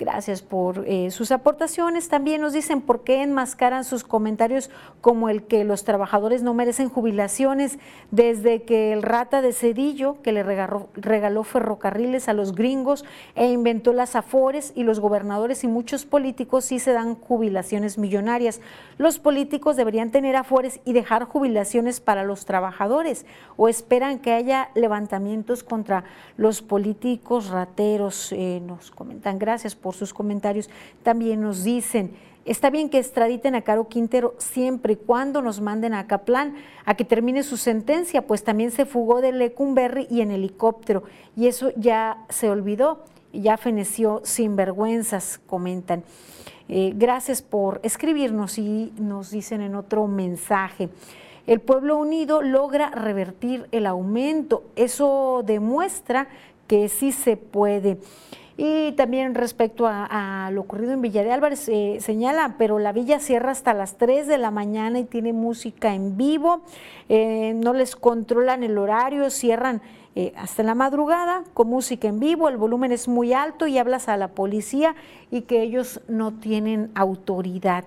Gracias 0.00 0.40
por 0.40 0.88
eh, 0.88 1.10
sus 1.10 1.30
aportaciones. 1.30 2.08
También 2.08 2.40
nos 2.40 2.54
dicen 2.54 2.80
por 2.80 3.04
qué 3.04 3.22
enmascaran 3.22 3.84
sus 3.84 4.02
comentarios 4.02 4.70
como 5.02 5.28
el 5.28 5.42
que 5.42 5.62
los 5.62 5.84
trabajadores 5.84 6.42
no 6.42 6.54
merecen 6.54 6.88
jubilaciones 6.88 7.78
desde 8.10 8.62
que 8.62 8.94
el 8.94 9.02
rata 9.02 9.42
de 9.42 9.52
Cedillo, 9.52 10.22
que 10.22 10.32
le 10.32 10.42
regaló, 10.42 10.88
regaló 10.94 11.44
ferrocarriles 11.44 12.30
a 12.30 12.32
los 12.32 12.54
gringos 12.54 13.04
e 13.34 13.52
inventó 13.52 13.92
las 13.92 14.16
afores 14.16 14.72
y 14.74 14.84
los 14.84 15.00
gobernadores 15.00 15.64
y 15.64 15.68
muchos 15.68 16.06
políticos 16.06 16.64
sí 16.64 16.78
se 16.78 16.94
dan 16.94 17.14
jubilaciones 17.14 17.98
millonarias. 17.98 18.62
Los 18.96 19.18
políticos 19.18 19.76
deberían 19.76 20.10
tener 20.10 20.34
afores 20.34 20.80
y 20.86 20.94
dejar 20.94 21.24
jubilaciones 21.24 22.00
para 22.00 22.24
los 22.24 22.46
trabajadores 22.46 23.26
o 23.58 23.68
esperan 23.68 24.18
que 24.20 24.32
haya 24.32 24.70
levantamientos 24.74 25.62
contra 25.62 26.04
los 26.38 26.62
políticos 26.62 27.50
rateros. 27.50 28.32
Eh, 28.32 28.62
nos 28.64 28.90
comentan 28.90 29.38
gracias 29.38 29.74
por 29.74 29.89
sus 29.92 30.14
comentarios. 30.14 30.70
También 31.02 31.40
nos 31.40 31.64
dicen, 31.64 32.12
está 32.44 32.70
bien 32.70 32.88
que 32.88 32.98
extraditen 32.98 33.54
a 33.54 33.62
Caro 33.62 33.88
Quintero 33.88 34.34
siempre 34.38 34.94
y 34.94 34.96
cuando 34.96 35.42
nos 35.42 35.60
manden 35.60 35.94
a 35.94 36.06
Caplan 36.06 36.54
a 36.84 36.94
que 36.94 37.04
termine 37.04 37.42
su 37.42 37.56
sentencia, 37.56 38.26
pues 38.26 38.44
también 38.44 38.70
se 38.70 38.86
fugó 38.86 39.20
de 39.20 39.32
Lecumberri 39.32 40.06
y 40.10 40.20
en 40.20 40.30
helicóptero, 40.30 41.02
y 41.36 41.46
eso 41.46 41.70
ya 41.76 42.24
se 42.28 42.50
olvidó, 42.50 43.04
ya 43.32 43.56
feneció 43.56 44.20
sin 44.24 44.56
vergüenzas, 44.56 45.40
comentan. 45.46 46.02
Eh, 46.68 46.92
gracias 46.94 47.42
por 47.42 47.80
escribirnos 47.82 48.56
y 48.56 48.92
nos 48.96 49.30
dicen 49.30 49.60
en 49.60 49.74
otro 49.74 50.06
mensaje. 50.06 50.88
El 51.48 51.60
pueblo 51.60 51.96
unido 51.96 52.42
logra 52.42 52.90
revertir 52.90 53.66
el 53.72 53.86
aumento. 53.86 54.62
Eso 54.76 55.42
demuestra 55.44 56.28
que 56.68 56.88
sí 56.88 57.10
se 57.10 57.36
puede. 57.36 57.98
Y 58.62 58.92
también 58.92 59.34
respecto 59.34 59.86
a, 59.88 60.50
lo 60.52 60.60
ocurrido 60.60 60.92
en 60.92 61.00
Villa 61.00 61.24
de 61.24 61.32
Álvarez, 61.32 61.66
eh, 61.70 61.96
señala, 61.98 62.56
pero 62.58 62.78
la 62.78 62.92
villa 62.92 63.18
cierra 63.18 63.52
hasta 63.52 63.72
las 63.72 63.96
3 63.96 64.26
de 64.26 64.36
la 64.36 64.50
mañana 64.50 64.98
y 64.98 65.04
tiene 65.04 65.32
música 65.32 65.94
en 65.94 66.18
vivo, 66.18 66.60
eh, 67.08 67.54
no 67.56 67.72
les 67.72 67.96
controlan 67.96 68.62
el 68.62 68.76
horario, 68.76 69.30
cierran 69.30 69.80
eh, 70.14 70.34
hasta 70.36 70.62
la 70.62 70.74
madrugada 70.74 71.42
con 71.54 71.68
música 71.68 72.08
en 72.08 72.20
vivo, 72.20 72.50
el 72.50 72.58
volumen 72.58 72.92
es 72.92 73.08
muy 73.08 73.32
alto 73.32 73.66
y 73.66 73.78
hablas 73.78 74.10
a 74.10 74.18
la 74.18 74.28
policía 74.28 74.94
y 75.30 75.40
que 75.42 75.62
ellos 75.62 76.02
no 76.06 76.32
tienen 76.32 76.90
autoridad. 76.94 77.84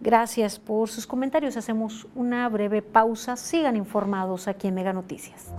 Gracias 0.00 0.58
por 0.58 0.88
sus 0.88 1.06
comentarios. 1.06 1.56
Hacemos 1.56 2.08
una 2.16 2.48
breve 2.48 2.82
pausa. 2.82 3.36
Sigan 3.36 3.76
informados 3.76 4.48
aquí 4.48 4.66
en 4.66 4.74
Mega 4.74 4.92
Noticias. 4.92 5.52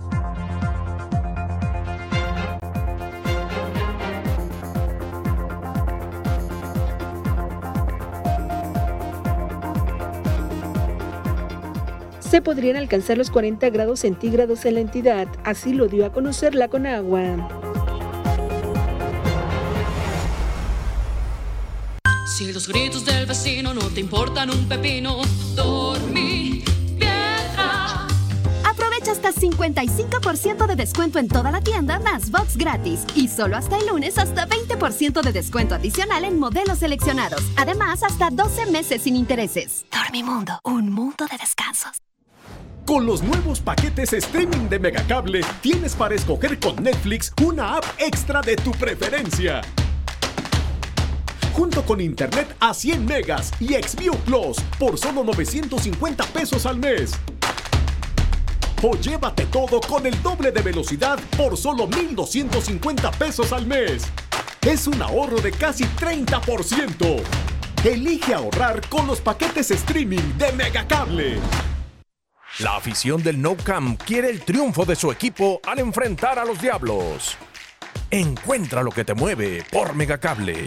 Se 12.28 12.42
podrían 12.42 12.76
alcanzar 12.76 13.16
los 13.16 13.30
40 13.30 13.70
grados 13.70 14.00
centígrados 14.00 14.64
en 14.66 14.74
la 14.74 14.80
entidad, 14.80 15.28
así 15.44 15.72
lo 15.72 15.88
dio 15.88 16.04
a 16.04 16.12
conocer 16.12 16.54
la 16.54 16.68
Conagua. 16.68 17.48
Si 22.36 22.52
los 22.52 22.68
gritos 22.68 23.04
del 23.04 23.26
vecino 23.26 23.72
no 23.74 23.80
te 23.88 24.00
importan 24.00 24.50
un 24.50 24.68
pepino, 24.68 25.22
dormí 25.56 26.62
piedra. 26.96 28.06
Aprovecha 28.64 29.12
hasta 29.12 29.32
55% 29.32 30.66
de 30.66 30.76
descuento 30.76 31.18
en 31.18 31.28
toda 31.28 31.50
la 31.50 31.62
tienda 31.62 31.98
más 31.98 32.30
box 32.30 32.56
gratis 32.56 33.04
y 33.16 33.28
solo 33.28 33.56
hasta 33.56 33.78
el 33.78 33.88
lunes 33.88 34.18
hasta 34.18 34.46
20% 34.46 35.22
de 35.22 35.32
descuento 35.32 35.74
adicional 35.74 36.24
en 36.24 36.38
modelos 36.38 36.78
seleccionados. 36.78 37.42
Además, 37.56 38.02
hasta 38.02 38.30
12 38.30 38.66
meses 38.66 39.02
sin 39.02 39.16
intereses. 39.16 39.86
Dormimundo, 39.90 40.60
un 40.62 40.90
mundo 40.92 41.26
de 41.28 41.38
descansos. 41.38 42.07
Con 42.88 43.04
los 43.04 43.22
nuevos 43.22 43.60
paquetes 43.60 44.14
streaming 44.14 44.70
de 44.70 44.78
Megacable, 44.78 45.42
tienes 45.60 45.94
para 45.94 46.14
escoger 46.14 46.58
con 46.58 46.82
Netflix 46.82 47.34
una 47.44 47.76
app 47.76 47.84
extra 47.98 48.40
de 48.40 48.56
tu 48.56 48.70
preferencia. 48.70 49.60
Junto 51.52 51.84
con 51.84 52.00
internet 52.00 52.56
a 52.58 52.72
100 52.72 53.04
megas 53.04 53.52
y 53.60 53.74
Xview 53.74 54.14
Plus 54.24 54.56
por 54.78 54.96
solo 54.96 55.22
950 55.22 56.24
pesos 56.28 56.64
al 56.64 56.78
mes. 56.78 57.12
O 58.82 58.96
llévate 58.96 59.44
todo 59.44 59.82
con 59.82 60.06
el 60.06 60.22
doble 60.22 60.50
de 60.50 60.62
velocidad 60.62 61.20
por 61.36 61.58
solo 61.58 61.86
1,250 61.88 63.10
pesos 63.10 63.52
al 63.52 63.66
mes. 63.66 64.04
Es 64.62 64.86
un 64.86 65.02
ahorro 65.02 65.42
de 65.42 65.52
casi 65.52 65.84
30%. 65.84 67.20
Elige 67.84 68.32
ahorrar 68.32 68.80
con 68.88 69.06
los 69.06 69.20
paquetes 69.20 69.70
streaming 69.72 70.38
de 70.38 70.52
Megacable. 70.52 71.38
La 72.58 72.74
afición 72.74 73.22
del 73.22 73.40
No 73.40 73.56
Camp 73.56 74.02
quiere 74.02 74.28
el 74.30 74.40
triunfo 74.40 74.84
de 74.84 74.96
su 74.96 75.12
equipo 75.12 75.60
al 75.64 75.78
enfrentar 75.78 76.40
a 76.40 76.44
los 76.44 76.60
Diablos. 76.60 77.36
Encuentra 78.10 78.82
lo 78.82 78.90
que 78.90 79.04
te 79.04 79.14
mueve 79.14 79.62
por 79.70 79.94
Megacable. 79.94 80.66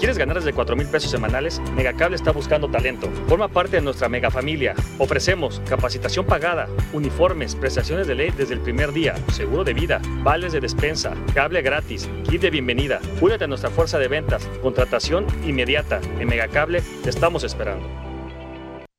¿Quieres 0.00 0.18
ganar 0.18 0.36
desde 0.36 0.52
4 0.52 0.74
mil 0.74 0.88
pesos 0.88 1.12
semanales? 1.12 1.60
Megacable 1.76 2.16
está 2.16 2.32
buscando 2.32 2.68
talento. 2.68 3.08
Forma 3.28 3.46
parte 3.46 3.76
de 3.76 3.82
nuestra 3.82 4.08
mega 4.08 4.32
familia. 4.32 4.74
Ofrecemos 4.98 5.62
capacitación 5.68 6.26
pagada, 6.26 6.68
uniformes, 6.92 7.54
prestaciones 7.54 8.08
de 8.08 8.16
ley 8.16 8.30
desde 8.36 8.54
el 8.54 8.60
primer 8.60 8.92
día, 8.92 9.14
seguro 9.32 9.62
de 9.62 9.74
vida, 9.74 10.02
vales 10.24 10.54
de 10.54 10.60
despensa, 10.60 11.14
cable 11.34 11.62
gratis, 11.62 12.08
kit 12.28 12.42
de 12.42 12.50
bienvenida. 12.50 13.00
Únete 13.20 13.44
a 13.44 13.48
nuestra 13.48 13.70
fuerza 13.70 13.98
de 14.00 14.08
ventas, 14.08 14.44
contratación 14.60 15.24
inmediata. 15.44 16.00
En 16.18 16.26
Megacable 16.26 16.82
te 17.04 17.10
estamos 17.10 17.44
esperando. 17.44 18.05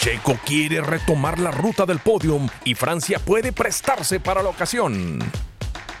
Checo 0.00 0.38
quiere 0.46 0.80
retomar 0.80 1.40
la 1.40 1.50
ruta 1.50 1.84
del 1.84 1.98
podium 1.98 2.48
y 2.64 2.76
Francia 2.76 3.18
puede 3.18 3.52
prestarse 3.52 4.20
para 4.20 4.44
la 4.44 4.48
ocasión. 4.48 5.18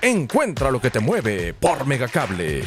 Encuentra 0.00 0.70
lo 0.70 0.80
que 0.80 0.90
te 0.90 1.00
mueve 1.00 1.52
por 1.52 1.84
Megacable. 1.84 2.62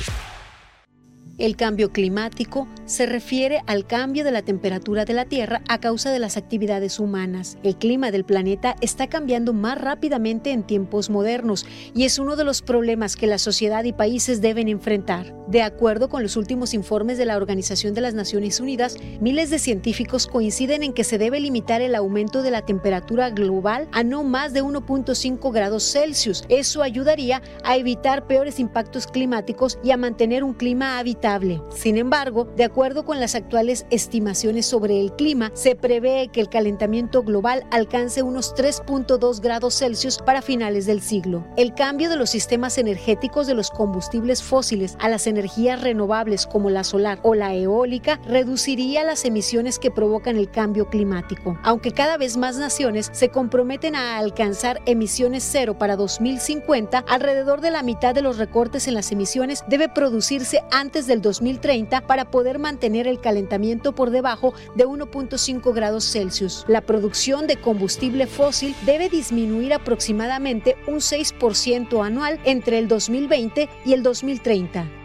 El 1.42 1.56
cambio 1.56 1.92
climático 1.92 2.68
se 2.86 3.08
refiere 3.08 3.64
al 3.66 3.88
cambio 3.88 4.24
de 4.24 4.30
la 4.30 4.44
temperatura 4.44 5.06
de 5.06 5.16
la 5.16 5.26
Tierra 5.26 5.64
a 5.68 5.80
causa 5.80 6.12
de 6.12 6.20
las 6.20 6.38
actividades 6.38 7.00
humanas. 7.00 7.58
El 7.64 7.78
clima 7.78 8.12
del 8.12 8.26
planeta 8.26 8.76
está 8.80 9.08
cambiando 9.08 9.52
más 9.52 9.82
rápidamente 9.82 10.52
en 10.52 10.62
tiempos 10.62 11.10
modernos 11.10 11.66
y 11.96 12.04
es 12.04 12.20
uno 12.20 12.36
de 12.36 12.44
los 12.44 12.62
problemas 12.62 13.16
que 13.16 13.26
la 13.26 13.40
sociedad 13.40 13.86
y 13.86 13.92
países 13.92 14.40
deben 14.40 14.68
enfrentar. 14.68 15.36
De 15.48 15.64
acuerdo 15.64 16.10
con 16.10 16.22
los 16.22 16.38
últimos 16.38 16.76
informes 16.76 17.18
de 17.18 17.26
la 17.26 17.38
Organización 17.38 17.96
de 17.96 18.02
las 18.02 18.14
Naciones 18.14 18.60
Unidas, 18.60 18.98
miles 19.20 19.50
de 19.50 19.58
científicos 19.58 20.28
coinciden 20.28 20.84
en 20.84 20.94
que 20.94 21.04
se 21.04 21.18
debe 21.18 21.40
limitar 21.40 21.82
el 21.82 21.96
aumento 21.96 22.44
de 22.44 22.52
la 22.52 22.62
temperatura 22.62 23.32
global 23.32 23.88
a 23.92 24.04
no 24.04 24.24
más 24.24 24.54
de 24.54 24.64
1.5 24.64 25.52
grados 25.52 25.92
Celsius. 25.92 26.44
Eso 26.50 26.84
ayudaría 26.84 27.42
a 27.64 27.78
evitar 27.78 28.28
peores 28.28 28.60
impactos 28.60 29.08
climáticos 29.08 29.80
y 29.84 29.90
a 29.90 29.98
mantener 29.98 30.44
un 30.44 30.54
clima 30.54 31.00
habitable. 31.00 31.31
Sin 31.74 31.98
embargo, 31.98 32.46
de 32.58 32.66
acuerdo 32.66 33.06
con 33.06 33.22
las 33.22 33.36
actuales 33.36 33.86
estimaciones 33.90 34.66
sobre 34.66 35.00
el 35.00 35.14
clima, 35.14 35.50
se 35.54 35.76
prevé 35.76 36.28
que 36.28 36.42
el 36.42 36.50
calentamiento 36.50 37.24
global 37.24 37.64
alcance 37.72 38.22
unos 38.22 38.54
3.2 38.54 39.40
grados 39.40 39.80
Celsius 39.80 40.18
para 40.18 40.42
finales 40.42 40.86
del 40.86 41.02
siglo. 41.02 41.46
El 41.56 41.74
cambio 41.74 42.10
de 42.10 42.18
los 42.18 42.30
sistemas 42.30 42.78
energéticos 42.78 43.48
de 43.48 43.54
los 43.54 43.70
combustibles 43.70 44.44
fósiles 44.44 44.98
a 45.00 45.08
las 45.08 45.26
energías 45.26 45.82
renovables 45.82 46.48
como 46.48 46.70
la 46.70 46.84
solar 46.84 47.20
o 47.24 47.34
la 47.34 47.56
eólica 47.56 48.20
reduciría 48.28 49.06
las 49.06 49.24
emisiones 49.24 49.80
que 49.80 49.90
provocan 49.90 50.36
el 50.36 50.52
cambio 50.52 50.90
climático. 50.90 51.58
Aunque 51.64 51.92
cada 51.92 52.18
vez 52.18 52.36
más 52.36 52.58
naciones 52.58 53.10
se 53.14 53.30
comprometen 53.30 53.96
a 53.96 54.18
alcanzar 54.18 54.82
emisiones 54.86 55.48
cero 55.50 55.78
para 55.78 55.96
2050, 55.96 57.06
alrededor 57.08 57.62
de 57.62 57.72
la 57.72 57.84
mitad 57.84 58.14
de 58.14 58.22
los 58.22 58.38
recortes 58.38 58.90
en 58.90 58.96
las 58.96 59.14
emisiones 59.14 59.64
debe 59.70 59.88
producirse 59.88 60.62
antes 60.72 61.08
del 61.08 61.21
2030 61.22 62.08
para 62.08 62.32
poder 62.32 62.60
mantener 62.60 63.08
el 63.08 63.20
calentamiento 63.20 63.94
por 63.94 64.10
debajo 64.10 64.54
de 64.76 64.86
1.5 64.86 65.74
grados 65.74 66.04
Celsius. 66.12 66.66
La 66.68 66.82
producción 66.82 67.48
de 67.48 67.58
combustible 67.58 68.28
fósil 68.28 68.76
debe 68.86 69.10
disminuir 69.10 69.74
aproximadamente 69.74 70.76
un 70.88 70.96
6% 70.96 72.06
anual 72.06 72.40
entre 72.44 72.80
el 72.80 72.88
2020 72.88 73.70
y 73.86 73.94
el 73.94 74.04
2030. 74.04 75.01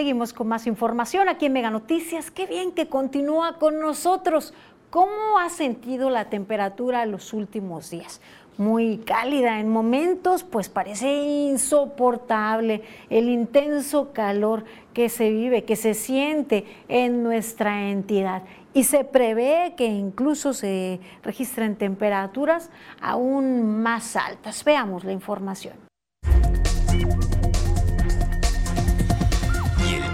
Seguimos 0.00 0.32
con 0.32 0.48
más 0.48 0.66
información 0.66 1.28
aquí 1.28 1.44
en 1.44 1.52
Mega 1.52 1.70
Noticias. 1.70 2.30
Qué 2.30 2.46
bien 2.46 2.72
que 2.72 2.88
continúa 2.88 3.58
con 3.58 3.80
nosotros. 3.80 4.54
¿Cómo 4.88 5.38
ha 5.38 5.50
sentido 5.50 6.08
la 6.08 6.30
temperatura 6.30 7.04
los 7.04 7.34
últimos 7.34 7.90
días? 7.90 8.22
Muy 8.56 8.96
cálida 9.04 9.60
en 9.60 9.68
momentos, 9.68 10.42
pues 10.42 10.70
parece 10.70 11.12
insoportable 11.22 12.80
el 13.10 13.28
intenso 13.28 14.10
calor 14.14 14.64
que 14.94 15.10
se 15.10 15.30
vive, 15.30 15.64
que 15.64 15.76
se 15.76 15.92
siente 15.92 16.64
en 16.88 17.22
nuestra 17.22 17.90
entidad. 17.90 18.44
Y 18.72 18.84
se 18.84 19.04
prevé 19.04 19.74
que 19.76 19.84
incluso 19.84 20.54
se 20.54 20.98
registren 21.22 21.76
temperaturas 21.76 22.70
aún 23.02 23.82
más 23.82 24.16
altas. 24.16 24.64
Veamos 24.64 25.04
la 25.04 25.12
información. 25.12 25.74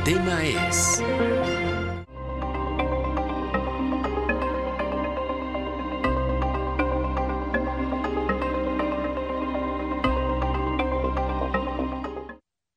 Tema 0.06 0.40
es... 0.44 1.02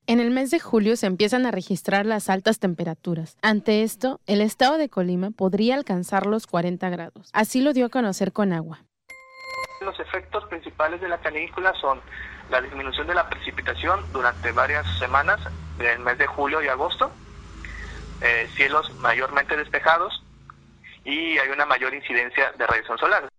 En 0.07 0.19
el 0.19 0.31
mes 0.31 0.49
de 0.49 0.59
julio 0.59 0.95
se 0.95 1.05
empiezan 1.05 1.45
a 1.45 1.51
registrar 1.51 2.07
las 2.07 2.31
altas 2.31 2.57
temperaturas. 2.57 3.37
Ante 3.43 3.83
esto, 3.83 4.19
el 4.25 4.41
estado 4.41 4.79
de 4.79 4.89
Colima 4.89 5.29
podría 5.29 5.75
alcanzar 5.75 6.25
los 6.25 6.47
40 6.47 6.89
grados. 6.89 7.29
Así 7.33 7.61
lo 7.61 7.73
dio 7.73 7.85
a 7.85 7.89
conocer 7.89 8.33
con 8.33 8.53
agua. 8.53 8.79
Los 9.81 9.99
efectos 9.99 10.45
principales 10.45 10.99
de 10.99 11.09
la 11.09 11.19
canícula 11.19 11.75
son 11.79 12.01
la 12.49 12.61
disminución 12.61 13.07
de 13.07 13.15
la 13.15 13.29
precipitación 13.29 14.01
durante 14.11 14.51
varias 14.51 14.85
semanas 14.97 15.39
del 15.77 15.99
mes 15.99 16.17
de 16.17 16.27
julio 16.27 16.61
y 16.61 16.67
agosto, 16.67 17.11
eh, 18.21 18.49
cielos 18.55 18.93
mayormente 18.99 19.55
despejados 19.55 20.23
y 21.05 21.37
hay 21.37 21.49
una 21.49 21.65
mayor 21.65 21.93
incidencia 21.93 22.51
de 22.57 22.67
radiación 22.67 22.97
solar. 22.97 23.29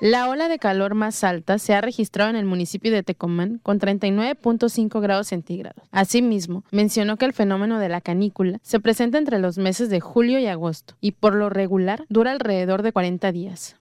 La 0.00 0.28
ola 0.28 0.48
de 0.48 0.58
calor 0.58 0.94
más 0.94 1.24
alta 1.24 1.58
se 1.58 1.74
ha 1.74 1.80
registrado 1.80 2.28
en 2.28 2.36
el 2.36 2.44
municipio 2.44 2.92
de 2.92 3.02
Tecomán 3.02 3.60
con 3.62 3.80
39.5 3.80 5.00
grados 5.00 5.28
centígrados. 5.28 5.82
Asimismo, 5.90 6.64
mencionó 6.70 7.16
que 7.16 7.24
el 7.24 7.32
fenómeno 7.32 7.78
de 7.78 7.88
la 7.88 8.02
canícula 8.02 8.58
se 8.60 8.78
presenta 8.78 9.16
entre 9.16 9.38
los 9.38 9.56
meses 9.56 9.88
de 9.88 10.00
julio 10.00 10.38
y 10.38 10.48
agosto 10.48 10.96
y 11.00 11.12
por 11.12 11.34
lo 11.34 11.48
regular 11.48 12.04
dura 12.10 12.32
alrededor 12.32 12.82
de 12.82 12.92
40 12.92 13.32
días. 13.32 13.80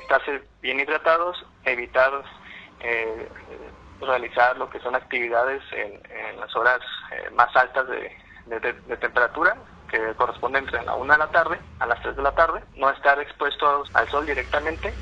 Estarse 0.00 0.40
bien 0.62 0.80
hidratados, 0.80 1.36
evitar 1.64 2.10
eh, 2.82 3.28
realizar 4.00 4.56
lo 4.56 4.70
que 4.70 4.80
son 4.80 4.94
actividades 4.94 5.62
en, 5.72 6.00
las 6.38 6.54
horas 6.56 6.80
eh, 7.12 7.30
más 7.34 7.54
altas 7.54 7.86
de, 7.88 8.96
temperatura, 8.96 9.56
que 9.88 10.14
corresponden 10.16 10.64
entre 10.64 10.82
la 10.84 10.94
1 10.94 11.12
de 11.12 11.18
la 11.18 11.30
tarde 11.30 11.58
a 11.78 11.86
las 11.86 12.00
3 12.02 12.16
de 12.16 12.22
la 12.22 12.34
tarde, 12.34 12.62
no 12.76 12.90
estar 12.90 13.20
expuestos 13.20 13.90
al 13.94 14.08
sol 14.08 14.26
directamente. 14.26 14.92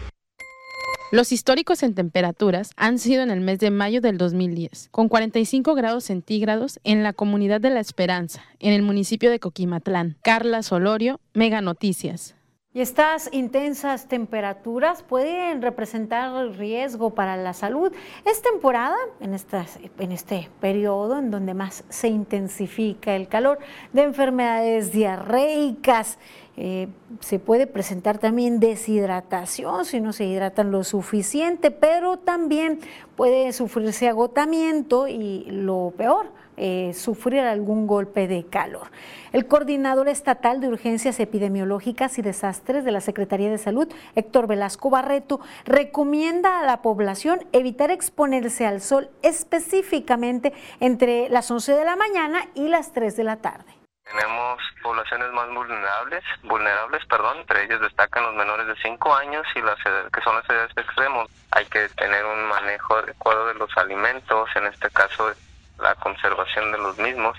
Los 1.10 1.32
históricos 1.32 1.82
en 1.82 1.94
temperaturas 1.94 2.72
han 2.76 2.98
sido 2.98 3.22
en 3.22 3.30
el 3.30 3.40
mes 3.40 3.58
de 3.60 3.70
mayo 3.70 4.02
del 4.02 4.18
2010, 4.18 4.88
con 4.90 5.08
45 5.08 5.74
grados 5.74 6.04
centígrados 6.04 6.80
en 6.84 7.02
la 7.02 7.14
comunidad 7.14 7.62
de 7.62 7.70
La 7.70 7.80
Esperanza, 7.80 8.44
en 8.58 8.74
el 8.74 8.82
municipio 8.82 9.30
de 9.30 9.40
Coquimatlán. 9.40 10.18
Carla 10.22 10.62
Solorio, 10.62 11.18
Mega 11.32 11.62
Noticias. 11.62 12.37
Y 12.74 12.82
estas 12.82 13.30
intensas 13.32 14.08
temperaturas 14.08 15.02
pueden 15.02 15.62
representar 15.62 16.50
riesgo 16.50 17.14
para 17.14 17.38
la 17.38 17.54
salud. 17.54 17.90
Es 18.26 18.42
temporada 18.42 18.96
en, 19.20 19.34
en 19.34 20.12
este 20.12 20.50
periodo 20.60 21.18
en 21.18 21.30
donde 21.30 21.54
más 21.54 21.84
se 21.88 22.08
intensifica 22.08 23.16
el 23.16 23.26
calor 23.26 23.58
de 23.94 24.02
enfermedades 24.02 24.92
diarreicas. 24.92 26.18
Eh, 26.58 26.88
se 27.20 27.38
puede 27.38 27.66
presentar 27.66 28.18
también 28.18 28.60
deshidratación 28.60 29.86
si 29.86 30.00
no 30.00 30.12
se 30.12 30.26
hidratan 30.26 30.70
lo 30.70 30.84
suficiente, 30.84 31.70
pero 31.70 32.18
también 32.18 32.80
puede 33.16 33.54
sufrirse 33.54 34.08
agotamiento 34.08 35.08
y 35.08 35.46
lo 35.50 35.94
peor, 35.96 36.26
eh, 36.58 36.92
sufrir 36.94 37.40
algún 37.40 37.86
golpe 37.86 38.28
de 38.28 38.46
calor. 38.46 38.90
El 39.32 39.46
coordinador 39.46 40.08
estatal 40.08 40.60
de 40.60 40.68
urgencias 40.68 41.20
epidemiológicas 41.20 42.18
y 42.18 42.22
desastres 42.22 42.84
de 42.84 42.92
la 42.92 43.00
Secretaría 43.00 43.50
de 43.50 43.58
Salud, 43.58 43.88
Héctor 44.14 44.46
Velasco 44.46 44.90
Barreto, 44.90 45.40
recomienda 45.64 46.60
a 46.60 46.66
la 46.66 46.82
población 46.82 47.46
evitar 47.52 47.90
exponerse 47.90 48.66
al 48.66 48.80
sol 48.80 49.10
específicamente 49.22 50.52
entre 50.80 51.28
las 51.28 51.50
11 51.50 51.72
de 51.72 51.84
la 51.84 51.96
mañana 51.96 52.46
y 52.54 52.68
las 52.68 52.92
3 52.92 53.16
de 53.16 53.24
la 53.24 53.36
tarde. 53.36 53.78
Tenemos 54.04 54.58
poblaciones 54.82 55.30
más 55.32 55.48
vulnerables, 55.50 56.24
vulnerables, 56.44 57.04
perdón, 57.06 57.38
entre 57.38 57.64
ellas 57.64 57.80
destacan 57.80 58.22
los 58.22 58.34
menores 58.34 58.66
de 58.66 58.74
5 58.82 59.14
años 59.14 59.46
y 59.54 59.60
las 59.60 59.76
que 59.76 60.20
son 60.22 60.34
las 60.34 60.48
edades 60.48 60.70
extremos. 60.74 61.28
Hay 61.50 61.66
que 61.66 61.88
tener 61.90 62.24
un 62.24 62.48
manejo 62.48 62.96
adecuado 62.96 63.48
de 63.48 63.54
los 63.54 63.70
alimentos, 63.76 64.48
en 64.56 64.66
este 64.66 64.88
caso 64.90 65.30
la 65.78 65.94
conservación 65.96 66.72
de 66.72 66.78
los 66.78 66.98
mismos. 66.98 67.36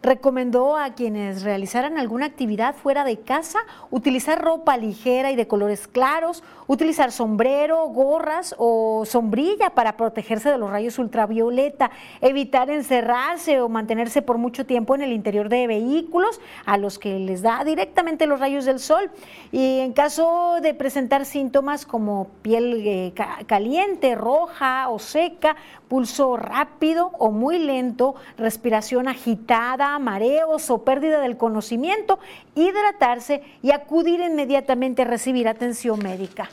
Recomendó 0.00 0.76
a 0.76 0.94
quienes 0.94 1.42
realizaran 1.42 1.98
alguna 1.98 2.26
actividad 2.26 2.76
fuera 2.76 3.02
de 3.02 3.18
casa 3.18 3.58
utilizar 3.90 4.40
ropa 4.40 4.76
ligera 4.76 5.32
y 5.32 5.36
de 5.36 5.48
colores 5.48 5.88
claros, 5.88 6.44
utilizar 6.68 7.10
sombrero, 7.10 7.84
gorras 7.88 8.54
o 8.58 9.02
sombrilla 9.06 9.70
para 9.70 9.96
protegerse 9.96 10.50
de 10.50 10.58
los 10.58 10.70
rayos 10.70 11.00
ultravioleta, 11.00 11.90
evitar 12.20 12.70
encerrarse 12.70 13.60
o 13.60 13.68
mantenerse 13.68 14.22
por 14.22 14.38
mucho 14.38 14.64
tiempo 14.66 14.94
en 14.94 15.02
el 15.02 15.12
interior 15.12 15.48
de 15.48 15.66
vehículos 15.66 16.40
a 16.64 16.78
los 16.78 17.00
que 17.00 17.18
les 17.18 17.42
da 17.42 17.64
directamente 17.64 18.28
los 18.28 18.38
rayos 18.38 18.66
del 18.66 18.78
sol. 18.78 19.10
Y 19.50 19.80
en 19.80 19.92
caso 19.92 20.58
de 20.62 20.74
presentar 20.74 21.24
síntomas 21.24 21.84
como 21.84 22.28
piel 22.42 22.82
eh, 22.86 23.12
caliente, 23.48 24.14
roja 24.14 24.90
o 24.90 25.00
seca, 25.00 25.56
pulso 25.88 26.36
rápido 26.36 27.10
o 27.18 27.30
muy 27.30 27.58
lento, 27.58 28.14
respiración 28.36 29.08
agitada, 29.08 29.98
mareos 29.98 30.70
o 30.70 30.84
pérdida 30.84 31.20
del 31.20 31.36
conocimiento, 31.36 32.18
hidratarse 32.54 33.42
y 33.62 33.72
acudir 33.72 34.20
inmediatamente 34.20 35.02
a 35.02 35.06
recibir 35.06 35.48
atención 35.48 35.98
médica 35.98 36.48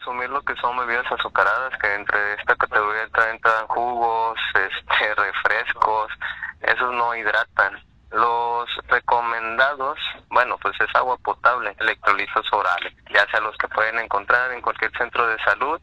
consumir 0.00 0.30
lo 0.30 0.40
que 0.42 0.54
son 0.56 0.76
bebidas 0.78 1.04
azucaradas, 1.12 1.78
que 1.78 1.94
entre 1.94 2.34
esta 2.34 2.56
categoría 2.56 3.02
entran 3.30 3.66
jugos, 3.66 4.38
este, 4.54 5.14
refrescos, 5.14 6.10
esos 6.62 6.92
no 6.94 7.14
hidratan. 7.14 7.78
Los 8.10 8.68
recomendados, 8.88 9.98
bueno, 10.30 10.58
pues 10.58 10.74
es 10.80 10.88
agua 10.94 11.16
potable, 11.18 11.76
electrolitos 11.78 12.44
orales, 12.52 12.92
ya 13.14 13.24
sea 13.30 13.40
los 13.40 13.56
que 13.56 13.68
pueden 13.68 13.98
encontrar 13.98 14.50
en 14.52 14.62
cualquier 14.62 14.90
centro 14.96 15.26
de 15.28 15.38
salud 15.44 15.80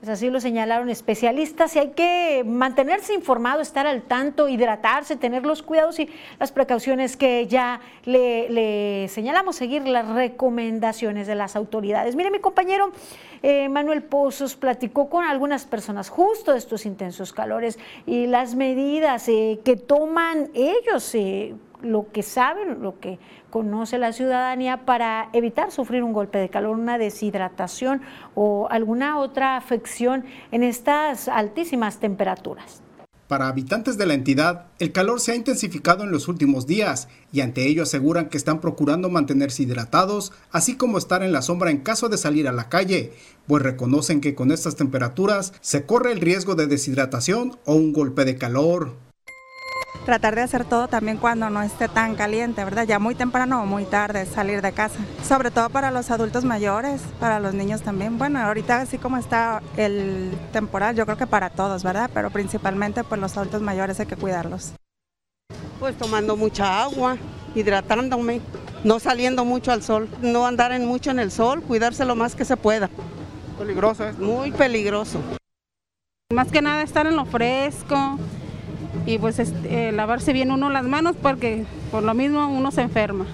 pues 0.00 0.10
así 0.10 0.30
lo 0.30 0.40
señalaron 0.40 0.90
especialistas 0.90 1.74
y 1.74 1.80
hay 1.80 1.88
que 1.90 2.44
mantenerse 2.46 3.14
informado, 3.14 3.60
estar 3.60 3.84
al 3.84 4.02
tanto, 4.02 4.48
hidratarse, 4.48 5.16
tener 5.16 5.44
los 5.44 5.62
cuidados 5.62 5.98
y 5.98 6.08
las 6.38 6.52
precauciones 6.52 7.16
que 7.16 7.48
ya 7.48 7.80
le, 8.04 9.08
señalamos, 9.08 9.56
seguir 9.56 9.88
las 9.88 10.08
recomendaciones 10.08 11.26
de 11.26 11.34
las 11.34 11.56
autoridades. 11.56 12.14
Mire, 12.14 12.30
mi 12.30 12.38
compañero 12.38 12.92
eh, 13.42 13.68
Manuel 13.68 14.04
Pozos 14.04 14.54
platicó 14.54 15.10
con 15.10 15.24
algunas 15.24 15.64
personas 15.64 16.10
justo 16.10 16.52
de 16.52 16.58
estos 16.58 16.86
intensos 16.86 17.32
calores 17.32 17.76
y 18.06 18.28
las 18.28 18.54
medidas 18.54 19.28
eh, 19.28 19.58
que 19.64 19.74
toman 19.74 20.50
ellos, 20.54 21.12
eh, 21.16 21.56
lo 21.82 22.10
que 22.12 22.22
saben, 22.22 22.82
lo 22.82 22.98
que 23.00 23.18
conoce 23.50 23.98
la 23.98 24.12
ciudadanía 24.12 24.84
para 24.84 25.30
evitar 25.32 25.70
sufrir 25.70 26.02
un 26.02 26.12
golpe 26.12 26.38
de 26.38 26.48
calor, 26.48 26.76
una 26.76 26.98
deshidratación 26.98 28.02
o 28.34 28.68
alguna 28.70 29.18
otra 29.18 29.56
afección 29.56 30.24
en 30.50 30.62
estas 30.62 31.28
altísimas 31.28 31.98
temperaturas. 31.98 32.82
Para 33.28 33.48
habitantes 33.48 33.98
de 33.98 34.06
la 34.06 34.14
entidad, 34.14 34.68
el 34.78 34.90
calor 34.90 35.20
se 35.20 35.32
ha 35.32 35.34
intensificado 35.34 36.02
en 36.02 36.10
los 36.10 36.28
últimos 36.28 36.66
días 36.66 37.08
y 37.30 37.42
ante 37.42 37.66
ello 37.66 37.82
aseguran 37.82 38.30
que 38.30 38.38
están 38.38 38.58
procurando 38.58 39.10
mantenerse 39.10 39.64
hidratados, 39.64 40.32
así 40.50 40.76
como 40.76 40.96
estar 40.96 41.22
en 41.22 41.32
la 41.32 41.42
sombra 41.42 41.70
en 41.70 41.82
caso 41.82 42.08
de 42.08 42.16
salir 42.16 42.48
a 42.48 42.52
la 42.52 42.70
calle, 42.70 43.12
pues 43.46 43.62
reconocen 43.62 44.22
que 44.22 44.34
con 44.34 44.50
estas 44.50 44.76
temperaturas 44.76 45.52
se 45.60 45.84
corre 45.84 46.12
el 46.12 46.22
riesgo 46.22 46.54
de 46.54 46.68
deshidratación 46.68 47.58
o 47.66 47.74
un 47.74 47.92
golpe 47.92 48.24
de 48.24 48.38
calor 48.38 49.07
tratar 50.04 50.34
de 50.34 50.42
hacer 50.42 50.64
todo 50.64 50.88
también 50.88 51.18
cuando 51.18 51.50
no 51.50 51.62
esté 51.62 51.88
tan 51.88 52.14
caliente, 52.14 52.64
¿verdad? 52.64 52.86
Ya 52.86 52.98
muy 52.98 53.14
temprano 53.14 53.62
o 53.62 53.66
muy 53.66 53.84
tarde 53.84 54.26
salir 54.26 54.62
de 54.62 54.72
casa. 54.72 54.98
Sobre 55.22 55.50
todo 55.50 55.70
para 55.70 55.90
los 55.90 56.10
adultos 56.10 56.44
mayores, 56.44 57.02
para 57.20 57.40
los 57.40 57.54
niños 57.54 57.82
también. 57.82 58.18
Bueno, 58.18 58.40
ahorita 58.40 58.80
así 58.80 58.98
como 58.98 59.16
está 59.16 59.62
el 59.76 60.32
temporal, 60.52 60.96
yo 60.96 61.04
creo 61.04 61.18
que 61.18 61.26
para 61.26 61.50
todos, 61.50 61.82
¿verdad? 61.82 62.10
Pero 62.12 62.30
principalmente 62.30 63.04
pues 63.04 63.20
los 63.20 63.36
adultos 63.36 63.62
mayores 63.62 64.00
hay 64.00 64.06
que 64.06 64.16
cuidarlos. 64.16 64.72
Pues 65.78 65.96
tomando 65.96 66.36
mucha 66.36 66.82
agua, 66.82 67.16
hidratándome, 67.54 68.40
no 68.84 68.98
saliendo 68.98 69.44
mucho 69.44 69.72
al 69.72 69.82
sol, 69.82 70.08
no 70.20 70.46
andar 70.46 70.72
en 70.72 70.86
mucho 70.86 71.10
en 71.10 71.18
el 71.18 71.30
sol, 71.30 71.62
cuidarse 71.62 72.04
lo 72.04 72.16
más 72.16 72.34
que 72.34 72.44
se 72.44 72.56
pueda. 72.56 72.90
Peligroso, 73.58 74.06
¿eh? 74.06 74.12
Muy 74.18 74.52
peligroso. 74.52 75.20
Más 76.32 76.50
que 76.50 76.62
nada 76.62 76.82
estar 76.82 77.06
en 77.06 77.16
lo 77.16 77.24
fresco, 77.24 78.18
y 79.06 79.18
pues 79.18 79.38
este, 79.38 79.92
lavarse 79.92 80.32
bien 80.32 80.50
uno 80.50 80.70
las 80.70 80.84
manos 80.84 81.16
porque 81.20 81.64
por 81.90 82.02
lo 82.02 82.14
mismo 82.14 82.48
uno 82.48 82.70
se 82.70 82.82
enferma. 82.82 83.26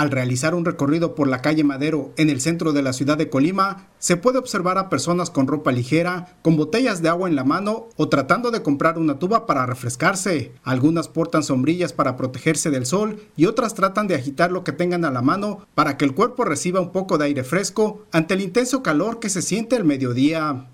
Al 0.00 0.10
realizar 0.10 0.54
un 0.54 0.64
recorrido 0.64 1.14
por 1.14 1.28
la 1.28 1.42
calle 1.42 1.62
Madero 1.62 2.12
en 2.16 2.30
el 2.30 2.40
centro 2.40 2.72
de 2.72 2.80
la 2.80 2.94
ciudad 2.94 3.18
de 3.18 3.28
Colima, 3.28 3.88
se 3.98 4.16
puede 4.16 4.38
observar 4.38 4.78
a 4.78 4.88
personas 4.88 5.28
con 5.28 5.46
ropa 5.46 5.72
ligera, 5.72 6.38
con 6.40 6.56
botellas 6.56 7.02
de 7.02 7.10
agua 7.10 7.28
en 7.28 7.36
la 7.36 7.44
mano 7.44 7.88
o 7.98 8.08
tratando 8.08 8.50
de 8.50 8.62
comprar 8.62 8.96
una 8.96 9.18
tuba 9.18 9.44
para 9.44 9.66
refrescarse. 9.66 10.52
Algunas 10.64 11.08
portan 11.08 11.42
sombrillas 11.42 11.92
para 11.92 12.16
protegerse 12.16 12.70
del 12.70 12.86
sol 12.86 13.20
y 13.36 13.44
otras 13.44 13.74
tratan 13.74 14.06
de 14.06 14.14
agitar 14.14 14.50
lo 14.52 14.64
que 14.64 14.72
tengan 14.72 15.04
a 15.04 15.10
la 15.10 15.20
mano 15.20 15.66
para 15.74 15.98
que 15.98 16.06
el 16.06 16.14
cuerpo 16.14 16.46
reciba 16.46 16.80
un 16.80 16.92
poco 16.92 17.18
de 17.18 17.26
aire 17.26 17.44
fresco 17.44 18.06
ante 18.10 18.32
el 18.32 18.40
intenso 18.40 18.82
calor 18.82 19.20
que 19.20 19.28
se 19.28 19.42
siente 19.42 19.76
al 19.76 19.84
mediodía. 19.84 20.69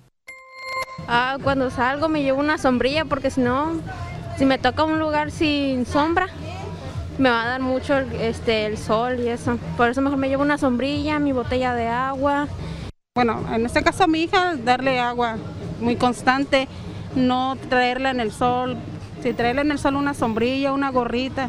Ah, 1.09 1.39
cuando 1.43 1.71
salgo 1.71 2.09
me 2.09 2.23
llevo 2.23 2.41
una 2.41 2.59
sombrilla 2.59 3.05
porque 3.05 3.31
si 3.31 3.41
no, 3.41 3.73
si 4.39 4.45
me 4.45 4.59
toca 4.59 4.85
un 4.85 4.99
lugar 4.99 5.31
sin 5.31 5.87
sombra, 5.87 6.29
me 7.19 7.31
va 7.31 7.43
a 7.43 7.47
dar 7.47 7.61
mucho 7.61 7.97
este, 7.99 8.67
el 8.67 8.77
sol 8.77 9.21
y 9.21 9.29
eso. 9.29 9.59
Por 9.77 9.89
eso 9.89 10.01
mejor 10.01 10.19
me 10.19 10.29
llevo 10.29 10.43
una 10.43 10.59
sombrilla, 10.59 11.19
mi 11.19 11.33
botella 11.33 11.75
de 11.75 11.87
agua. 11.87 12.49
Bueno, 13.15 13.43
en 13.53 13.65
este 13.65 13.83
caso 13.83 14.05
a 14.05 14.07
mi 14.07 14.23
hija, 14.23 14.57
darle 14.57 15.01
agua 15.01 15.37
muy 15.81 15.97
constante, 15.97 16.69
no 17.15 17.57
traerla 17.69 18.11
en 18.11 18.21
el 18.21 18.33
sol. 18.33 18.77
Si 19.23 19.33
traerla 19.33 19.63
en 19.63 19.71
el 19.71 19.79
sol 19.79 19.97
una 19.97 20.15
sombrilla, 20.15 20.73
una 20.73 20.91
gorrita. 20.91 21.49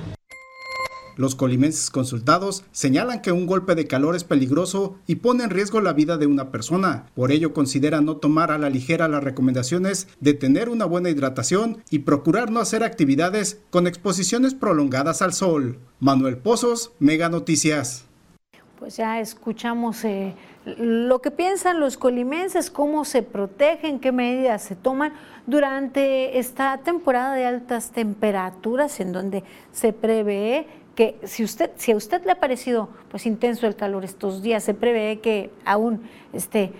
Los 1.17 1.33
colimenses 1.33 1.89
consultados 1.89 2.63
señalan 2.71 3.23
que 3.23 3.31
un 3.31 3.47
golpe 3.47 3.73
de 3.73 3.87
calor 3.87 4.15
es 4.15 4.23
peligroso 4.23 4.97
y 5.07 5.15
pone 5.15 5.43
en 5.43 5.49
riesgo 5.49 5.81
la 5.81 5.93
vida 5.93 6.17
de 6.17 6.27
una 6.27 6.51
persona. 6.51 7.07
Por 7.15 7.31
ello 7.31 7.53
consideran 7.53 8.05
no 8.05 8.17
tomar 8.17 8.51
a 8.51 8.59
la 8.59 8.69
ligera 8.69 9.07
las 9.07 9.23
recomendaciones 9.23 10.07
de 10.19 10.35
tener 10.35 10.69
una 10.69 10.85
buena 10.85 11.09
hidratación 11.09 11.83
y 11.89 11.99
procurar 11.99 12.51
no 12.51 12.59
hacer 12.59 12.83
actividades 12.83 13.59
con 13.71 13.87
exposiciones 13.87 14.53
prolongadas 14.53 15.23
al 15.23 15.33
sol. 15.33 15.79
Manuel 15.99 16.37
Pozos, 16.37 16.91
Mega 16.99 17.29
Noticias. 17.29 18.05
Pues 18.77 18.97
ya 18.97 19.19
escuchamos 19.19 20.05
eh, 20.05 20.35
lo 20.77 21.19
que 21.19 21.31
piensan 21.31 21.79
los 21.79 21.97
colimenses, 21.97 22.69
cómo 22.69 23.05
se 23.05 23.23
protegen, 23.23 23.99
qué 23.99 24.11
medidas 24.11 24.61
se 24.61 24.75
toman 24.75 25.13
durante 25.47 26.37
esta 26.37 26.77
temporada 26.77 27.33
de 27.33 27.47
altas 27.47 27.89
temperaturas 27.89 28.99
en 28.99 29.13
donde 29.13 29.43
se 29.71 29.93
prevé 29.93 30.67
que 30.97 31.15
si, 31.25 31.43
usted, 31.43 31.69
si 31.75 31.91
a 31.91 31.95
usted 31.95 32.25
le 32.25 32.31
ha 32.31 32.39
parecido 32.39 32.89
pues 33.11 33.27
intenso 33.27 33.67
el 33.67 33.75
calor 33.75 34.03
estos 34.03 34.41
días, 34.41 34.63
se 34.63 34.73
prevé 34.73 35.19
que 35.19 35.51
aún, 35.63 36.01
este, 36.33 36.73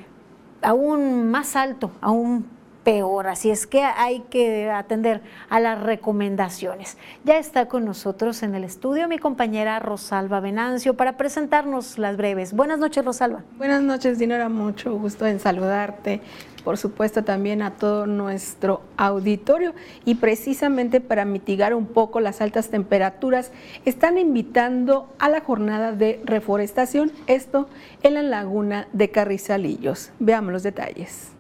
aún 0.63 1.30
más 1.30 1.55
alto, 1.55 1.91
aún 2.01 2.47
peor. 2.84 3.28
Así 3.28 3.51
es 3.51 3.68
que 3.68 3.84
hay 3.84 4.22
que 4.22 4.72
atender 4.72 5.22
a 5.49 5.59
las 5.59 5.80
recomendaciones. 5.84 6.97
Ya 7.26 7.38
está 7.38 7.68
con 7.68 7.86
nosotros 7.86 8.41
en 8.41 8.55
el 8.55 8.63
estudio 8.63 9.07
mi 9.07 9.20
compañera 9.20 9.78
Rosalba 9.78 10.39
Venancio 10.39 10.95
para 10.95 11.15
presentarnos 11.15 11.99
las 11.99 12.18
breves. 12.18 12.53
Buenas 12.53 12.80
noches, 12.80 13.05
Rosalba. 13.05 13.43
Buenas 13.59 13.84
noches, 13.84 14.18
Dinora. 14.18 14.49
Mucho 14.49 14.97
gusto 14.97 15.28
en 15.28 15.39
saludarte 15.39 16.22
por 16.68 16.78
supuesto 16.78 17.24
también 17.24 17.61
a 17.61 17.76
todo 17.76 18.07
nuestro 18.07 18.82
auditorio 18.97 19.74
y 20.03 20.15
precisamente 20.15 20.99
para 20.99 21.24
mitigar 21.24 21.74
un 21.74 21.86
poco 21.86 22.20
las 22.20 22.41
altas 22.41 22.68
temperaturas 22.68 23.53
están 23.86 24.18
invitando 24.18 25.07
a 25.18 25.30
la 25.30 25.39
jornada 25.39 25.93
de 25.93 26.20
reforestación, 26.26 27.13
esto 27.26 27.70
en 28.03 28.15
la 28.15 28.22
laguna 28.22 28.89
de 28.91 29.09
Carrizalillos. 29.11 30.11
Veamos 30.20 30.51
los 30.51 30.63
detalles. 30.63 31.36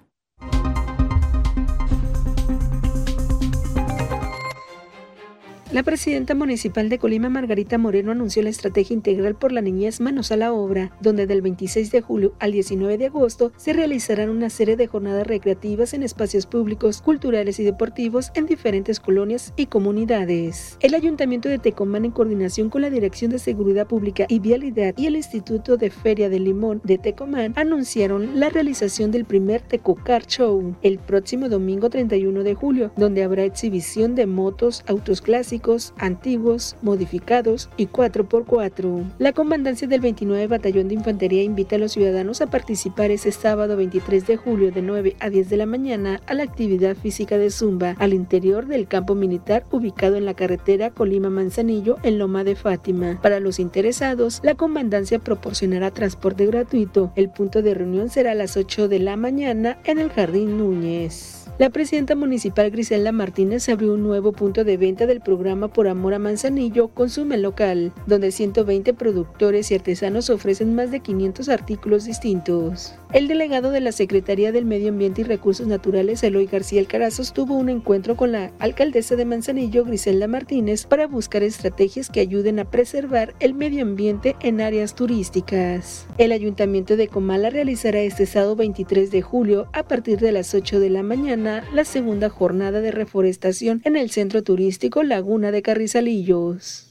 La 5.73 5.83
presidenta 5.83 6.33
municipal 6.33 6.87
de 6.87 6.97
Colima, 6.97 7.27
Margarita 7.27 7.77
Moreno, 7.77 8.13
anunció 8.13 8.41
la 8.41 8.49
estrategia 8.49 8.93
integral 8.93 9.35
por 9.35 9.51
la 9.51 9.59
niñez 9.59 9.99
Manos 9.99 10.31
a 10.31 10.37
la 10.37 10.53
Obra, 10.53 10.93
donde 11.01 11.27
del 11.27 11.41
26 11.41 11.91
de 11.91 11.99
julio 11.99 12.33
al 12.39 12.53
19 12.53 12.97
de 12.97 13.07
agosto 13.07 13.51
se 13.57 13.73
realizarán 13.73 14.29
una 14.29 14.49
serie 14.49 14.77
de 14.77 14.87
jornadas 14.87 15.27
recreativas 15.27 15.93
en 15.93 16.03
espacios 16.03 16.45
públicos, 16.45 17.01
culturales 17.01 17.59
y 17.59 17.65
deportivos 17.65 18.31
en 18.33 18.45
diferentes 18.45 19.01
colonias 19.01 19.53
y 19.57 19.65
comunidades. 19.65 20.77
El 20.79 20.95
Ayuntamiento 20.95 21.49
de 21.49 21.59
Tecomán, 21.59 22.05
en 22.05 22.11
coordinación 22.11 22.69
con 22.69 22.81
la 22.81 22.89
Dirección 22.89 23.31
de 23.31 23.39
Seguridad 23.39 23.87
Pública 23.87 24.25
y 24.29 24.39
Vialidad 24.39 24.93
y 24.95 25.07
el 25.07 25.17
Instituto 25.17 25.75
de 25.75 25.89
Feria 25.89 26.29
de 26.29 26.39
Limón 26.39 26.79
de 26.85 26.97
Tecomán, 26.97 27.51
anunciaron 27.57 28.39
la 28.39 28.47
realización 28.47 29.11
del 29.11 29.25
primer 29.25 29.63
Tecocar 29.63 30.27
Show 30.27 30.77
el 30.81 30.97
próximo 30.97 31.49
domingo 31.49 31.89
31 31.89 32.43
de 32.43 32.55
julio, 32.55 32.93
donde 32.95 33.23
habrá 33.23 33.43
exhibición 33.43 34.15
de 34.15 34.27
motos, 34.27 34.85
autos 34.87 35.19
clásicos, 35.19 35.56
antiguos, 35.97 36.75
modificados 36.81 37.69
y 37.77 37.87
4x4. 37.87 39.03
La 39.17 39.33
comandancia 39.33 39.87
del 39.87 40.01
29 40.01 40.47
Batallón 40.47 40.87
de 40.87 40.95
Infantería 40.95 41.43
invita 41.43 41.75
a 41.75 41.79
los 41.79 41.93
ciudadanos 41.93 42.41
a 42.41 42.47
participar 42.47 43.11
ese 43.11 43.31
sábado 43.31 43.77
23 43.77 44.27
de 44.27 44.37
julio 44.37 44.71
de 44.71 44.81
9 44.81 45.15
a 45.19 45.29
10 45.29 45.49
de 45.49 45.57
la 45.57 45.65
mañana 45.65 46.21
a 46.27 46.33
la 46.33 46.43
actividad 46.43 46.95
física 46.95 47.37
de 47.37 47.49
Zumba 47.49 47.95
al 47.99 48.13
interior 48.13 48.67
del 48.67 48.87
campo 48.87 49.15
militar 49.15 49.65
ubicado 49.71 50.15
en 50.15 50.25
la 50.25 50.33
carretera 50.33 50.91
Colima-Manzanillo 50.91 51.97
en 52.03 52.19
Loma 52.19 52.43
de 52.43 52.55
Fátima. 52.55 53.19
Para 53.21 53.39
los 53.39 53.59
interesados, 53.59 54.39
la 54.43 54.55
comandancia 54.55 55.19
proporcionará 55.19 55.91
transporte 55.91 56.45
gratuito. 56.45 57.11
El 57.15 57.29
punto 57.29 57.61
de 57.61 57.73
reunión 57.73 58.09
será 58.09 58.31
a 58.31 58.35
las 58.35 58.57
8 58.57 58.87
de 58.87 58.99
la 58.99 59.17
mañana 59.17 59.77
en 59.83 59.99
el 59.99 60.09
Jardín 60.09 60.57
Núñez. 60.57 61.36
La 61.57 61.71
presidenta 61.71 62.13
municipal 62.13 62.69
Griselda 62.69 63.11
Martínez 63.11 63.67
abrió 63.67 63.95
un 63.95 64.03
nuevo 64.03 64.31
punto 64.31 64.63
de 64.63 64.77
venta 64.77 65.07
del 65.07 65.21
programa 65.21 65.69
Por 65.69 65.87
Amor 65.87 66.13
a 66.13 66.19
Manzanillo 66.19 66.89
Consume 66.89 67.35
Local, 67.39 67.93
donde 68.05 68.31
120 68.31 68.93
productores 68.93 69.71
y 69.71 69.75
artesanos 69.75 70.29
ofrecen 70.29 70.75
más 70.75 70.91
de 70.91 70.99
500 70.99 71.49
artículos 71.49 72.05
distintos. 72.05 72.93
El 73.13 73.29
delegado 73.29 73.71
de 73.71 73.79
la 73.79 73.93
Secretaría 73.93 74.51
del 74.51 74.65
Medio 74.65 74.89
Ambiente 74.89 75.21
y 75.21 75.23
Recursos 75.23 75.65
Naturales, 75.65 76.21
Eloy 76.23 76.45
García 76.45 76.81
Alcarazos, 76.81 77.31
tuvo 77.31 77.55
un 77.55 77.69
encuentro 77.69 78.17
con 78.17 78.33
la 78.33 78.51
alcaldesa 78.59 79.15
de 79.15 79.23
Manzanillo, 79.23 79.85
Griselda 79.85 80.27
Martínez, 80.27 80.85
para 80.85 81.07
buscar 81.07 81.41
estrategias 81.41 82.09
que 82.09 82.19
ayuden 82.19 82.59
a 82.59 82.69
preservar 82.69 83.33
el 83.39 83.53
medio 83.53 83.83
ambiente 83.83 84.35
en 84.41 84.59
áreas 84.59 84.93
turísticas. 84.93 86.05
El 86.17 86.33
Ayuntamiento 86.33 86.97
de 86.97 87.07
Comala 87.07 87.49
realizará 87.49 88.01
este 88.01 88.25
sábado 88.25 88.57
23 88.57 89.09
de 89.09 89.21
julio, 89.21 89.69
a 89.71 89.83
partir 89.83 90.19
de 90.19 90.33
las 90.33 90.53
8 90.53 90.81
de 90.81 90.89
la 90.89 91.01
mañana, 91.01 91.63
la 91.73 91.85
segunda 91.85 92.27
jornada 92.27 92.81
de 92.81 92.91
reforestación 92.91 93.81
en 93.85 93.95
el 93.95 94.09
centro 94.11 94.43
turístico 94.43 95.03
Laguna 95.03 95.51
de 95.51 95.61
Carrizalillos. 95.61 96.87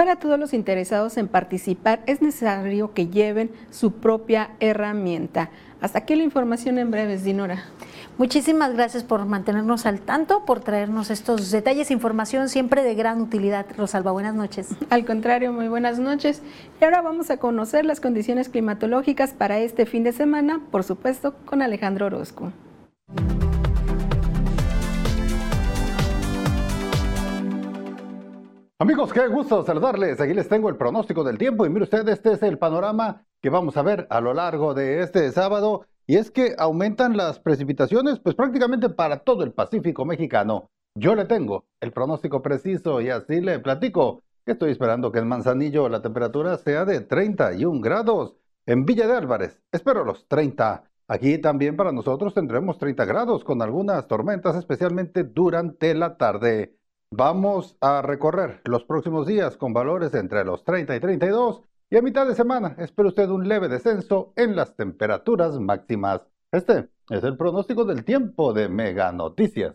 Para 0.00 0.16
todos 0.16 0.38
los 0.38 0.54
interesados 0.54 1.18
en 1.18 1.28
participar 1.28 2.00
es 2.06 2.22
necesario 2.22 2.94
que 2.94 3.08
lleven 3.08 3.50
su 3.68 3.92
propia 3.92 4.48
herramienta. 4.58 5.50
Hasta 5.82 5.98
aquí 5.98 6.16
la 6.16 6.22
información 6.22 6.78
en 6.78 6.90
breves, 6.90 7.22
Dinora. 7.22 7.64
Muchísimas 8.16 8.72
gracias 8.72 9.04
por 9.04 9.26
mantenernos 9.26 9.84
al 9.84 10.00
tanto, 10.00 10.46
por 10.46 10.60
traernos 10.60 11.10
estos 11.10 11.50
detalles, 11.50 11.90
información 11.90 12.48
siempre 12.48 12.82
de 12.82 12.94
gran 12.94 13.20
utilidad. 13.20 13.66
Rosalba, 13.76 14.10
buenas 14.10 14.34
noches. 14.34 14.68
Al 14.88 15.04
contrario, 15.04 15.52
muy 15.52 15.68
buenas 15.68 15.98
noches. 15.98 16.40
Y 16.80 16.84
ahora 16.86 17.02
vamos 17.02 17.28
a 17.28 17.36
conocer 17.36 17.84
las 17.84 18.00
condiciones 18.00 18.48
climatológicas 18.48 19.34
para 19.34 19.58
este 19.58 19.84
fin 19.84 20.02
de 20.02 20.12
semana, 20.12 20.62
por 20.70 20.82
supuesto, 20.82 21.34
con 21.44 21.60
Alejandro 21.60 22.06
Orozco. 22.06 22.52
Amigos, 28.82 29.12
qué 29.12 29.28
gusto 29.28 29.62
saludarles. 29.62 30.22
Aquí 30.22 30.32
les 30.32 30.48
tengo 30.48 30.70
el 30.70 30.78
pronóstico 30.78 31.22
del 31.22 31.36
tiempo 31.36 31.66
y 31.66 31.68
mire 31.68 31.84
usted, 31.84 32.08
este 32.08 32.32
es 32.32 32.42
el 32.42 32.56
panorama 32.56 33.26
que 33.42 33.50
vamos 33.50 33.76
a 33.76 33.82
ver 33.82 34.06
a 34.08 34.22
lo 34.22 34.32
largo 34.32 34.72
de 34.72 35.02
este 35.02 35.30
sábado 35.32 35.84
y 36.06 36.16
es 36.16 36.30
que 36.30 36.54
aumentan 36.56 37.14
las 37.14 37.38
precipitaciones 37.40 38.20
pues 38.20 38.34
prácticamente 38.34 38.88
para 38.88 39.18
todo 39.18 39.44
el 39.44 39.52
Pacífico 39.52 40.06
mexicano. 40.06 40.70
Yo 40.94 41.14
le 41.14 41.26
tengo 41.26 41.66
el 41.78 41.92
pronóstico 41.92 42.40
preciso 42.40 43.02
y 43.02 43.10
así 43.10 43.42
le 43.42 43.58
platico 43.58 44.22
estoy 44.46 44.70
esperando 44.70 45.12
que 45.12 45.18
en 45.18 45.28
Manzanillo 45.28 45.90
la 45.90 46.00
temperatura 46.00 46.56
sea 46.56 46.86
de 46.86 47.02
31 47.02 47.82
grados. 47.82 48.34
En 48.64 48.86
Villa 48.86 49.06
de 49.06 49.14
Álvarez 49.14 49.60
espero 49.70 50.06
los 50.06 50.26
30. 50.26 50.84
Aquí 51.06 51.36
también 51.36 51.76
para 51.76 51.92
nosotros 51.92 52.32
tendremos 52.32 52.78
30 52.78 53.04
grados 53.04 53.44
con 53.44 53.60
algunas 53.60 54.08
tormentas 54.08 54.56
especialmente 54.56 55.22
durante 55.22 55.94
la 55.94 56.16
tarde. 56.16 56.79
Vamos 57.12 57.76
a 57.80 58.02
recorrer 58.02 58.60
los 58.66 58.84
próximos 58.84 59.26
días 59.26 59.56
con 59.56 59.72
valores 59.72 60.14
entre 60.14 60.44
los 60.44 60.62
30 60.62 60.94
y 60.94 61.00
32 61.00 61.60
y 61.90 61.96
a 61.96 62.02
mitad 62.02 62.24
de 62.24 62.36
semana 62.36 62.76
espera 62.78 63.08
usted 63.08 63.28
un 63.30 63.48
leve 63.48 63.68
descenso 63.68 64.32
en 64.36 64.54
las 64.54 64.76
temperaturas 64.76 65.58
máximas. 65.58 66.20
Este 66.52 66.88
es 67.08 67.24
el 67.24 67.36
pronóstico 67.36 67.84
del 67.84 68.04
tiempo 68.04 68.52
de 68.52 68.68
Mega 68.68 69.10
Noticias. 69.10 69.74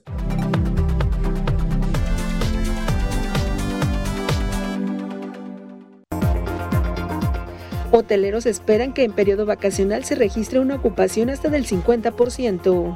Hoteleros 7.92 8.46
esperan 8.46 8.94
que 8.94 9.04
en 9.04 9.12
periodo 9.12 9.46
vacacional 9.46 10.06
se 10.06 10.16
registre 10.16 10.62
una 10.62 10.76
ocupación 10.76 11.30
hasta 11.30 11.50
del 11.50 11.66
50%. 11.66 12.96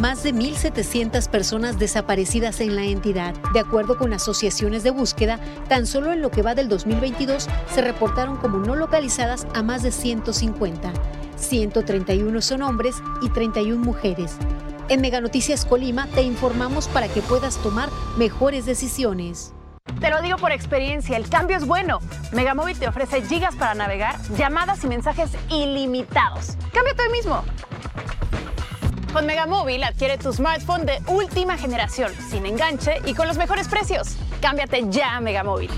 Más 0.00 0.22
de 0.22 0.32
1.700 0.32 1.28
personas 1.28 1.78
desaparecidas 1.78 2.62
en 2.62 2.74
la 2.74 2.84
entidad. 2.84 3.34
De 3.52 3.60
acuerdo 3.60 3.98
con 3.98 4.14
asociaciones 4.14 4.82
de 4.82 4.90
búsqueda, 4.90 5.38
tan 5.68 5.86
solo 5.86 6.10
en 6.10 6.22
lo 6.22 6.30
que 6.30 6.40
va 6.40 6.54
del 6.54 6.70
2022 6.70 7.46
se 7.74 7.82
reportaron 7.82 8.38
como 8.38 8.60
no 8.60 8.76
localizadas 8.76 9.46
a 9.54 9.62
más 9.62 9.82
de 9.82 9.92
150. 9.92 10.90
131 11.36 12.40
son 12.40 12.62
hombres 12.62 12.96
y 13.20 13.28
31 13.28 13.84
mujeres. 13.84 14.36
En 14.88 15.02
Mega 15.02 15.20
Noticias 15.20 15.66
Colima 15.66 16.06
te 16.06 16.22
informamos 16.22 16.88
para 16.88 17.08
que 17.08 17.20
puedas 17.20 17.58
tomar 17.58 17.90
mejores 18.16 18.64
decisiones. 18.64 19.52
Te 20.00 20.08
lo 20.08 20.22
digo 20.22 20.38
por 20.38 20.50
experiencia, 20.50 21.18
el 21.18 21.28
cambio 21.28 21.58
es 21.58 21.66
bueno. 21.66 22.00
Megamóvil 22.32 22.78
te 22.78 22.88
ofrece 22.88 23.20
gigas 23.20 23.54
para 23.54 23.74
navegar, 23.74 24.16
llamadas 24.38 24.82
y 24.82 24.86
mensajes 24.86 25.30
ilimitados. 25.50 26.56
Cámbiate 26.72 27.02
hoy 27.02 27.12
mismo. 27.12 27.44
Con 29.12 29.26
Megamóvil 29.26 29.82
adquiere 29.82 30.18
tu 30.18 30.32
smartphone 30.32 30.86
de 30.86 31.00
última 31.08 31.58
generación, 31.58 32.12
sin 32.30 32.46
enganche 32.46 33.00
y 33.04 33.14
con 33.14 33.26
los 33.26 33.36
mejores 33.36 33.66
precios. 33.66 34.16
Cámbiate 34.40 34.84
ya 34.88 35.16
a 35.16 35.20
Megamóvil. 35.20 35.70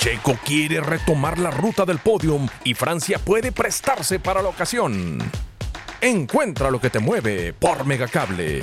Checo 0.00 0.36
quiere 0.44 0.80
retomar 0.80 1.38
la 1.38 1.50
ruta 1.50 1.84
del 1.84 1.98
podium 1.98 2.48
y 2.64 2.74
Francia 2.74 3.18
puede 3.18 3.52
prestarse 3.52 4.18
para 4.18 4.42
la 4.42 4.48
ocasión. 4.48 5.18
Encuentra 6.00 6.70
lo 6.70 6.80
que 6.80 6.90
te 6.90 6.98
mueve 6.98 7.52
por 7.52 7.84
Megacable. 7.84 8.62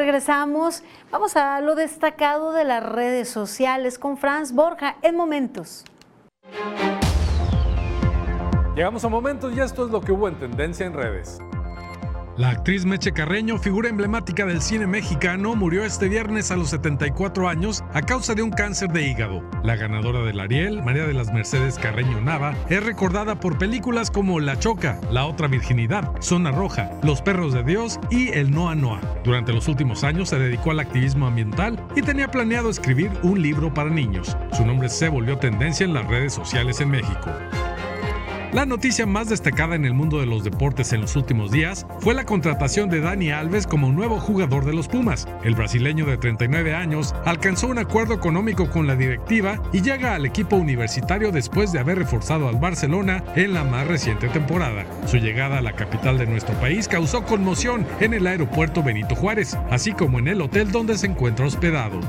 Regresamos, 0.00 0.82
vamos 1.10 1.36
a 1.36 1.60
lo 1.60 1.74
destacado 1.74 2.54
de 2.54 2.64
las 2.64 2.82
redes 2.82 3.28
sociales 3.28 3.98
con 3.98 4.16
Franz 4.16 4.52
Borja 4.52 4.96
en 5.02 5.14
momentos. 5.14 5.84
Llegamos 8.74 9.04
a 9.04 9.10
momentos 9.10 9.54
y 9.54 9.60
esto 9.60 9.84
es 9.84 9.90
lo 9.90 10.00
que 10.00 10.12
hubo 10.12 10.26
en 10.26 10.38
tendencia 10.38 10.86
en 10.86 10.94
redes. 10.94 11.38
La 12.40 12.48
actriz 12.48 12.86
Meche 12.86 13.12
Carreño, 13.12 13.58
figura 13.58 13.90
emblemática 13.90 14.46
del 14.46 14.62
cine 14.62 14.86
mexicano, 14.86 15.54
murió 15.54 15.84
este 15.84 16.08
viernes 16.08 16.50
a 16.50 16.56
los 16.56 16.70
74 16.70 17.50
años 17.50 17.84
a 17.92 18.00
causa 18.00 18.34
de 18.34 18.40
un 18.42 18.48
cáncer 18.48 18.90
de 18.92 19.06
hígado. 19.06 19.42
La 19.62 19.76
ganadora 19.76 20.22
del 20.22 20.40
Ariel, 20.40 20.82
María 20.82 21.06
de 21.06 21.12
las 21.12 21.30
Mercedes 21.34 21.78
Carreño 21.78 22.18
Nava, 22.22 22.54
es 22.70 22.82
recordada 22.82 23.38
por 23.38 23.58
películas 23.58 24.10
como 24.10 24.40
La 24.40 24.58
Choca, 24.58 24.98
La 25.10 25.26
Otra 25.26 25.48
Virginidad, 25.48 26.12
Zona 26.22 26.50
Roja, 26.50 26.90
Los 27.02 27.20
Perros 27.20 27.52
de 27.52 27.62
Dios 27.62 28.00
y 28.10 28.30
El 28.30 28.52
Noa 28.52 28.74
Noa. 28.74 29.02
Durante 29.22 29.52
los 29.52 29.68
últimos 29.68 30.02
años 30.02 30.30
se 30.30 30.38
dedicó 30.38 30.70
al 30.70 30.80
activismo 30.80 31.26
ambiental 31.26 31.78
y 31.94 32.00
tenía 32.00 32.30
planeado 32.30 32.70
escribir 32.70 33.10
un 33.22 33.42
libro 33.42 33.74
para 33.74 33.90
niños. 33.90 34.34
Su 34.54 34.64
nombre 34.64 34.88
se 34.88 35.10
volvió 35.10 35.36
tendencia 35.36 35.84
en 35.84 35.92
las 35.92 36.06
redes 36.06 36.32
sociales 36.32 36.80
en 36.80 36.88
México. 36.88 37.30
La 38.52 38.66
noticia 38.66 39.06
más 39.06 39.28
destacada 39.28 39.76
en 39.76 39.84
el 39.84 39.94
mundo 39.94 40.18
de 40.18 40.26
los 40.26 40.42
deportes 40.42 40.92
en 40.92 41.00
los 41.02 41.14
últimos 41.14 41.52
días 41.52 41.86
fue 42.00 42.14
la 42.14 42.24
contratación 42.24 42.90
de 42.90 43.00
Dani 43.00 43.30
Alves 43.30 43.64
como 43.64 43.92
nuevo 43.92 44.18
jugador 44.18 44.64
de 44.64 44.72
los 44.72 44.88
Pumas. 44.88 45.28
El 45.44 45.54
brasileño 45.54 46.04
de 46.04 46.16
39 46.16 46.74
años 46.74 47.14
alcanzó 47.24 47.68
un 47.68 47.78
acuerdo 47.78 48.12
económico 48.12 48.68
con 48.68 48.88
la 48.88 48.96
directiva 48.96 49.62
y 49.72 49.82
llega 49.82 50.16
al 50.16 50.26
equipo 50.26 50.56
universitario 50.56 51.30
después 51.30 51.70
de 51.70 51.78
haber 51.78 51.98
reforzado 51.98 52.48
al 52.48 52.56
Barcelona 52.56 53.22
en 53.36 53.54
la 53.54 53.62
más 53.62 53.86
reciente 53.86 54.28
temporada. 54.28 54.84
Su 55.06 55.18
llegada 55.18 55.58
a 55.58 55.62
la 55.62 55.76
capital 55.76 56.18
de 56.18 56.26
nuestro 56.26 56.54
país 56.56 56.88
causó 56.88 57.22
conmoción 57.22 57.86
en 58.00 58.14
el 58.14 58.26
aeropuerto 58.26 58.82
Benito 58.82 59.14
Juárez, 59.14 59.56
así 59.70 59.92
como 59.92 60.18
en 60.18 60.26
el 60.26 60.40
hotel 60.40 60.72
donde 60.72 60.98
se 60.98 61.06
encuentra 61.06 61.46
hospedado. 61.46 62.00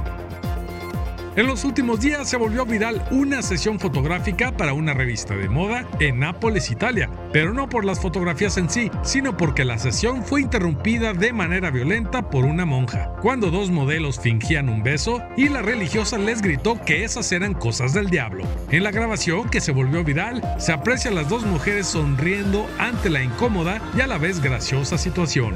En 1.38 1.48
los 1.48 1.64
últimos 1.64 2.02
días 2.02 2.30
se 2.30 2.36
volvió 2.36 2.66
viral 2.66 3.02
una 3.10 3.42
sesión 3.42 3.80
fotográfica 3.80 4.52
para 4.52 4.74
una 4.74 4.94
revista 4.94 5.34
de 5.34 5.48
moda 5.48 5.88
en 6.02 6.20
Nápoles, 6.20 6.70
Italia, 6.70 7.10
pero 7.32 7.54
no 7.54 7.70
por 7.70 7.86
las 7.86 8.02
fotografías 8.02 8.58
en 8.58 8.70
sí, 8.70 8.92
sino 9.02 9.38
porque 9.38 9.64
la 9.64 9.78
sesión 9.78 10.26
fue 10.26 10.42
interrumpida 10.42 11.14
de 11.14 11.32
manera 11.32 11.72
violenta 11.72 12.30
por 12.30 12.44
una 12.44 12.66
monja, 12.66 13.14
cuando 13.22 13.50
dos 13.50 13.72
modelos 13.72 14.20
fingían 14.20 14.68
un 14.68 14.84
beso 14.84 15.22
y 15.38 15.48
la 15.48 15.62
religiosa 15.62 16.18
les 16.18 16.42
gritó 16.42 16.78
que 16.82 17.06
esas 17.06 17.32
eran 17.32 17.54
cosas 17.54 17.94
del 17.94 18.10
diablo. 18.10 18.44
En 18.70 18.84
la 18.84 18.92
grabación, 18.92 19.50
que 19.50 19.62
se 19.62 19.72
volvió 19.72 20.04
viral, 20.04 20.42
se 20.60 20.74
aprecia 20.74 21.12
a 21.12 21.14
las 21.14 21.30
dos 21.30 21.46
mujeres 21.46 21.88
sonriendo 21.88 22.68
ante 22.78 23.10
la 23.10 23.24
incómoda 23.24 23.82
y 23.96 24.02
a 24.02 24.08
la 24.08 24.18
vez 24.18 24.42
graciosa 24.42 24.98
situación. 24.98 25.56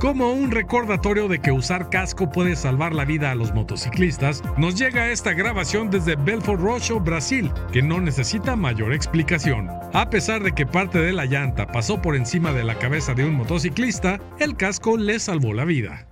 Como 0.00 0.32
un 0.32 0.50
recordatorio 0.50 1.28
de 1.28 1.40
que 1.40 1.52
usar 1.52 1.88
casco 1.88 2.28
puede 2.28 2.56
salvar 2.56 2.92
la 2.92 3.04
vida 3.04 3.30
a 3.30 3.36
los 3.36 3.54
motociclistas, 3.54 4.42
nos 4.56 4.74
llega 4.74 5.10
esta 5.10 5.32
grabación 5.32 5.90
desde 5.90 6.16
Belfort 6.16 6.60
Roxo, 6.60 6.98
Brasil, 6.98 7.52
que 7.72 7.82
no 7.82 8.00
necesita 8.00 8.56
mayor 8.56 8.92
explicación. 8.92 9.70
A 9.92 10.10
pesar 10.10 10.42
de 10.42 10.52
que 10.52 10.66
parte 10.66 10.98
de 10.98 11.12
la 11.12 11.26
llanta 11.26 11.68
pasó 11.68 12.02
por 12.02 12.16
encima 12.16 12.52
de 12.52 12.64
la 12.64 12.78
cabeza 12.78 13.14
de 13.14 13.24
un 13.24 13.34
motociclista, 13.34 14.18
el 14.40 14.56
casco 14.56 14.96
le 14.96 15.20
salvó 15.20 15.52
la 15.52 15.64
vida. 15.64 16.11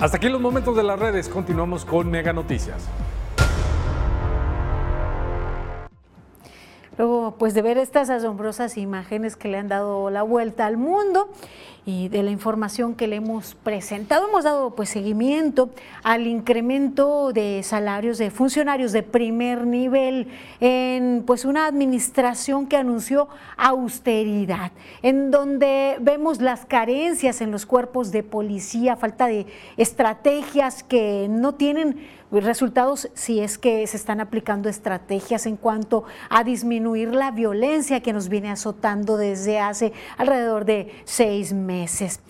Hasta 0.00 0.18
aquí 0.18 0.28
los 0.28 0.40
momentos 0.40 0.76
de 0.76 0.84
las 0.84 0.96
redes. 0.96 1.28
Continuamos 1.28 1.84
con 1.84 2.08
Mega 2.08 2.32
Noticias. 2.32 2.88
Luego, 6.96 7.34
pues 7.36 7.52
de 7.52 7.62
ver 7.62 7.78
estas 7.78 8.08
asombrosas 8.08 8.76
imágenes 8.76 9.34
que 9.34 9.48
le 9.48 9.58
han 9.58 9.66
dado 9.66 10.10
la 10.10 10.22
vuelta 10.22 10.66
al 10.66 10.76
mundo 10.76 11.28
y 11.88 12.10
de 12.10 12.22
la 12.22 12.30
información 12.30 12.94
que 12.94 13.06
le 13.06 13.16
hemos 13.16 13.54
presentado, 13.54 14.28
hemos 14.28 14.44
dado 14.44 14.74
pues 14.74 14.90
seguimiento 14.90 15.70
al 16.02 16.26
incremento 16.26 17.32
de 17.32 17.62
salarios 17.62 18.18
de 18.18 18.30
funcionarios 18.30 18.92
de 18.92 19.02
primer 19.02 19.66
nivel 19.66 20.28
en 20.60 21.22
pues 21.26 21.46
una 21.46 21.66
administración 21.66 22.66
que 22.66 22.76
anunció 22.76 23.28
austeridad, 23.56 24.70
en 25.00 25.30
donde 25.30 25.96
vemos 25.98 26.42
las 26.42 26.66
carencias 26.66 27.40
en 27.40 27.50
los 27.50 27.64
cuerpos 27.64 28.12
de 28.12 28.22
policía, 28.22 28.94
falta 28.94 29.26
de 29.26 29.46
estrategias 29.78 30.82
que 30.82 31.26
no 31.30 31.54
tienen 31.54 32.06
resultados 32.30 33.08
si 33.14 33.40
es 33.40 33.58
que 33.58 33.86
se 33.86 33.96
están 33.96 34.20
aplicando 34.20 34.68
estrategias 34.68 35.46
en 35.46 35.56
cuanto 35.56 36.04
a 36.28 36.44
disminuir 36.44 37.14
la 37.14 37.30
violencia 37.30 38.00
que 38.00 38.12
nos 38.12 38.28
viene 38.28 38.50
azotando 38.50 39.16
desde 39.16 39.58
hace 39.58 39.92
alrededor 40.16 40.64
de 40.64 40.92
seis 41.04 41.52
meses. 41.52 42.20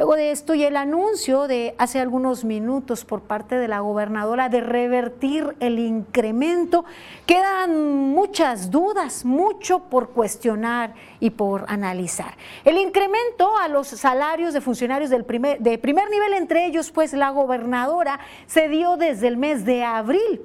Luego 0.00 0.16
de 0.16 0.30
esto 0.30 0.54
y 0.54 0.64
el 0.64 0.78
anuncio 0.78 1.46
de 1.46 1.74
hace 1.76 2.00
algunos 2.00 2.42
minutos 2.42 3.04
por 3.04 3.20
parte 3.20 3.56
de 3.56 3.68
la 3.68 3.80
gobernadora 3.80 4.48
de 4.48 4.62
revertir 4.62 5.54
el 5.60 5.78
incremento, 5.78 6.86
quedan 7.26 8.08
muchas 8.08 8.70
dudas, 8.70 9.26
mucho 9.26 9.90
por 9.90 10.08
cuestionar 10.08 10.94
y 11.20 11.28
por 11.28 11.66
analizar. 11.68 12.34
El 12.64 12.78
incremento 12.78 13.54
a 13.58 13.68
los 13.68 13.88
salarios 13.88 14.54
de 14.54 14.62
funcionarios 14.62 15.10
del 15.10 15.26
primer, 15.26 15.58
de 15.58 15.76
primer 15.76 16.08
nivel, 16.08 16.32
entre 16.32 16.64
ellos 16.64 16.90
pues 16.90 17.12
la 17.12 17.28
gobernadora, 17.28 18.20
se 18.46 18.70
dio 18.70 18.96
desde 18.96 19.28
el 19.28 19.36
mes 19.36 19.66
de 19.66 19.84
abril. 19.84 20.40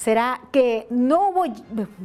¿Será 0.00 0.40
que 0.50 0.86
no 0.88 1.28
hubo 1.28 1.44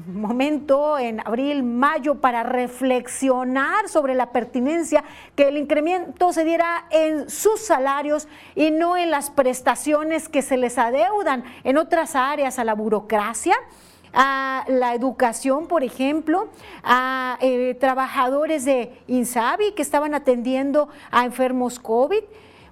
momento 0.07 0.97
en 0.97 1.21
abril, 1.25 1.63
mayo 1.63 2.15
para 2.15 2.43
reflexionar 2.43 3.87
sobre 3.87 4.15
la 4.15 4.33
pertinencia 4.33 5.01
que 5.33 5.47
el 5.47 5.55
incremento 5.55 6.33
se 6.33 6.43
diera 6.43 6.87
en 6.89 7.29
sus 7.29 7.61
salarios 7.61 8.27
y 8.53 8.69
no 8.71 8.97
en 8.97 9.11
las 9.11 9.29
prestaciones 9.29 10.27
que 10.27 10.41
se 10.41 10.57
les 10.57 10.77
adeudan 10.77 11.45
en 11.63 11.77
otras 11.77 12.17
áreas 12.17 12.59
a 12.59 12.65
la 12.65 12.75
burocracia? 12.75 13.55
a 14.17 14.65
la 14.67 14.93
educación, 14.93 15.67
por 15.67 15.83
ejemplo, 15.83 16.49
a 16.83 17.37
eh, 17.41 17.75
trabajadores 17.79 18.63
de 18.63 18.91
INSABI 19.07 19.73
que 19.73 19.81
estaban 19.81 20.13
atendiendo 20.13 20.87
a 21.11 21.25
enfermos 21.25 21.79
COVID, 21.79 22.23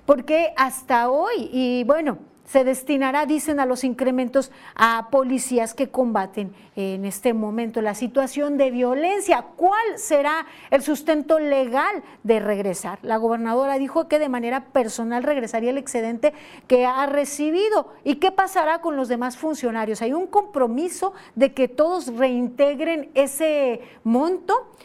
porque 0.05 0.53
hasta 0.55 1.09
hoy, 1.09 1.49
y 1.51 1.83
bueno, 1.85 2.17
se 2.53 2.63
destinará, 2.63 3.25
dicen, 3.25 3.59
a 3.59 3.65
los 3.65 3.83
incrementos 3.83 4.51
a 4.75 5.07
policías 5.09 5.73
que 5.73 5.89
combaten 5.89 6.53
en 6.75 7.03
este 7.03 7.33
momento 7.33 7.81
la 7.81 7.95
situación 7.95 8.59
de 8.59 8.69
violencia. 8.69 9.43
¿Cuál 9.55 9.97
será 9.97 10.45
el 10.69 10.83
sustento 10.83 11.39
legal 11.39 12.03
de 12.21 12.39
regresar? 12.39 12.99
La 13.01 13.17
gobernadora 13.17 13.79
dijo 13.79 14.07
que 14.07 14.19
de 14.19 14.29
manera 14.29 14.65
personal 14.65 15.23
regresaría 15.23 15.71
el 15.71 15.79
excedente 15.79 16.31
que 16.67 16.85
ha 16.85 17.07
recibido. 17.07 17.91
¿Y 18.03 18.17
qué 18.17 18.31
pasará 18.31 18.81
con 18.81 18.97
los 18.97 19.07
demás 19.07 19.35
funcionarios? 19.35 20.03
¿Hay 20.03 20.13
un 20.13 20.27
compromiso 20.27 21.13
de 21.33 21.55
que 21.55 21.67
todos 21.67 22.15
reintegren 22.15 23.09
ese 23.15 23.81
monto? 24.03 24.75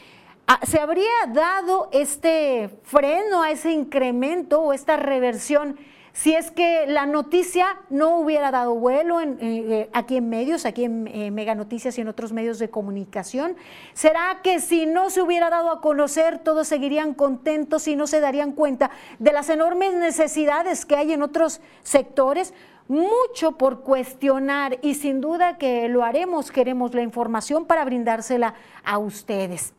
Ah, 0.46 0.60
¿Se 0.62 0.80
habría 0.80 1.04
dado 1.34 1.90
este 1.92 2.70
freno 2.84 3.42
a 3.42 3.50
ese 3.50 3.72
incremento 3.72 4.62
o 4.62 4.72
esta 4.72 4.96
reversión? 4.96 5.76
Si 6.12 6.34
es 6.34 6.50
que 6.50 6.86
la 6.86 7.06
noticia 7.06 7.80
no 7.90 8.18
hubiera 8.18 8.50
dado 8.50 8.74
vuelo 8.74 9.20
en, 9.20 9.38
eh, 9.40 9.88
aquí 9.92 10.16
en 10.16 10.28
medios, 10.28 10.66
aquí 10.66 10.84
en 10.84 11.06
eh, 11.08 11.30
Mega 11.30 11.54
Noticias 11.54 11.96
y 11.98 12.00
en 12.00 12.08
otros 12.08 12.32
medios 12.32 12.58
de 12.58 12.70
comunicación? 12.70 13.56
¿Será 13.94 14.40
que 14.42 14.60
si 14.60 14.86
no 14.86 15.10
se 15.10 15.22
hubiera 15.22 15.50
dado 15.50 15.70
a 15.70 15.80
conocer, 15.80 16.38
todos 16.38 16.68
seguirían 16.68 17.14
contentos 17.14 17.86
y 17.88 17.96
no 17.96 18.06
se 18.06 18.20
darían 18.20 18.52
cuenta 18.52 18.90
de 19.18 19.32
las 19.32 19.48
enormes 19.50 19.94
necesidades 19.94 20.84
que 20.84 20.96
hay 20.96 21.12
en 21.12 21.22
otros 21.22 21.60
sectores? 21.82 22.54
Mucho 22.88 23.58
por 23.58 23.80
cuestionar 23.80 24.78
y 24.80 24.94
sin 24.94 25.20
duda 25.20 25.58
que 25.58 25.88
lo 25.88 26.04
haremos, 26.04 26.50
queremos 26.50 26.94
la 26.94 27.02
información 27.02 27.66
para 27.66 27.84
brindársela 27.84 28.54
a 28.82 28.98
ustedes 28.98 29.74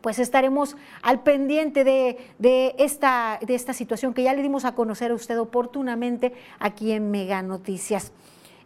pues 0.00 0.18
estaremos 0.18 0.76
al 1.02 1.20
pendiente 1.22 1.84
de, 1.84 2.74
esta, 2.78 3.38
de 3.44 3.54
esta 3.54 3.72
situación 3.72 4.14
que 4.14 4.22
ya 4.22 4.34
le 4.34 4.42
dimos 4.42 4.64
a 4.64 4.74
conocer 4.74 5.10
a 5.10 5.14
usted 5.14 5.38
oportunamente 5.38 6.32
aquí 6.58 6.92
en 6.92 7.10
Mega 7.10 7.42
Noticias. 7.42 8.12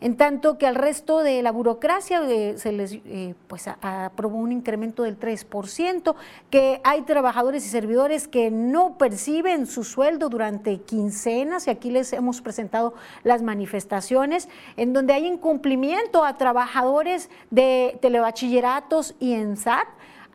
En 0.02 0.16
tanto 0.16 0.58
que 0.58 0.66
al 0.66 0.74
resto 0.74 1.20
de 1.20 1.42
la 1.42 1.52
burocracia 1.52 2.20
eh, 2.28 2.54
se 2.58 2.72
les 2.72 2.94
eh, 3.04 3.36
pues, 3.46 3.68
aprobó 3.68 4.36
un 4.36 4.50
incremento 4.50 5.04
del 5.04 5.16
3%, 5.16 6.16
que 6.50 6.80
hay 6.82 7.02
trabajadores 7.02 7.64
y 7.64 7.68
servidores 7.68 8.26
que 8.26 8.50
no 8.50 8.98
perciben 8.98 9.68
su 9.68 9.84
sueldo 9.84 10.28
durante 10.28 10.78
quincenas, 10.78 11.68
y 11.68 11.70
aquí 11.70 11.92
les 11.92 12.12
hemos 12.12 12.40
presentado 12.40 12.94
las 13.22 13.42
manifestaciones, 13.42 14.48
en 14.76 14.92
donde 14.92 15.12
hay 15.12 15.24
incumplimiento 15.24 16.24
a 16.24 16.36
trabajadores 16.36 17.30
de 17.52 17.96
telebachilleratos 18.02 19.14
y 19.20 19.34
en 19.34 19.56
SAT 19.56 19.86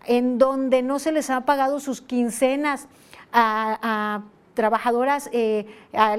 en 0.08 0.38
donde 0.38 0.82
no 0.82 1.00
se 1.00 1.12
les 1.12 1.30
ha 1.30 1.42
pagado 1.42 1.80
sus 1.80 2.02
quincenas 2.02 2.88
a, 3.32 4.24
trabajadoras 4.58 5.30
eh, 5.34 5.68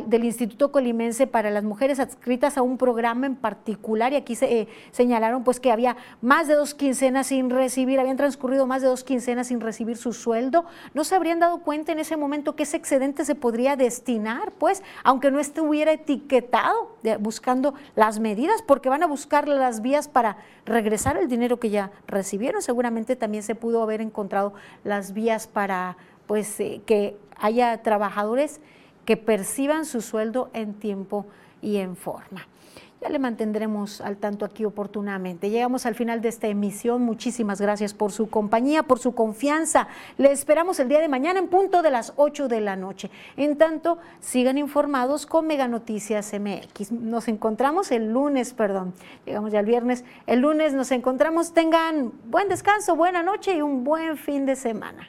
del 0.07 0.22
Instituto 0.22 0.70
Colimense 0.70 1.26
para 1.26 1.51
las 1.51 1.64
mujeres 1.64 1.99
adscritas 1.99 2.57
a 2.57 2.62
un 2.62 2.78
programa 2.78 3.26
en 3.26 3.34
particular 3.34 4.12
y 4.12 4.16
aquí 4.16 4.36
se 4.36 4.61
eh, 4.61 4.68
señalaron 4.93 5.43
pues 5.43 5.59
que 5.59 5.72
había 5.72 5.97
más 6.22 6.47
de 6.47 6.55
dos 6.55 6.72
quincenas 6.72 7.26
sin 7.26 7.51
recibir, 7.51 7.99
habían 7.99 8.16
transcurrido 8.16 8.64
más 8.64 8.80
de 8.80 8.86
dos 8.86 9.03
quincenas 9.03 9.49
sin 9.49 9.61
recibir 9.61 9.97
su 9.97 10.12
sueldo, 10.12 10.66
no 10.95 11.03
se 11.03 11.16
habrían 11.16 11.41
dado 11.41 11.62
cuenta 11.62 11.91
en 11.91 11.99
ese 11.99 12.16
momento 12.16 12.55
que 12.55 12.62
ese 12.62 12.76
excedente 12.76 13.24
se 13.24 13.34
podría 13.34 13.74
destinar 13.74 14.53
pues, 14.53 14.84
aunque 15.03 15.32
no 15.32 15.41
estuviera 15.41 15.91
etiquetado 15.91 16.97
buscando 17.18 17.74
las 17.97 18.20
medidas, 18.20 18.62
porque 18.62 18.89
van 18.89 19.03
a 19.03 19.07
buscar 19.09 19.49
las 19.49 19.82
vías 19.82 20.07
para 20.07 20.36
regresar 20.64 21.16
el 21.16 21.26
dinero 21.26 21.59
que 21.59 21.70
ya 21.70 21.91
recibieron, 22.07 22.62
seguramente 22.62 23.16
también 23.16 23.43
se 23.43 23.57
pudo 23.57 23.82
haber 23.82 24.01
encontrado 24.01 24.55
las 24.84 25.12
vías 25.12 25.49
para 25.49 25.97
pues 26.29 26.61
eh, 26.61 26.81
que 26.87 27.16
haya 27.37 27.83
trabajadores 27.83 28.61
que 29.05 29.16
perciban 29.16 29.85
su 29.85 30.01
sueldo 30.03 30.51
en 30.53 30.74
tiempo 30.74 31.26
y 31.61 31.79
en 31.79 31.97
forma. 31.97 32.47
Ya 33.01 33.09
le 33.11 33.20
mantendremos 33.20 34.01
al 34.01 34.16
tanto 34.16 34.45
aquí 34.45 34.64
oportunamente. 34.64 35.51
Llegamos 35.51 35.87
al 35.87 35.95
final 35.95 36.20
de 36.20 36.31
esta 36.31 36.49
emisión. 36.49 37.03
Muchísimas 37.03 37.61
gracias 37.61 37.95
por 37.95 38.11
su 38.11 38.29
compañía, 38.29 38.83
por 38.83 38.99
su 38.99 39.14
confianza. 39.14 39.87
Le 40.16 40.33
esperamos 40.33 40.81
el 40.81 40.89
día 40.89 40.99
de 41.01 41.09
mañana 41.09 41.39
en 41.39 41.47
punto 41.47 41.81
de 41.81 41.93
las 41.93 42.12
8 42.16 42.49
de 42.49 42.61
la 42.61 42.74
noche. 42.74 43.09
En 43.37 43.57
tanto, 43.57 43.99
sigan 44.18 44.59
informados 44.59 45.26
con 45.26 45.47
Mega 45.47 45.68
Noticias 45.68 46.33
MX. 46.33 46.91
Nos 46.91 47.29
encontramos 47.29 47.93
el 47.93 48.12
lunes, 48.12 48.53
perdón. 48.53 48.93
Llegamos 49.24 49.53
ya 49.53 49.61
el 49.61 49.66
viernes. 49.66 50.05
El 50.26 50.41
lunes 50.41 50.74
nos 50.74 50.91
encontramos. 50.91 51.53
Tengan 51.53 52.12
buen 52.24 52.49
descanso, 52.49 52.97
buena 52.97 53.22
noche 53.22 53.55
y 53.55 53.62
un 53.62 53.85
buen 53.85 54.16
fin 54.16 54.45
de 54.45 54.57
semana. 54.57 55.09